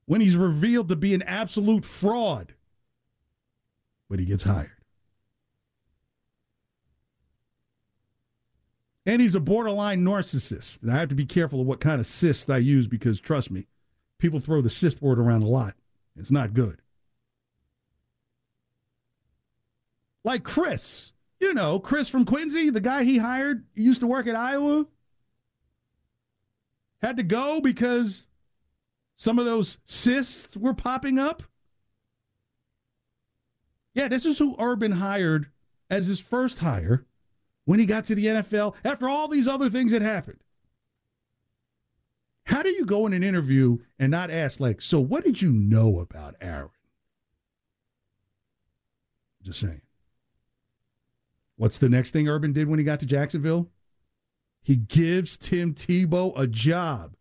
when 0.06 0.22
he's 0.22 0.38
revealed 0.38 0.88
to 0.88 0.96
be 0.96 1.14
an 1.14 1.22
absolute 1.24 1.84
fraud. 1.84 2.54
But 4.10 4.20
he 4.20 4.26
gets 4.26 4.46
hired. 4.46 4.72
And 9.06 9.22
he's 9.22 9.36
a 9.36 9.42
borderline 9.42 10.06
narcissist. 10.06 10.82
And 10.82 10.92
I 10.92 10.98
have 10.98 11.10
to 11.10 11.16
be 11.16 11.26
careful 11.26 11.60
of 11.60 11.68
what 11.68 11.82
kind 11.82 12.00
of 12.00 12.08
cyst 12.08 12.50
I 12.50 12.58
use 12.58 12.88
because, 12.88 13.20
trust 13.20 13.52
me, 13.52 13.68
people 14.20 14.40
throw 14.40 14.62
the 14.62 14.70
cyst 14.70 15.02
word 15.02 15.20
around 15.20 15.44
a 15.44 15.48
lot. 15.48 15.76
It's 16.18 16.32
not 16.32 16.54
good. 16.54 16.82
Like 20.24 20.44
Chris, 20.44 21.12
you 21.40 21.54
know, 21.54 21.80
Chris 21.80 22.10
from 22.10 22.26
Quincy, 22.26 22.70
the 22.70 22.82
guy 22.82 23.04
he 23.04 23.18
hired, 23.18 23.66
used 23.76 24.02
to 24.02 24.08
work 24.08 24.28
at 24.28 24.36
Iowa, 24.36 24.86
had 27.02 27.18
to 27.18 27.24
go 27.24 27.62
because 27.62 28.26
some 29.16 29.38
of 29.38 29.46
those 29.46 29.78
cysts 29.86 30.58
were 30.58 30.74
popping 30.74 31.20
up. 31.20 31.44
Yeah, 33.94 34.08
this 34.08 34.26
is 34.26 34.38
who 34.38 34.56
Urban 34.60 34.94
hired 34.94 35.48
as 35.90 36.08
his 36.08 36.20
first 36.20 36.60
hire 36.60 37.06
when 37.66 37.80
he 37.80 37.86
got 37.86 38.06
to 38.06 38.16
the 38.16 38.26
NFL 38.26 38.76
after 38.84 39.08
all 39.08 39.28
these 39.28 39.48
other 39.48 39.70
things 39.70 39.92
had 39.92 40.02
happened. 40.02 40.40
How 42.46 42.62
do 42.62 42.70
you 42.70 42.86
go 42.86 43.08
in 43.08 43.14
an 43.14 43.24
interview 43.24 43.78
and 44.00 44.12
not 44.12 44.30
ask, 44.30 44.60
like, 44.60 44.82
so 44.82 45.00
what 45.00 45.24
did 45.24 45.42
you 45.42 45.52
know 45.52 46.00
about 46.00 46.36
Aaron? 46.42 46.70
Just 49.42 49.60
saying. 49.60 49.82
What's 51.58 51.78
the 51.78 51.90
next 51.90 52.12
thing 52.12 52.28
Urban 52.28 52.54
did 52.54 52.68
when 52.68 52.80
he 52.80 52.86
got 52.86 53.00
to 53.00 53.06
Jacksonville? 53.06 53.70
He 54.62 54.76
gives 54.76 55.38
Tim 55.38 55.74
Tebow 55.74 56.38
a 56.38 56.48
job. 56.48 57.16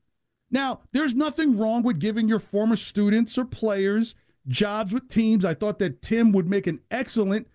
Now, 0.51 0.81
there's 0.93 1.15
nothing 1.15 1.59
wrong 1.59 1.83
with 1.83 2.01
giving 2.01 2.29
your 2.29 2.41
former 2.41 2.77
students 2.77 3.37
or 3.39 3.45
players 3.45 4.15
jobs 4.47 4.93
with 4.93 5.09
teams. 5.09 5.45
I 5.45 5.55
thought 5.55 5.79
that 5.79 6.03
Tim 6.03 6.33
would 6.33 6.49
make 6.49 6.67
an 6.67 6.81
excellent 6.91 7.49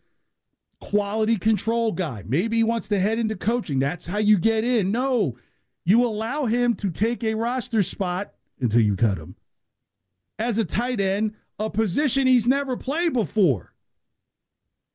quality 0.81 1.37
control 1.37 1.91
guy. 1.91 2.23
Maybe 2.25 2.57
he 2.57 2.63
wants 2.63 2.87
to 2.89 2.99
head 2.99 3.19
into 3.19 3.35
coaching. 3.35 3.79
That's 3.79 4.07
how 4.07 4.17
you 4.17 4.37
get 4.37 4.63
in. 4.63 4.91
No, 4.91 5.37
you 5.89 6.05
allow 6.05 6.45
him 6.45 6.75
to 6.75 6.91
take 6.91 7.23
a 7.23 7.33
roster 7.33 7.81
spot 7.81 8.33
until 8.59 8.81
you 8.81 8.95
cut 8.95 9.17
him 9.17 9.35
as 10.39 10.57
a 10.57 10.65
tight 10.65 10.99
end, 10.99 11.33
a 11.59 11.69
position 11.69 12.25
he's 12.25 12.47
never 12.47 12.77
played 12.77 13.13
before. 13.13 13.73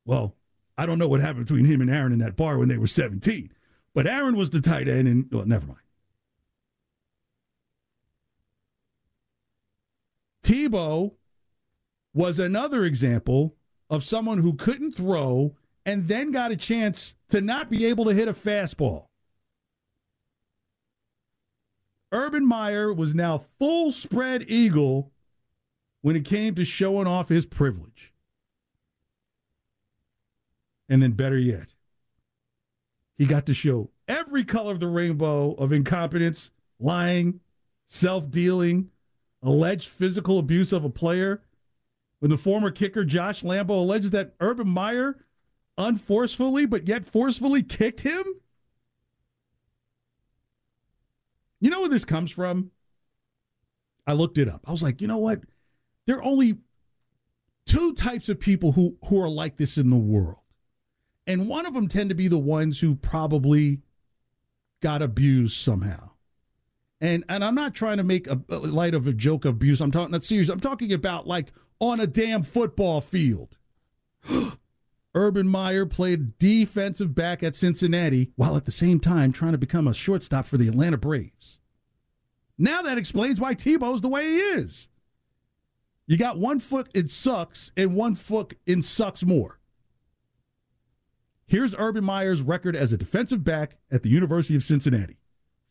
Well, 0.06 0.34
I 0.76 0.86
don't 0.86 0.98
know 0.98 1.08
what 1.08 1.20
happened 1.20 1.46
between 1.46 1.66
him 1.66 1.80
and 1.80 1.90
Aaron 1.90 2.12
in 2.12 2.18
that 2.20 2.36
bar 2.36 2.58
when 2.58 2.68
they 2.68 2.78
were 2.78 2.86
17, 2.86 3.52
but 3.94 4.06
Aaron 4.06 4.36
was 4.36 4.50
the 4.50 4.60
tight 4.60 4.88
end, 4.88 5.06
and 5.06 5.26
well, 5.30 5.46
never 5.46 5.66
mind. 5.66 5.78
Tebow 10.42 11.12
was 12.12 12.38
another 12.38 12.84
example 12.84 13.56
of 13.90 14.04
someone 14.04 14.38
who 14.38 14.54
couldn't 14.54 14.92
throw 14.92 15.54
and 15.86 16.08
then 16.08 16.32
got 16.32 16.52
a 16.52 16.56
chance 16.56 17.14
to 17.28 17.40
not 17.40 17.70
be 17.70 17.86
able 17.86 18.04
to 18.06 18.14
hit 18.14 18.28
a 18.28 18.32
fastball. 18.32 19.06
Urban 22.14 22.46
Meyer 22.46 22.92
was 22.92 23.12
now 23.12 23.38
full 23.58 23.90
spread 23.90 24.44
eagle 24.46 25.10
when 26.00 26.14
it 26.14 26.24
came 26.24 26.54
to 26.54 26.64
showing 26.64 27.08
off 27.08 27.28
his 27.28 27.44
privilege. 27.44 28.12
And 30.88 31.02
then, 31.02 31.12
better 31.12 31.36
yet, 31.36 31.74
he 33.18 33.26
got 33.26 33.46
to 33.46 33.54
show 33.54 33.90
every 34.06 34.44
color 34.44 34.70
of 34.70 34.78
the 34.78 34.86
rainbow 34.86 35.54
of 35.54 35.72
incompetence, 35.72 36.52
lying, 36.78 37.40
self 37.88 38.30
dealing, 38.30 38.90
alleged 39.42 39.88
physical 39.88 40.38
abuse 40.38 40.72
of 40.72 40.84
a 40.84 40.90
player. 40.90 41.42
When 42.20 42.30
the 42.30 42.38
former 42.38 42.70
kicker 42.70 43.04
Josh 43.04 43.42
Lambo 43.42 43.70
alleges 43.70 44.10
that 44.10 44.34
Urban 44.38 44.68
Meyer 44.68 45.24
unforcefully 45.76 46.64
but 46.64 46.86
yet 46.86 47.06
forcefully 47.06 47.64
kicked 47.64 48.02
him? 48.02 48.22
You 51.64 51.70
know 51.70 51.80
where 51.80 51.88
this 51.88 52.04
comes 52.04 52.30
from? 52.30 52.72
I 54.06 54.12
looked 54.12 54.36
it 54.36 54.50
up. 54.50 54.60
I 54.66 54.70
was 54.70 54.82
like, 54.82 55.00
you 55.00 55.06
know 55.08 55.16
what? 55.16 55.40
There 56.06 56.18
are 56.18 56.22
only 56.22 56.58
two 57.64 57.94
types 57.94 58.28
of 58.28 58.38
people 58.38 58.72
who, 58.72 58.98
who 59.06 59.18
are 59.22 59.30
like 59.30 59.56
this 59.56 59.78
in 59.78 59.88
the 59.88 59.96
world. 59.96 60.42
And 61.26 61.48
one 61.48 61.64
of 61.64 61.72
them 61.72 61.88
tend 61.88 62.10
to 62.10 62.14
be 62.14 62.28
the 62.28 62.36
ones 62.36 62.78
who 62.78 62.94
probably 62.94 63.80
got 64.82 65.00
abused 65.00 65.56
somehow. 65.56 66.10
And 67.00 67.24
and 67.30 67.42
I'm 67.42 67.54
not 67.54 67.72
trying 67.72 67.96
to 67.96 68.04
make 68.04 68.26
a, 68.26 68.38
a 68.50 68.58
light 68.58 68.92
of 68.92 69.06
a 69.06 69.14
joke 69.14 69.46
of 69.46 69.54
abuse. 69.54 69.80
I'm 69.80 69.90
talking 69.90 70.12
not 70.12 70.22
serious. 70.22 70.50
I'm 70.50 70.60
talking 70.60 70.92
about 70.92 71.26
like 71.26 71.50
on 71.80 71.98
a 71.98 72.06
damn 72.06 72.42
football 72.42 73.00
field. 73.00 73.56
Urban 75.14 75.48
Meyer 75.48 75.86
played 75.86 76.38
defensive 76.38 77.14
back 77.14 77.42
at 77.42 77.54
Cincinnati 77.54 78.32
while 78.36 78.56
at 78.56 78.64
the 78.64 78.72
same 78.72 78.98
time 78.98 79.32
trying 79.32 79.52
to 79.52 79.58
become 79.58 79.86
a 79.86 79.94
shortstop 79.94 80.46
for 80.46 80.56
the 80.56 80.68
Atlanta 80.68 80.98
Braves. 80.98 81.58
Now 82.58 82.82
that 82.82 82.98
explains 82.98 83.40
why 83.40 83.54
Tebow's 83.54 84.00
the 84.00 84.08
way 84.08 84.24
he 84.24 84.38
is. 84.38 84.88
You 86.06 86.18
got 86.18 86.38
one 86.38 86.60
foot 86.60 86.88
in 86.94 87.08
sucks 87.08 87.72
and 87.76 87.94
one 87.94 88.14
foot 88.14 88.54
in 88.66 88.82
sucks 88.82 89.24
more. 89.24 89.58
Here's 91.46 91.74
Urban 91.76 92.04
Meyer's 92.04 92.42
record 92.42 92.74
as 92.74 92.92
a 92.92 92.96
defensive 92.96 93.44
back 93.44 93.76
at 93.90 94.02
the 94.02 94.08
University 94.08 94.56
of 94.56 94.64
Cincinnati. 94.64 95.18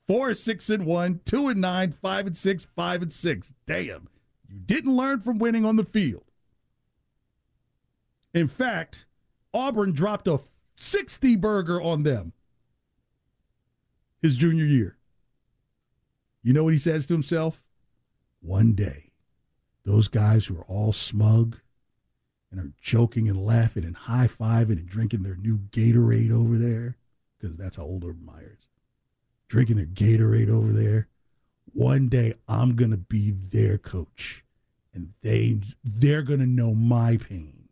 Four, 0.08 0.34
six, 0.34 0.70
and 0.70 0.86
one, 0.86 1.22
two 1.26 1.48
and 1.48 1.62
nine, 1.62 1.92
five 1.92 2.28
and 2.28 2.36
six, 2.36 2.64
five 2.64 3.02
and 3.02 3.12
six. 3.12 3.54
Damn. 3.66 4.08
You 4.48 4.60
didn't 4.60 4.96
learn 4.96 5.22
from 5.22 5.40
winning 5.40 5.66
on 5.66 5.78
the 5.78 5.86
field. 5.86 6.26
In 8.34 8.48
fact, 8.48 9.06
Auburn 9.54 9.92
dropped 9.92 10.28
a 10.28 10.40
60 10.76 11.36
burger 11.36 11.82
on 11.82 12.04
them 12.04 12.34
his 14.22 14.36
junior 14.36 14.66
year. 14.66 14.98
You 16.42 16.54
know 16.54 16.64
what 16.64 16.74
he 16.74 16.80
says 16.80 17.06
to 17.06 17.14
himself? 17.14 17.62
One 18.42 18.74
day, 18.74 19.12
those 19.86 20.08
guys 20.08 20.46
who 20.46 20.58
are 20.58 20.66
all 20.66 20.94
smug 20.94 21.58
and 22.52 22.60
are 22.60 22.72
joking 22.82 23.30
and 23.30 23.38
laughing 23.38 23.86
and 23.86 23.96
high 23.96 24.28
fiving 24.28 24.78
and 24.78 24.88
drinking 24.88 25.24
their 25.24 25.36
new 25.36 25.58
Gatorade 25.72 26.32
over 26.32 26.58
there, 26.58 26.98
because 27.38 27.56
that's 27.56 27.78
how 27.78 27.84
old 27.84 28.04
Urban 28.04 28.26
Meyer 28.26 28.58
drinking 29.54 29.76
their 29.76 29.86
Gatorade 29.86 30.50
over 30.50 30.72
there. 30.72 31.08
One 31.74 32.10
day, 32.10 32.34
I'm 32.48 32.76
going 32.76 32.90
to 32.90 32.98
be 32.98 33.36
their 33.52 33.78
coach, 33.78 34.44
and 34.96 35.14
they 35.22 35.60
they're 35.84 36.24
going 36.24 36.40
to 36.40 36.48
know 36.48 36.74
my 36.74 37.18
pain 37.18 37.63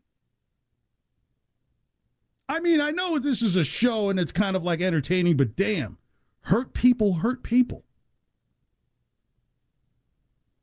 I 2.51 2.59
mean, 2.59 2.81
I 2.81 2.91
know 2.91 3.17
this 3.17 3.41
is 3.41 3.55
a 3.55 3.63
show 3.63 4.09
and 4.09 4.19
it's 4.19 4.33
kind 4.33 4.57
of 4.57 4.63
like 4.65 4.81
entertaining, 4.81 5.37
but 5.37 5.55
damn, 5.55 5.97
hurt 6.41 6.73
people 6.73 7.13
hurt 7.13 7.43
people. 7.43 7.85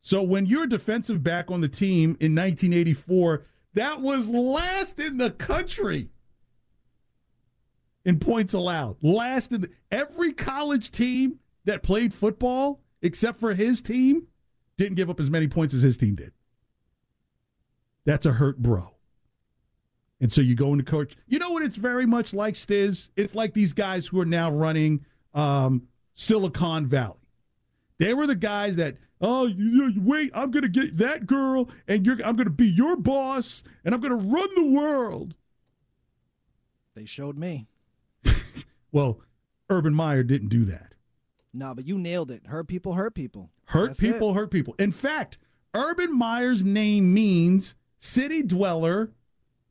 So 0.03 0.23
when 0.23 0.45
you're 0.45 0.67
defensive 0.67 1.23
back 1.23 1.51
on 1.51 1.63
the 1.63 1.69
team 1.69 2.11
in 2.21 2.35
1984, 2.35 3.47
that 3.73 4.03
was 4.03 4.29
last 4.29 5.01
in 5.01 5.17
the 5.17 5.31
country 5.31 6.11
in 8.05 8.19
points 8.19 8.53
allowed. 8.53 9.03
Last 9.03 9.53
in 9.53 9.63
the, 9.63 9.71
every 9.91 10.35
college 10.35 10.91
team 10.91 11.39
that 11.65 11.83
played 11.83 12.13
football, 12.13 12.83
except 13.01 13.41
for 13.41 13.55
his 13.55 13.81
team, 13.81 14.27
didn't 14.77 14.97
give 14.97 15.09
up 15.09 15.21
as 15.21 15.31
many 15.31 15.49
points 15.49 15.73
as 15.73 15.81
his 15.81 15.97
team 15.97 16.17
did. 16.17 16.35
That's 18.05 18.27
a 18.27 18.33
hurt 18.33 18.59
bro. 18.59 18.98
And 20.21 20.33
so 20.33 20.41
you 20.41 20.55
go 20.55 20.73
into 20.73 20.85
coach. 20.85 21.17
You 21.27 21.39
know 21.39 21.53
what 21.53 21.63
it's 21.63 21.77
very 21.77 22.07
much 22.07 22.35
like, 22.35 22.55
Stiz? 22.55 23.09
It's 23.17 23.35
like 23.35 23.55
these 23.55 23.73
guys 23.73 24.07
who 24.07 24.21
are 24.21 24.27
now 24.27 24.51
running 24.51 25.05
um, 25.35 25.87
Silicon 26.15 26.87
Valley. 26.87 27.15
They 27.99 28.15
were 28.15 28.27
the 28.27 28.35
guys 28.35 28.77
that, 28.77 28.97
oh, 29.21 29.47
you, 29.47 29.89
you, 29.89 30.01
wait, 30.01 30.31
I'm 30.35 30.51
going 30.51 30.63
to 30.63 30.69
get 30.69 30.99
that 30.99 31.27
girl, 31.27 31.69
and 31.87 32.05
you're, 32.05 32.17
I'm 32.25 32.37
going 32.37 32.47
to 32.47 32.51
be 32.51 32.69
your 32.69 32.97
boss, 32.97 33.63
and 33.85 33.95
I'm 33.95 34.01
going 34.01 34.19
to 34.19 34.27
run 34.27 34.49
the 34.55 34.65
world. 34.65 35.35
They 36.95 37.05
showed 37.05 37.39
me. 37.39 37.69
well, 38.93 39.21
Urban 39.71 39.95
Meyer 39.95 40.25
didn't 40.25 40.49
do 40.49 40.65
that. 40.67 40.95
No, 41.53 41.75
but 41.75 41.87
you 41.87 41.97
nailed 41.99 42.31
it. 42.31 42.47
Hurt 42.47 42.67
people, 42.69 42.93
hurt 42.93 43.15
people. 43.15 43.51
Hurt 43.67 43.89
That's 43.89 44.01
people, 44.01 44.31
it. 44.31 44.35
hurt 44.35 44.51
people. 44.51 44.75
In 44.79 44.93
fact, 44.93 45.39
Urban 45.75 46.17
Meyer's 46.17 46.65
name 46.65 47.13
means 47.13 47.75
city 47.99 48.43
dweller 48.43 49.13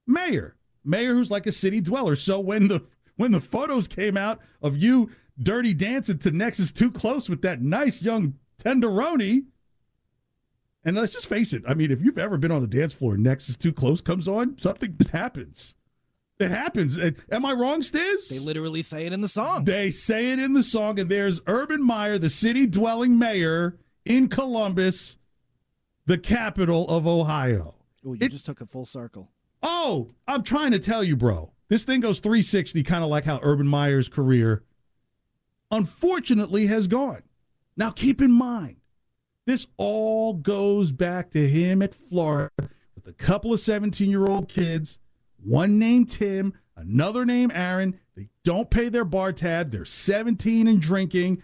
mayor, 0.08 0.56
mayor 0.84 1.14
who's 1.14 1.30
like 1.32 1.46
a 1.46 1.52
city 1.52 1.82
dweller. 1.82 2.16
So 2.16 2.40
when 2.40 2.68
the 2.68 2.84
when 3.18 3.32
the 3.32 3.42
photos 3.42 3.88
came 3.88 4.16
out 4.18 4.40
of 4.62 4.78
you 4.78 5.10
dirty 5.42 5.74
dancing 5.74 6.18
to 6.20 6.32
Next's 6.32 6.72
too 6.72 6.92
close 6.92 7.30
with 7.30 7.42
that 7.44 7.62
nice 7.62 8.02
young 8.02 8.36
tenderoni. 8.64 9.46
And 10.84 10.96
let's 10.96 11.14
just 11.14 11.28
face 11.28 11.54
it. 11.54 11.64
I 11.68 11.74
mean, 11.74 11.92
if 11.92 12.02
you've 12.02 12.18
ever 12.18 12.38
been 12.38 12.52
on 12.52 12.62
the 12.62 12.68
dance 12.68 12.94
floor, 12.94 13.18
Next's 13.18 13.58
too 13.58 13.74
close 13.74 14.02
comes 14.02 14.28
on, 14.28 14.58
something 14.58 14.96
just 14.98 15.12
happens. 15.12 15.76
It 16.40 16.52
happens. 16.52 16.98
Am 17.32 17.46
I 17.46 17.54
wrong, 17.54 17.82
Stiz? 17.82 18.30
They 18.30 18.40
literally 18.40 18.84
say 18.84 19.08
it 19.08 19.14
in 19.14 19.22
the 19.22 19.28
song. 19.28 19.66
They 19.66 19.90
say 19.90 20.32
it 20.32 20.40
in 20.40 20.54
the 20.54 20.62
song, 20.62 21.00
and 21.00 21.10
there's 21.10 21.42
Urban 21.48 21.84
Meyer, 21.84 22.20
the 22.20 22.30
city 22.30 22.68
dwelling 22.68 23.18
mayor 23.18 23.80
in 24.06 24.28
Columbus, 24.28 25.18
the 26.06 26.18
capital 26.18 26.88
of 26.90 27.08
Ohio. 27.08 27.76
Oh, 28.06 28.14
you 28.14 28.20
it, 28.22 28.30
just 28.30 28.46
took 28.46 28.62
a 28.62 28.68
full 28.68 28.86
circle. 28.86 29.32
Oh, 29.64 30.10
I'm 30.28 30.44
trying 30.44 30.72
to 30.72 30.80
tell 30.80 31.04
you, 31.04 31.16
bro. 31.16 31.52
This 31.68 31.84
thing 31.84 32.00
goes 32.00 32.20
360, 32.20 32.84
kind 32.84 33.04
of 33.04 33.10
like 33.10 33.26
how 33.26 33.40
Urban 33.44 33.68
Meyer's 33.68 34.08
career, 34.08 34.64
unfortunately, 35.72 36.68
has 36.68 36.88
gone. 36.88 37.24
Now, 37.76 37.92
keep 37.92 38.22
in 38.22 38.32
mind, 38.32 38.78
this 39.46 39.68
all 39.78 40.34
goes 40.34 40.92
back 40.92 41.32
to 41.32 41.48
him 41.48 41.82
at 41.82 41.94
Florida 41.94 42.52
with 42.96 43.08
a 43.08 43.14
couple 43.14 43.54
of 43.54 43.60
17 43.60 44.10
year 44.10 44.26
old 44.26 44.50
kids 44.50 45.00
one 45.44 45.80
named 45.80 46.10
Tim, 46.10 46.54
another 46.76 47.26
named 47.26 47.52
Aaron. 47.54 48.00
They 48.16 48.30
don't 48.44 48.70
pay 48.70 48.90
their 48.90 49.06
bar 49.06 49.32
tab. 49.32 49.72
They're 49.72 49.86
17 49.86 50.68
and 50.68 50.82
drinking. 50.82 51.44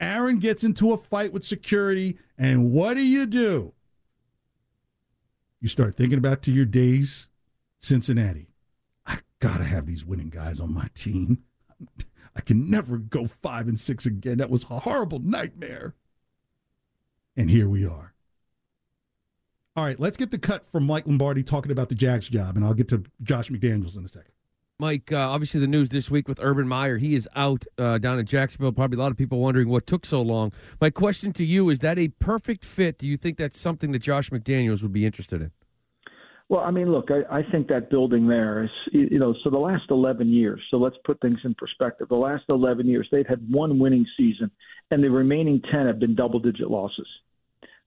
Aaron 0.00 0.38
gets 0.38 0.64
into 0.64 0.92
a 0.92 0.96
fight 0.96 1.32
with 1.32 1.44
security, 1.44 2.18
and 2.36 2.72
what 2.72 2.94
do 2.94 3.02
you 3.02 3.26
do? 3.26 3.72
You 5.60 5.68
start 5.68 5.96
thinking 5.96 6.18
about 6.18 6.42
to 6.42 6.50
your 6.50 6.64
days, 6.64 7.28
Cincinnati. 7.84 8.48
I 9.06 9.18
gotta 9.40 9.64
have 9.64 9.86
these 9.86 10.04
winning 10.04 10.30
guys 10.30 10.58
on 10.58 10.72
my 10.72 10.88
team. 10.94 11.38
I 12.34 12.40
can 12.40 12.68
never 12.68 12.96
go 12.96 13.26
five 13.42 13.68
and 13.68 13.78
six 13.78 14.06
again. 14.06 14.38
That 14.38 14.50
was 14.50 14.64
a 14.64 14.80
horrible 14.80 15.18
nightmare. 15.18 15.94
And 17.36 17.50
here 17.50 17.68
we 17.68 17.86
are. 17.86 18.14
All 19.76 19.84
right, 19.84 19.98
let's 19.98 20.16
get 20.16 20.30
the 20.30 20.38
cut 20.38 20.64
from 20.70 20.86
Mike 20.86 21.06
Lombardi 21.06 21.42
talking 21.42 21.72
about 21.72 21.88
the 21.88 21.94
Jags 21.94 22.28
job, 22.28 22.56
and 22.56 22.64
I'll 22.64 22.74
get 22.74 22.88
to 22.88 23.02
Josh 23.22 23.50
McDaniels 23.50 23.96
in 23.96 24.04
a 24.04 24.08
second. 24.08 24.30
Mike, 24.78 25.12
uh, 25.12 25.30
obviously 25.30 25.60
the 25.60 25.66
news 25.66 25.88
this 25.88 26.10
week 26.10 26.26
with 26.26 26.38
Urban 26.40 26.66
Meyer, 26.66 26.96
he 26.96 27.14
is 27.14 27.28
out 27.36 27.64
uh, 27.78 27.98
down 27.98 28.18
in 28.18 28.26
Jacksonville. 28.26 28.72
Probably 28.72 28.96
a 28.96 29.00
lot 29.00 29.10
of 29.10 29.16
people 29.16 29.40
wondering 29.40 29.68
what 29.68 29.86
took 29.86 30.06
so 30.06 30.22
long. 30.22 30.52
My 30.80 30.90
question 30.90 31.32
to 31.34 31.44
you 31.44 31.70
is 31.70 31.80
that 31.80 31.98
a 31.98 32.08
perfect 32.08 32.64
fit? 32.64 32.98
Do 32.98 33.06
you 33.06 33.16
think 33.16 33.36
that's 33.36 33.58
something 33.58 33.92
that 33.92 34.00
Josh 34.00 34.30
McDaniels 34.30 34.82
would 34.82 34.92
be 34.92 35.04
interested 35.04 35.42
in? 35.42 35.50
Well, 36.54 36.62
I 36.62 36.70
mean, 36.70 36.92
look, 36.92 37.08
I, 37.10 37.38
I 37.38 37.42
think 37.50 37.66
that 37.66 37.90
building 37.90 38.28
there 38.28 38.62
is, 38.62 38.70
you 38.92 39.18
know, 39.18 39.34
so 39.42 39.50
the 39.50 39.58
last 39.58 39.90
11 39.90 40.28
years, 40.28 40.60
so 40.70 40.76
let's 40.76 40.94
put 41.04 41.20
things 41.20 41.40
in 41.42 41.52
perspective. 41.54 42.06
The 42.08 42.14
last 42.14 42.44
11 42.48 42.86
years, 42.86 43.08
they've 43.10 43.26
had 43.26 43.44
one 43.50 43.80
winning 43.80 44.06
season, 44.16 44.52
and 44.92 45.02
the 45.02 45.10
remaining 45.10 45.60
10 45.72 45.88
have 45.88 45.98
been 45.98 46.14
double 46.14 46.38
digit 46.38 46.70
losses. 46.70 47.08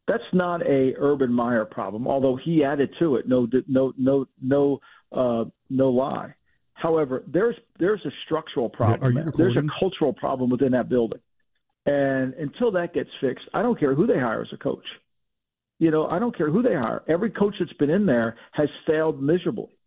That's 0.05 0.21
not 0.33 0.67
a 0.67 0.93
Urban 0.97 1.31
Meyer 1.31 1.63
problem, 1.63 2.09
although 2.09 2.37
he 2.43 2.65
added 2.65 2.93
to 2.99 3.15
it. 3.15 3.25
No, 3.25 3.47
no, 3.69 3.93
no, 3.97 4.25
no, 4.41 4.79
uh, 5.13 5.45
no 5.69 5.89
lie. 5.89 6.33
However, 6.73 7.23
there's 7.25 7.55
there's 7.79 8.05
a 8.05 8.11
structural 8.25 8.67
problem. 8.67 9.15
There. 9.15 9.31
There's 9.37 9.55
a 9.55 9.63
cultural 9.79 10.11
problem 10.11 10.49
within 10.49 10.73
that 10.73 10.89
building, 10.89 11.21
and 11.85 12.33
until 12.33 12.71
that 12.71 12.93
gets 12.93 13.11
fixed, 13.21 13.45
I 13.53 13.61
don't 13.61 13.79
care 13.79 13.95
who 13.95 14.07
they 14.07 14.19
hire 14.19 14.41
as 14.41 14.49
a 14.51 14.57
coach. 14.57 14.85
You 15.79 15.91
know, 15.91 16.07
I 16.07 16.19
don't 16.19 16.35
care 16.35 16.49
who 16.49 16.63
they 16.63 16.73
hire. 16.73 17.03
Every 17.07 17.29
coach 17.29 17.55
that's 17.59 17.73
been 17.73 17.89
in 17.89 18.05
there 18.05 18.37
has 18.53 18.69
failed 18.85 19.21
miserably, 19.21 19.77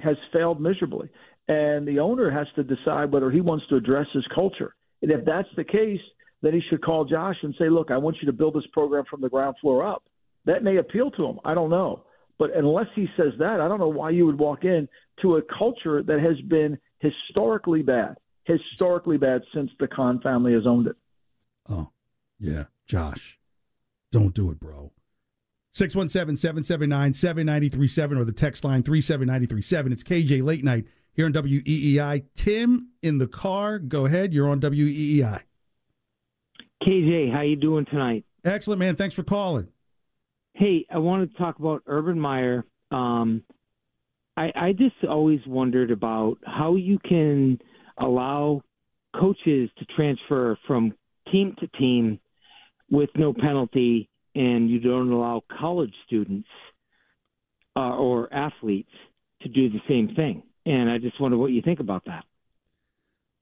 has 0.00 0.16
failed 0.32 0.60
miserably, 0.60 1.08
and 1.48 1.86
the 1.86 2.00
owner 2.00 2.30
has 2.30 2.46
to 2.56 2.64
decide 2.64 3.12
whether 3.12 3.30
he 3.30 3.40
wants 3.40 3.64
to 3.68 3.76
address 3.76 4.06
his 4.12 4.26
culture. 4.34 4.74
And 5.00 5.10
if 5.10 5.24
that's 5.24 5.48
the 5.56 5.64
case, 5.64 6.00
then 6.42 6.54
he 6.54 6.60
should 6.68 6.82
call 6.82 7.04
Josh 7.04 7.36
and 7.42 7.54
say, 7.58 7.68
look, 7.68 7.90
I 7.90 7.96
want 7.98 8.16
you 8.20 8.26
to 8.26 8.32
build 8.32 8.54
this 8.54 8.66
program 8.72 9.04
from 9.08 9.20
the 9.20 9.28
ground 9.28 9.56
floor 9.60 9.86
up. 9.86 10.02
That 10.44 10.64
may 10.64 10.78
appeal 10.78 11.10
to 11.12 11.24
him. 11.24 11.38
I 11.44 11.54
don't 11.54 11.70
know. 11.70 12.04
But 12.38 12.56
unless 12.56 12.88
he 12.96 13.06
says 13.16 13.32
that, 13.38 13.60
I 13.60 13.68
don't 13.68 13.78
know 13.78 13.88
why 13.88 14.10
you 14.10 14.26
would 14.26 14.38
walk 14.38 14.64
in 14.64 14.88
to 15.20 15.36
a 15.36 15.42
culture 15.42 16.02
that 16.02 16.18
has 16.18 16.40
been 16.48 16.78
historically 16.98 17.82
bad, 17.82 18.16
historically 18.44 19.18
bad 19.18 19.42
since 19.54 19.70
the 19.78 19.86
Khan 19.86 20.20
family 20.20 20.52
has 20.54 20.66
owned 20.66 20.88
it. 20.88 20.96
Oh, 21.68 21.90
yeah. 22.40 22.64
Josh, 22.88 23.38
don't 24.10 24.34
do 24.34 24.50
it, 24.50 24.58
bro. 24.58 24.90
617 25.72 26.36
779 26.36 27.14
7937 27.14 28.18
or 28.18 28.24
the 28.24 28.32
text 28.32 28.64
line 28.64 28.82
37937. 28.82 29.92
It's 29.92 30.02
KJ 30.02 30.42
Late 30.42 30.64
Night 30.64 30.84
here 31.14 31.26
on 31.26 31.32
WEEI. 31.32 32.24
Tim 32.34 32.90
in 33.02 33.18
the 33.18 33.26
car. 33.26 33.78
Go 33.78 34.06
ahead. 34.06 34.32
You're 34.32 34.50
on 34.50 34.60
WEEI. 34.60 35.40
KJ, 36.82 37.32
how 37.32 37.42
you 37.42 37.56
doing 37.56 37.86
tonight? 37.86 38.24
Excellent, 38.44 38.80
man. 38.80 38.96
Thanks 38.96 39.14
for 39.14 39.22
calling. 39.22 39.68
Hey, 40.54 40.84
I 40.90 40.98
wanted 40.98 41.32
to 41.32 41.38
talk 41.38 41.58
about 41.58 41.82
Urban 41.86 42.18
Meyer. 42.18 42.64
Um, 42.90 43.42
I, 44.36 44.52
I 44.54 44.72
just 44.72 44.96
always 45.08 45.40
wondered 45.46 45.90
about 45.90 46.38
how 46.44 46.74
you 46.76 46.98
can 46.98 47.58
allow 47.98 48.62
coaches 49.18 49.70
to 49.78 49.84
transfer 49.96 50.58
from 50.66 50.92
team 51.30 51.54
to 51.60 51.66
team 51.78 52.18
with 52.90 53.10
no 53.16 53.32
penalty, 53.32 54.08
and 54.34 54.70
you 54.70 54.80
don't 54.80 55.10
allow 55.10 55.42
college 55.58 55.94
students 56.06 56.48
uh, 57.76 57.96
or 57.96 58.32
athletes 58.32 58.90
to 59.42 59.48
do 59.48 59.68
the 59.68 59.80
same 59.88 60.14
thing. 60.14 60.42
And 60.64 60.90
I 60.90 60.98
just 60.98 61.20
wonder 61.20 61.36
what 61.36 61.52
you 61.52 61.62
think 61.62 61.80
about 61.80 62.04
that. 62.06 62.24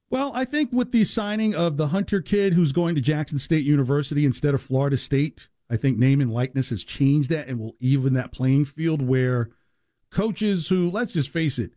Well, 0.09 0.33
I 0.35 0.45
think 0.45 0.73
with 0.73 0.91
the 0.91 1.05
signing 1.05 1.55
of 1.55 1.77
the 1.77 1.89
Hunter 1.89 2.21
kid 2.21 2.55
who's 2.55 2.73
going 2.73 2.97
to 2.97 3.01
Jackson 3.01 3.39
State 3.39 3.65
University 3.65 4.25
instead 4.25 4.55
of 4.55 4.63
Florida 4.63 4.97
State, 4.97 5.49
I 5.71 5.77
think 5.77 5.99
name 5.99 6.21
and 6.21 6.33
likeness 6.33 6.71
has 6.71 6.83
changed 6.83 7.31
that 7.31 7.47
and 7.47 7.61
will 7.61 7.77
even 7.79 8.15
that 8.15 8.33
playing 8.33 8.65
field 8.65 9.03
where 9.03 9.51
coaches 10.11 10.67
who, 10.67 10.91
let's 10.91 11.13
just 11.13 11.29
face 11.29 11.61
it, 11.61 11.71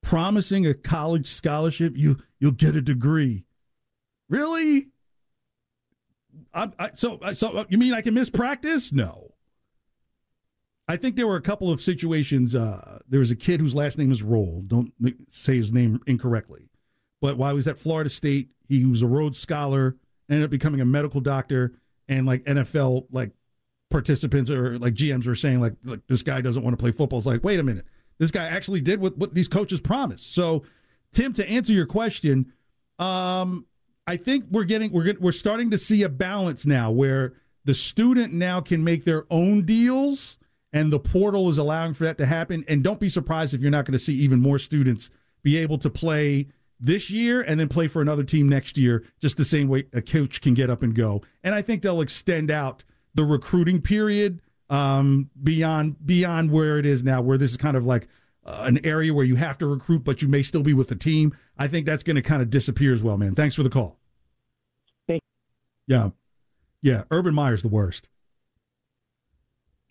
promising 0.00 0.64
a 0.64 0.74
college 0.74 1.26
scholarship, 1.26 1.94
you 1.96 2.18
you'll 2.38 2.52
get 2.52 2.76
a 2.76 2.80
degree. 2.80 3.44
Really? 4.28 4.88
I, 6.56 6.70
I, 6.78 6.90
so 6.94 7.20
so 7.34 7.58
uh, 7.58 7.64
you 7.68 7.78
mean 7.78 7.92
I 7.92 8.00
can 8.00 8.14
miss 8.14 8.30
practice? 8.30 8.92
No. 8.92 9.32
I 10.88 10.96
think 10.96 11.16
there 11.16 11.26
were 11.26 11.36
a 11.36 11.42
couple 11.42 11.70
of 11.70 11.82
situations. 11.82 12.54
Uh, 12.56 13.00
there 13.08 13.20
was 13.20 13.30
a 13.30 13.36
kid 13.36 13.60
whose 13.60 13.74
last 13.74 13.98
name 13.98 14.10
is 14.10 14.22
Rolle. 14.22 14.62
Don't 14.66 14.92
say 15.30 15.56
his 15.56 15.72
name 15.72 16.00
incorrectly 16.06 16.68
but 17.20 17.36
while 17.36 17.50
he 17.50 17.56
was 17.56 17.66
at 17.66 17.78
Florida 17.78 18.10
State, 18.10 18.50
he 18.68 18.84
was 18.84 19.02
a 19.02 19.06
Rhodes 19.06 19.38
Scholar, 19.38 19.96
ended 20.28 20.44
up 20.44 20.50
becoming 20.50 20.80
a 20.80 20.84
medical 20.84 21.20
doctor, 21.20 21.72
and 22.08 22.26
like 22.26 22.44
NFL 22.44 23.06
like 23.10 23.32
participants 23.90 24.50
or 24.50 24.78
like 24.78 24.94
GMs 24.94 25.26
were 25.26 25.34
saying 25.34 25.60
like, 25.60 25.74
like 25.84 26.00
this 26.08 26.22
guy 26.22 26.40
doesn't 26.40 26.62
want 26.62 26.76
to 26.76 26.80
play 26.80 26.92
football. 26.92 27.18
It's 27.18 27.26
like, 27.26 27.42
wait 27.42 27.58
a 27.58 27.62
minute, 27.62 27.86
this 28.18 28.30
guy 28.30 28.44
actually 28.46 28.80
did 28.80 29.00
what 29.00 29.16
what 29.16 29.34
these 29.34 29.48
coaches 29.48 29.80
promised. 29.80 30.34
So, 30.34 30.64
Tim, 31.12 31.32
to 31.34 31.48
answer 31.48 31.72
your 31.72 31.86
question, 31.86 32.52
um, 32.98 33.66
I 34.06 34.16
think 34.16 34.46
we're 34.50 34.64
getting 34.64 34.92
we're 34.92 35.14
we're 35.18 35.32
starting 35.32 35.70
to 35.70 35.78
see 35.78 36.02
a 36.02 36.08
balance 36.08 36.64
now 36.64 36.90
where 36.90 37.34
the 37.64 37.74
student 37.74 38.32
now 38.32 38.60
can 38.60 38.84
make 38.84 39.04
their 39.04 39.26
own 39.30 39.62
deals 39.62 40.38
and 40.72 40.92
the 40.92 41.00
portal 41.00 41.48
is 41.48 41.58
allowing 41.58 41.94
for 41.94 42.04
that 42.04 42.18
to 42.18 42.26
happen 42.26 42.64
and 42.68 42.84
don't 42.84 43.00
be 43.00 43.08
surprised 43.08 43.54
if 43.54 43.60
you're 43.60 43.70
not 43.70 43.84
going 43.84 43.92
to 43.92 43.98
see 43.98 44.14
even 44.14 44.40
more 44.40 44.58
students 44.58 45.10
be 45.42 45.56
able 45.56 45.78
to 45.78 45.90
play 45.90 46.46
this 46.78 47.10
year 47.10 47.40
and 47.42 47.58
then 47.58 47.68
play 47.68 47.88
for 47.88 48.02
another 48.02 48.22
team 48.22 48.48
next 48.48 48.76
year, 48.76 49.04
just 49.20 49.36
the 49.36 49.44
same 49.44 49.68
way 49.68 49.86
a 49.92 50.02
coach 50.02 50.40
can 50.40 50.54
get 50.54 50.70
up 50.70 50.82
and 50.82 50.94
go. 50.94 51.22
And 51.42 51.54
I 51.54 51.62
think 51.62 51.82
they'll 51.82 52.00
extend 52.00 52.50
out 52.50 52.84
the 53.14 53.24
recruiting 53.24 53.80
period 53.80 54.40
um, 54.68 55.30
beyond 55.42 56.04
beyond 56.04 56.50
where 56.50 56.78
it 56.78 56.86
is 56.86 57.02
now, 57.02 57.22
where 57.22 57.38
this 57.38 57.52
is 57.52 57.56
kind 57.56 57.76
of 57.76 57.86
like 57.86 58.08
uh, 58.46 58.62
an 58.64 58.84
area 58.86 59.12
where 59.12 59.24
you 59.24 59.34
have 59.36 59.58
to 59.58 59.66
recruit, 59.66 60.04
but 60.04 60.22
you 60.22 60.28
may 60.28 60.42
still 60.42 60.62
be 60.62 60.72
with 60.72 60.88
the 60.88 60.94
team. 60.94 61.36
I 61.58 61.66
think 61.66 61.84
that's 61.84 62.02
going 62.02 62.16
to 62.16 62.22
kind 62.22 62.40
of 62.40 62.48
disappear 62.48 62.94
as 62.94 63.02
well, 63.02 63.18
man. 63.18 63.34
Thanks 63.34 63.54
for 63.54 63.62
the 63.62 63.70
call. 63.70 63.98
Thank 65.08 65.22
yeah, 65.86 66.10
yeah. 66.80 67.02
Urban 67.10 67.34
Meyer's 67.34 67.62
the 67.62 67.68
worst. 67.68 68.08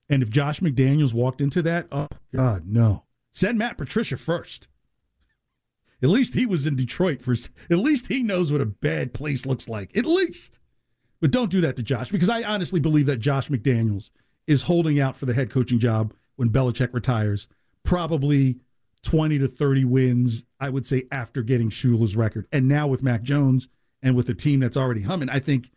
And 0.09 0.23
if 0.23 0.29
Josh 0.29 0.59
McDaniels 0.59 1.13
walked 1.13 1.41
into 1.41 1.61
that, 1.63 1.87
oh 1.91 2.07
God, 2.33 2.65
no. 2.67 3.03
Send 3.31 3.57
Matt 3.57 3.77
Patricia 3.77 4.17
first. 4.17 4.67
At 6.01 6.09
least 6.09 6.35
he 6.35 6.45
was 6.45 6.65
in 6.65 6.75
Detroit 6.75 7.21
for. 7.21 7.33
At 7.69 7.77
least 7.79 8.07
he 8.07 8.21
knows 8.21 8.51
what 8.51 8.61
a 8.61 8.65
bad 8.65 9.13
place 9.13 9.45
looks 9.45 9.67
like. 9.67 9.95
At 9.97 10.05
least. 10.05 10.59
But 11.19 11.31
don't 11.31 11.51
do 11.51 11.61
that 11.61 11.75
to 11.77 11.83
Josh 11.83 12.11
because 12.11 12.29
I 12.29 12.43
honestly 12.43 12.79
believe 12.79 13.07
that 13.07 13.17
Josh 13.17 13.49
McDaniels 13.49 14.11
is 14.45 14.61
holding 14.63 14.99
out 14.99 15.15
for 15.15 15.25
the 15.25 15.33
head 15.33 15.49
coaching 15.49 15.79
job 15.79 16.13
when 16.35 16.49
Belichick 16.49 16.93
retires. 16.93 17.47
Probably 17.85 18.57
20 19.03 19.39
to 19.39 19.47
30 19.47 19.85
wins, 19.85 20.43
I 20.59 20.69
would 20.69 20.85
say, 20.85 21.03
after 21.11 21.41
getting 21.43 21.69
Shula's 21.69 22.15
record. 22.15 22.47
And 22.51 22.67
now 22.67 22.87
with 22.87 23.03
Mac 23.03 23.21
Jones 23.23 23.67
and 24.01 24.15
with 24.15 24.27
a 24.29 24.33
team 24.33 24.59
that's 24.59 24.75
already 24.75 25.01
humming, 25.03 25.29
I 25.29 25.39
think 25.39 25.71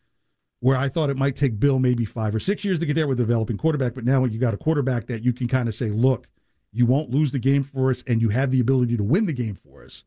where 0.61 0.77
I 0.77 0.89
thought 0.89 1.11
it 1.11 1.17
might 1.17 1.37
take 1.37 1.61
Bill 1.61 1.79
maybe 1.79 2.05
five 2.05 2.35
or 2.35 2.41
six 2.41 2.65
years 2.65 2.79
to 2.81 2.87
get 2.87 2.95
there 2.95 3.07
with 3.07 3.19
developing 3.19 3.57
quarterback, 3.59 3.95
but 3.95 4.05
now 4.05 4.25
you 4.25 4.39
got 4.41 4.55
a 4.55 4.59
quarterback 4.59 5.07
that 5.07 5.23
you 5.23 5.33
can 5.33 5.47
kind 5.47 5.69
of 5.69 5.75
say, 5.75 5.91
look, 5.91 6.27
you 6.73 6.85
won't 6.85 7.11
lose 7.11 7.31
the 7.31 7.39
game 7.39 7.63
for 7.63 7.91
us 7.91 8.03
and 8.07 8.21
you 8.21 8.29
have 8.31 8.51
the 8.51 8.61
ability 8.61 8.97
to 8.97 9.05
win 9.05 9.27
the 9.27 9.33
game 9.33 9.55
for 9.55 9.85
us. 9.85 10.05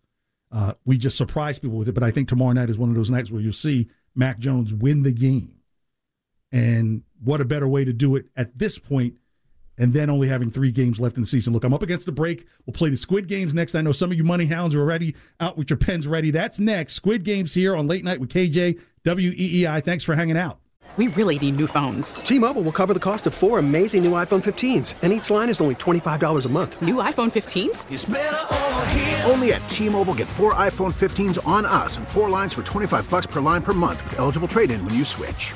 uh, 0.51 0.73
we 0.85 0.97
just 0.97 1.17
surprise 1.17 1.57
people 1.59 1.77
with 1.77 1.87
it. 1.87 1.93
But 1.93 2.03
I 2.03 2.11
think 2.11 2.27
tomorrow 2.27 2.51
night 2.51 2.69
is 2.69 2.77
one 2.77 2.89
of 2.89 2.95
those 2.95 3.09
nights 3.09 3.31
where 3.31 3.41
you'll 3.41 3.53
see 3.53 3.89
Mac 4.15 4.39
Jones 4.39 4.73
win 4.73 5.03
the 5.03 5.11
game. 5.11 5.55
And 6.51 7.03
what 7.23 7.39
a 7.39 7.45
better 7.45 7.67
way 7.67 7.85
to 7.85 7.93
do 7.93 8.15
it 8.17 8.25
at 8.35 8.57
this 8.57 8.77
point 8.77 9.15
and 9.81 9.91
then 9.91 10.09
only 10.11 10.27
having 10.27 10.51
three 10.51 10.71
games 10.71 10.99
left 10.99 11.17
in 11.17 11.23
the 11.23 11.27
season. 11.27 11.53
Look, 11.53 11.63
I'm 11.63 11.73
up 11.73 11.81
against 11.81 12.05
the 12.05 12.11
break. 12.11 12.45
We'll 12.65 12.73
play 12.73 12.89
the 12.89 12.97
Squid 12.97 13.27
Games 13.27 13.51
next. 13.53 13.73
I 13.73 13.81
know 13.81 13.91
some 13.91 14.11
of 14.11 14.17
you 14.17 14.23
money 14.23 14.45
hounds 14.45 14.75
are 14.75 14.79
already 14.79 15.15
out 15.39 15.57
with 15.57 15.71
your 15.71 15.77
pens 15.77 16.07
ready. 16.07 16.29
That's 16.29 16.59
next. 16.59 16.93
Squid 16.93 17.23
Games 17.23 17.53
here 17.53 17.75
on 17.75 17.87
Late 17.87 18.05
Night 18.05 18.19
with 18.19 18.29
KJ, 18.29 18.79
WEEI. 19.03 19.83
Thanks 19.83 20.03
for 20.03 20.15
hanging 20.15 20.37
out. 20.37 20.59
We 20.97 21.07
really 21.07 21.39
need 21.39 21.55
new 21.55 21.67
phones. 21.67 22.15
T-Mobile 22.15 22.63
will 22.63 22.73
cover 22.73 22.93
the 22.93 22.99
cost 22.99 23.25
of 23.25 23.33
four 23.33 23.59
amazing 23.59 24.03
new 24.03 24.11
iPhone 24.11 24.43
15s, 24.43 24.95
and 25.01 25.13
each 25.13 25.29
line 25.29 25.47
is 25.49 25.61
only 25.61 25.75
$25 25.75 26.45
a 26.45 26.49
month. 26.49 26.81
New 26.81 26.95
iPhone 26.95 27.31
15s? 27.31 29.25
Only 29.29 29.53
at 29.53 29.65
T-Mobile 29.69 30.15
get 30.15 30.27
four 30.27 30.53
iPhone 30.55 30.93
15s 30.93 31.39
on 31.47 31.65
us 31.65 31.95
and 31.97 32.05
four 32.05 32.29
lines 32.29 32.53
for 32.53 32.61
25 32.61 33.09
bucks 33.09 33.25
per 33.25 33.39
line 33.39 33.61
per 33.61 33.71
month 33.71 34.03
with 34.03 34.19
eligible 34.19 34.49
trade-in 34.49 34.83
when 34.83 34.93
you 34.93 35.05
switch. 35.05 35.55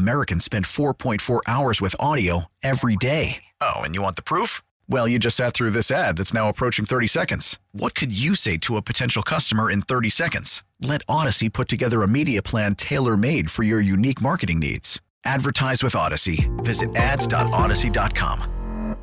Americans 0.00 0.44
spend 0.44 0.66
4.4 0.66 1.40
hours 1.46 1.80
with 1.80 1.96
audio 1.98 2.46
every 2.62 2.96
day. 2.96 3.42
Oh, 3.60 3.80
and 3.80 3.94
you 3.94 4.02
want 4.02 4.16
the 4.16 4.22
proof? 4.22 4.62
Well, 4.88 5.08
you 5.08 5.18
just 5.18 5.36
sat 5.36 5.52
through 5.52 5.70
this 5.70 5.90
ad 5.90 6.16
that's 6.16 6.32
now 6.32 6.48
approaching 6.48 6.84
30 6.84 7.08
seconds. 7.08 7.58
What 7.72 7.94
could 7.94 8.16
you 8.16 8.34
say 8.34 8.56
to 8.58 8.76
a 8.76 8.82
potential 8.82 9.22
customer 9.22 9.70
in 9.70 9.82
30 9.82 10.10
seconds? 10.10 10.62
Let 10.80 11.04
Audacy 11.06 11.52
put 11.52 11.68
together 11.68 12.02
a 12.02 12.08
media 12.08 12.42
plan 12.42 12.74
tailor 12.76 13.16
made 13.16 13.50
for 13.50 13.62
your 13.62 13.80
unique 13.80 14.22
marketing 14.22 14.60
needs. 14.60 15.00
Advertise 15.24 15.82
with 15.82 15.94
Audacy. 15.94 16.48
Visit 16.64 16.94
ads.audacy.com. 16.96 18.96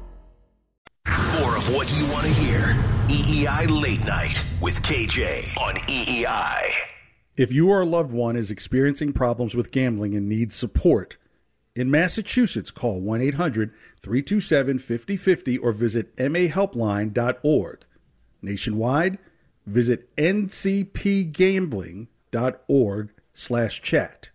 More 1.39 1.55
of 1.55 1.73
what 1.73 1.89
you 1.95 2.05
want 2.11 2.25
to 2.25 2.33
hear. 2.33 2.75
EEI 3.07 3.69
Late 3.81 4.05
Night 4.05 4.43
with 4.61 4.81
KJ 4.81 5.57
on 5.57 5.75
EEI. 5.75 6.96
If 7.38 7.53
you 7.53 7.69
or 7.69 7.81
a 7.81 7.85
loved 7.85 8.11
one 8.11 8.35
is 8.35 8.49
experiencing 8.49 9.13
problems 9.13 9.53
with 9.53 9.71
gambling 9.71 10.15
and 10.15 10.27
needs 10.27 10.55
support, 10.55 11.17
in 11.75 11.91
Massachusetts, 11.91 12.71
call 12.71 12.99
1 12.99 13.21
800 13.21 13.71
327 14.01 14.79
5050 14.79 15.59
or 15.59 15.71
visit 15.71 16.15
mahelpline.org. 16.15 17.85
Nationwide, 18.41 19.19
visit 19.67 20.15
ncpgambling.org 20.15 23.09
slash 23.35 23.81
chat. 23.83 24.31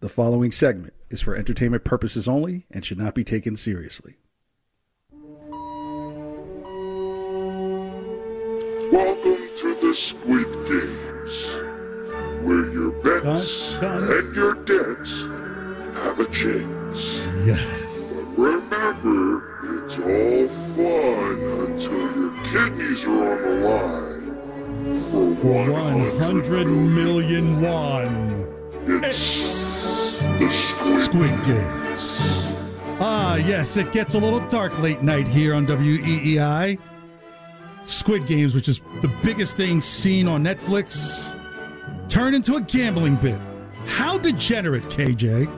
The 0.00 0.08
following 0.08 0.50
segment 0.50 0.94
is 1.10 1.20
for 1.20 1.36
entertainment 1.36 1.84
purposes 1.84 2.26
only 2.26 2.64
and 2.70 2.82
should 2.82 2.96
not 2.96 3.14
be 3.14 3.22
taken 3.22 3.54
seriously. 3.54 4.16
Welcome 8.90 9.36
to 9.36 9.39
where 13.22 13.42
your 13.42 13.80
bets 13.80 14.10
and 14.12 14.34
your 14.34 14.54
debts 14.54 15.10
have 15.94 16.20
a 16.20 16.26
chance. 16.26 17.46
Yes. 17.46 18.12
But 18.14 18.26
remember, 18.36 19.22
it's 19.62 19.96
all 20.02 20.48
fun 20.76 21.36
until 21.60 22.06
your 22.16 22.32
kidneys 22.52 23.02
are 23.08 23.32
on 23.32 23.40
the 23.42 23.54
line. 23.68 24.10
For 25.10 25.66
For 25.66 25.72
100 25.72 26.66
million 26.66 27.60
won. 27.60 28.46
It's 28.86 30.18
the 30.20 31.00
Squid 31.00 31.44
Games. 31.44 32.20
Ah, 33.02 33.36
yes, 33.36 33.76
it 33.76 33.92
gets 33.92 34.14
a 34.14 34.18
little 34.18 34.46
dark 34.48 34.78
late 34.80 35.02
night 35.02 35.26
here 35.26 35.54
on 35.54 35.66
WEEI. 35.66 36.78
Squid 37.84 38.26
Games, 38.26 38.54
which 38.54 38.68
is 38.68 38.80
the 39.00 39.10
biggest 39.22 39.56
thing 39.56 39.80
seen 39.80 40.28
on 40.28 40.44
Netflix, 40.44 41.34
turned 42.10 42.36
into 42.36 42.56
a 42.56 42.60
gambling 42.60 43.16
bit. 43.16 43.38
How 43.86 44.18
degenerate, 44.18 44.84
KJ? 44.84 45.50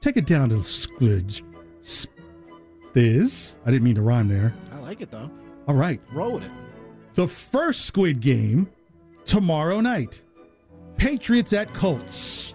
Take 0.00 0.16
it 0.16 0.26
down 0.26 0.48
to 0.50 0.62
Squid. 0.62 1.40
Stiz. 1.82 3.56
I 3.66 3.70
didn't 3.70 3.82
mean 3.82 3.96
to 3.96 4.02
rhyme 4.02 4.28
there. 4.28 4.54
I 4.72 4.78
like 4.78 5.00
it 5.00 5.10
though. 5.10 5.30
All 5.68 5.74
right. 5.74 6.00
Roll 6.12 6.34
with 6.34 6.44
it. 6.44 6.50
The 7.14 7.26
first 7.26 7.84
Squid 7.86 8.20
Game 8.20 8.70
tomorrow 9.24 9.80
night. 9.80 10.22
Patriots 10.96 11.52
at 11.52 11.72
Colts. 11.74 12.54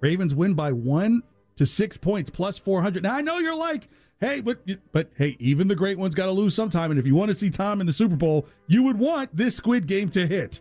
Ravens 0.00 0.34
win 0.34 0.54
by 0.54 0.72
one 0.72 1.22
to 1.56 1.66
six 1.66 1.96
points 1.96 2.30
plus 2.30 2.58
400. 2.58 3.02
Now, 3.02 3.14
I 3.14 3.20
know 3.20 3.38
you're 3.38 3.56
like, 3.56 3.88
hey, 4.20 4.40
but, 4.40 4.58
but 4.92 5.10
hey, 5.16 5.36
even 5.38 5.68
the 5.68 5.74
great 5.74 5.98
ones 5.98 6.14
got 6.14 6.26
to 6.26 6.32
lose 6.32 6.54
sometime. 6.54 6.90
And 6.90 7.00
if 7.00 7.06
you 7.06 7.14
want 7.14 7.30
to 7.30 7.36
see 7.36 7.50
Tom 7.50 7.80
in 7.80 7.86
the 7.86 7.92
Super 7.92 8.16
Bowl, 8.16 8.46
you 8.66 8.82
would 8.84 8.98
want 8.98 9.34
this 9.36 9.56
squid 9.56 9.86
game 9.86 10.08
to 10.10 10.26
hit. 10.26 10.60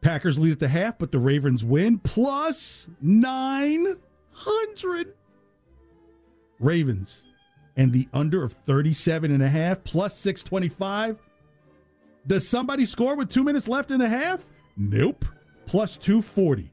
Packers 0.00 0.38
lead 0.38 0.52
at 0.52 0.60
the 0.60 0.68
half, 0.68 0.98
but 0.98 1.12
the 1.12 1.18
Ravens 1.18 1.64
win 1.64 1.98
plus 1.98 2.86
900. 3.02 5.14
Ravens 6.58 7.24
and 7.76 7.92
the 7.92 8.08
under 8.12 8.44
of 8.44 8.52
37 8.66 9.30
and 9.30 9.42
a 9.42 9.48
half 9.48 9.82
plus 9.84 10.16
625. 10.18 11.18
Does 12.26 12.46
somebody 12.46 12.86
score 12.86 13.16
with 13.16 13.30
two 13.30 13.44
minutes 13.44 13.68
left 13.68 13.90
in 13.90 13.98
the 13.98 14.08
half? 14.08 14.40
Nope. 14.76 15.24
Plus 15.66 15.96
240. 15.96 16.72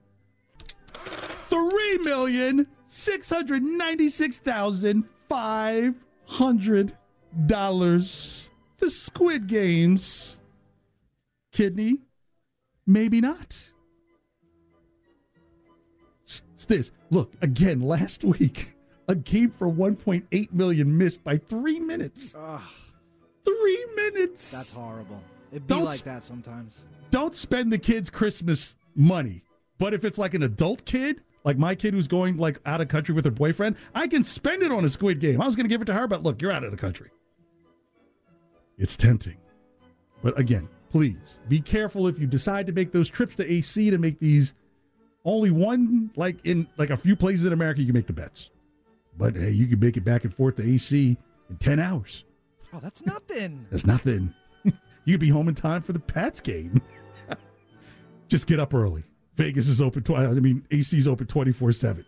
Three 1.87 1.97
million 1.99 2.67
six 2.87 3.29
hundred 3.29 3.63
ninety-six 3.63 4.39
thousand 4.39 5.05
five 5.29 6.05
hundred 6.25 6.97
dollars. 7.45 8.49
The 8.79 8.91
Squid 8.91 9.47
Games. 9.47 10.37
Kidney, 11.53 11.99
maybe 12.85 13.21
not. 13.21 13.55
It's 16.25 16.65
this. 16.65 16.91
Look, 17.09 17.33
again, 17.41 17.79
last 17.79 18.23
week, 18.23 18.75
a 19.07 19.15
game 19.15 19.49
for 19.49 19.67
1.8 19.67 20.53
million 20.53 20.97
missed 20.97 21.23
by 21.23 21.37
three 21.37 21.79
minutes. 21.79 22.35
Three 23.45 23.85
minutes. 23.95 24.51
That's 24.51 24.73
horrible. 24.73 25.23
It'd 25.51 25.65
be 25.65 25.73
Don't 25.73 25.85
like 25.85 26.03
that 26.03 26.25
sometimes. 26.25 26.85
Don't 27.11 27.33
spend 27.33 27.71
the 27.71 27.79
kids' 27.79 28.09
Christmas 28.09 28.75
money. 28.93 29.41
But 29.79 29.93
if 29.93 30.03
it's 30.03 30.17
like 30.17 30.33
an 30.33 30.43
adult 30.43 30.85
kid, 30.85 31.23
like 31.47 31.57
my 31.57 31.73
kid 31.73 31.93
who's 31.93 32.09
going 32.09 32.35
like 32.35 32.59
out 32.65 32.81
of 32.81 32.89
country 32.89 33.15
with 33.15 33.23
her 33.23 33.31
boyfriend, 33.31 33.77
I 33.95 34.07
can 34.07 34.25
spend 34.25 34.63
it 34.63 34.71
on 34.71 34.83
a 34.83 34.89
Squid 34.89 35.21
Game. 35.21 35.41
I 35.41 35.45
was 35.45 35.55
going 35.55 35.63
to 35.63 35.69
give 35.69 35.81
it 35.81 35.85
to 35.85 35.93
her, 35.93 36.05
but 36.05 36.21
look, 36.21 36.41
you're 36.41 36.51
out 36.51 36.65
of 36.65 36.71
the 36.71 36.77
country. 36.77 37.09
It's 38.77 38.97
tempting. 38.97 39.37
But 40.21 40.37
again, 40.37 40.67
please 40.89 41.39
be 41.47 41.61
careful 41.61 42.07
if 42.07 42.19
you 42.19 42.27
decide 42.27 42.67
to 42.67 42.73
make 42.73 42.91
those 42.91 43.07
trips 43.07 43.33
to 43.35 43.49
AC 43.49 43.89
to 43.91 43.97
make 43.97 44.19
these 44.19 44.55
only 45.23 45.51
one 45.51 46.11
like 46.17 46.35
in 46.43 46.67
like 46.75 46.89
a 46.89 46.97
few 46.97 47.15
places 47.15 47.45
in 47.45 47.53
America 47.53 47.79
you 47.79 47.87
can 47.87 47.95
make 47.95 48.07
the 48.07 48.13
bets. 48.13 48.49
But 49.17 49.37
hey, 49.37 49.51
you 49.51 49.67
can 49.67 49.79
make 49.79 49.95
it 49.95 50.03
back 50.03 50.25
and 50.25 50.33
forth 50.33 50.57
to 50.57 50.69
AC 50.69 51.17
in 51.49 51.55
10 51.55 51.79
hours. 51.79 52.25
Oh, 52.73 52.79
that's 52.81 53.05
nothing. 53.05 53.65
That's 53.71 53.85
nothing. 53.85 54.33
you 54.65 55.13
could 55.13 55.21
be 55.21 55.29
home 55.29 55.47
in 55.47 55.55
time 55.55 55.81
for 55.81 55.93
the 55.93 55.99
Pats 55.99 56.41
game. 56.41 56.81
Just 58.27 58.47
get 58.47 58.59
up 58.59 58.73
early. 58.73 59.05
Vegas 59.37 59.67
is 59.67 59.81
open. 59.81 60.03
Tw- 60.03 60.11
I 60.11 60.27
mean, 60.33 60.65
AC 60.71 60.97
is 60.97 61.07
open 61.07 61.27
24 61.27 61.71
7. 61.71 62.05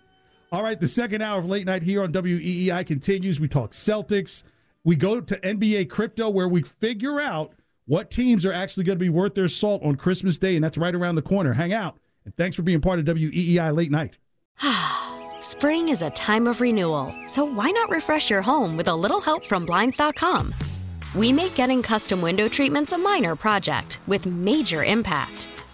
All 0.51 0.63
right, 0.63 0.79
the 0.79 0.87
second 0.87 1.21
hour 1.21 1.37
of 1.37 1.45
late 1.45 1.67
night 1.67 1.83
here 1.83 2.01
on 2.01 2.11
WEEI 2.11 2.85
continues. 2.85 3.39
We 3.39 3.47
talk 3.47 3.71
Celtics. 3.71 4.41
We 4.83 4.95
go 4.95 5.21
to 5.21 5.37
NBA 5.37 5.89
crypto 5.91 6.29
where 6.29 6.47
we 6.47 6.63
figure 6.63 7.21
out 7.21 7.53
what 7.85 8.09
teams 8.09 8.45
are 8.45 8.53
actually 8.53 8.83
going 8.83 8.97
to 8.97 9.03
be 9.03 9.09
worth 9.09 9.35
their 9.35 9.47
salt 9.47 9.83
on 9.83 9.95
Christmas 9.95 10.39
Day, 10.39 10.55
and 10.55 10.63
that's 10.63 10.77
right 10.77 10.95
around 10.95 11.15
the 11.15 11.21
corner. 11.21 11.53
Hang 11.53 11.71
out. 11.71 11.97
And 12.25 12.35
thanks 12.35 12.55
for 12.55 12.63
being 12.63 12.81
part 12.81 12.99
of 12.99 13.05
WEEI 13.05 13.75
Late 13.75 13.91
Night. 13.91 14.17
Spring 15.41 15.89
is 15.89 16.01
a 16.01 16.09
time 16.11 16.47
of 16.47 16.61
renewal, 16.61 17.13
so 17.25 17.43
why 17.43 17.69
not 17.69 17.89
refresh 17.89 18.29
your 18.29 18.41
home 18.41 18.75
with 18.75 18.87
a 18.87 18.95
little 18.95 19.21
help 19.21 19.45
from 19.45 19.65
Blinds.com? 19.65 20.53
We 21.13 21.31
make 21.31 21.55
getting 21.55 21.83
custom 21.83 22.21
window 22.21 22.47
treatments 22.47 22.91
a 22.91 22.97
minor 22.97 23.35
project 23.35 23.99
with 24.07 24.25
major 24.25 24.83
impact. 24.83 25.47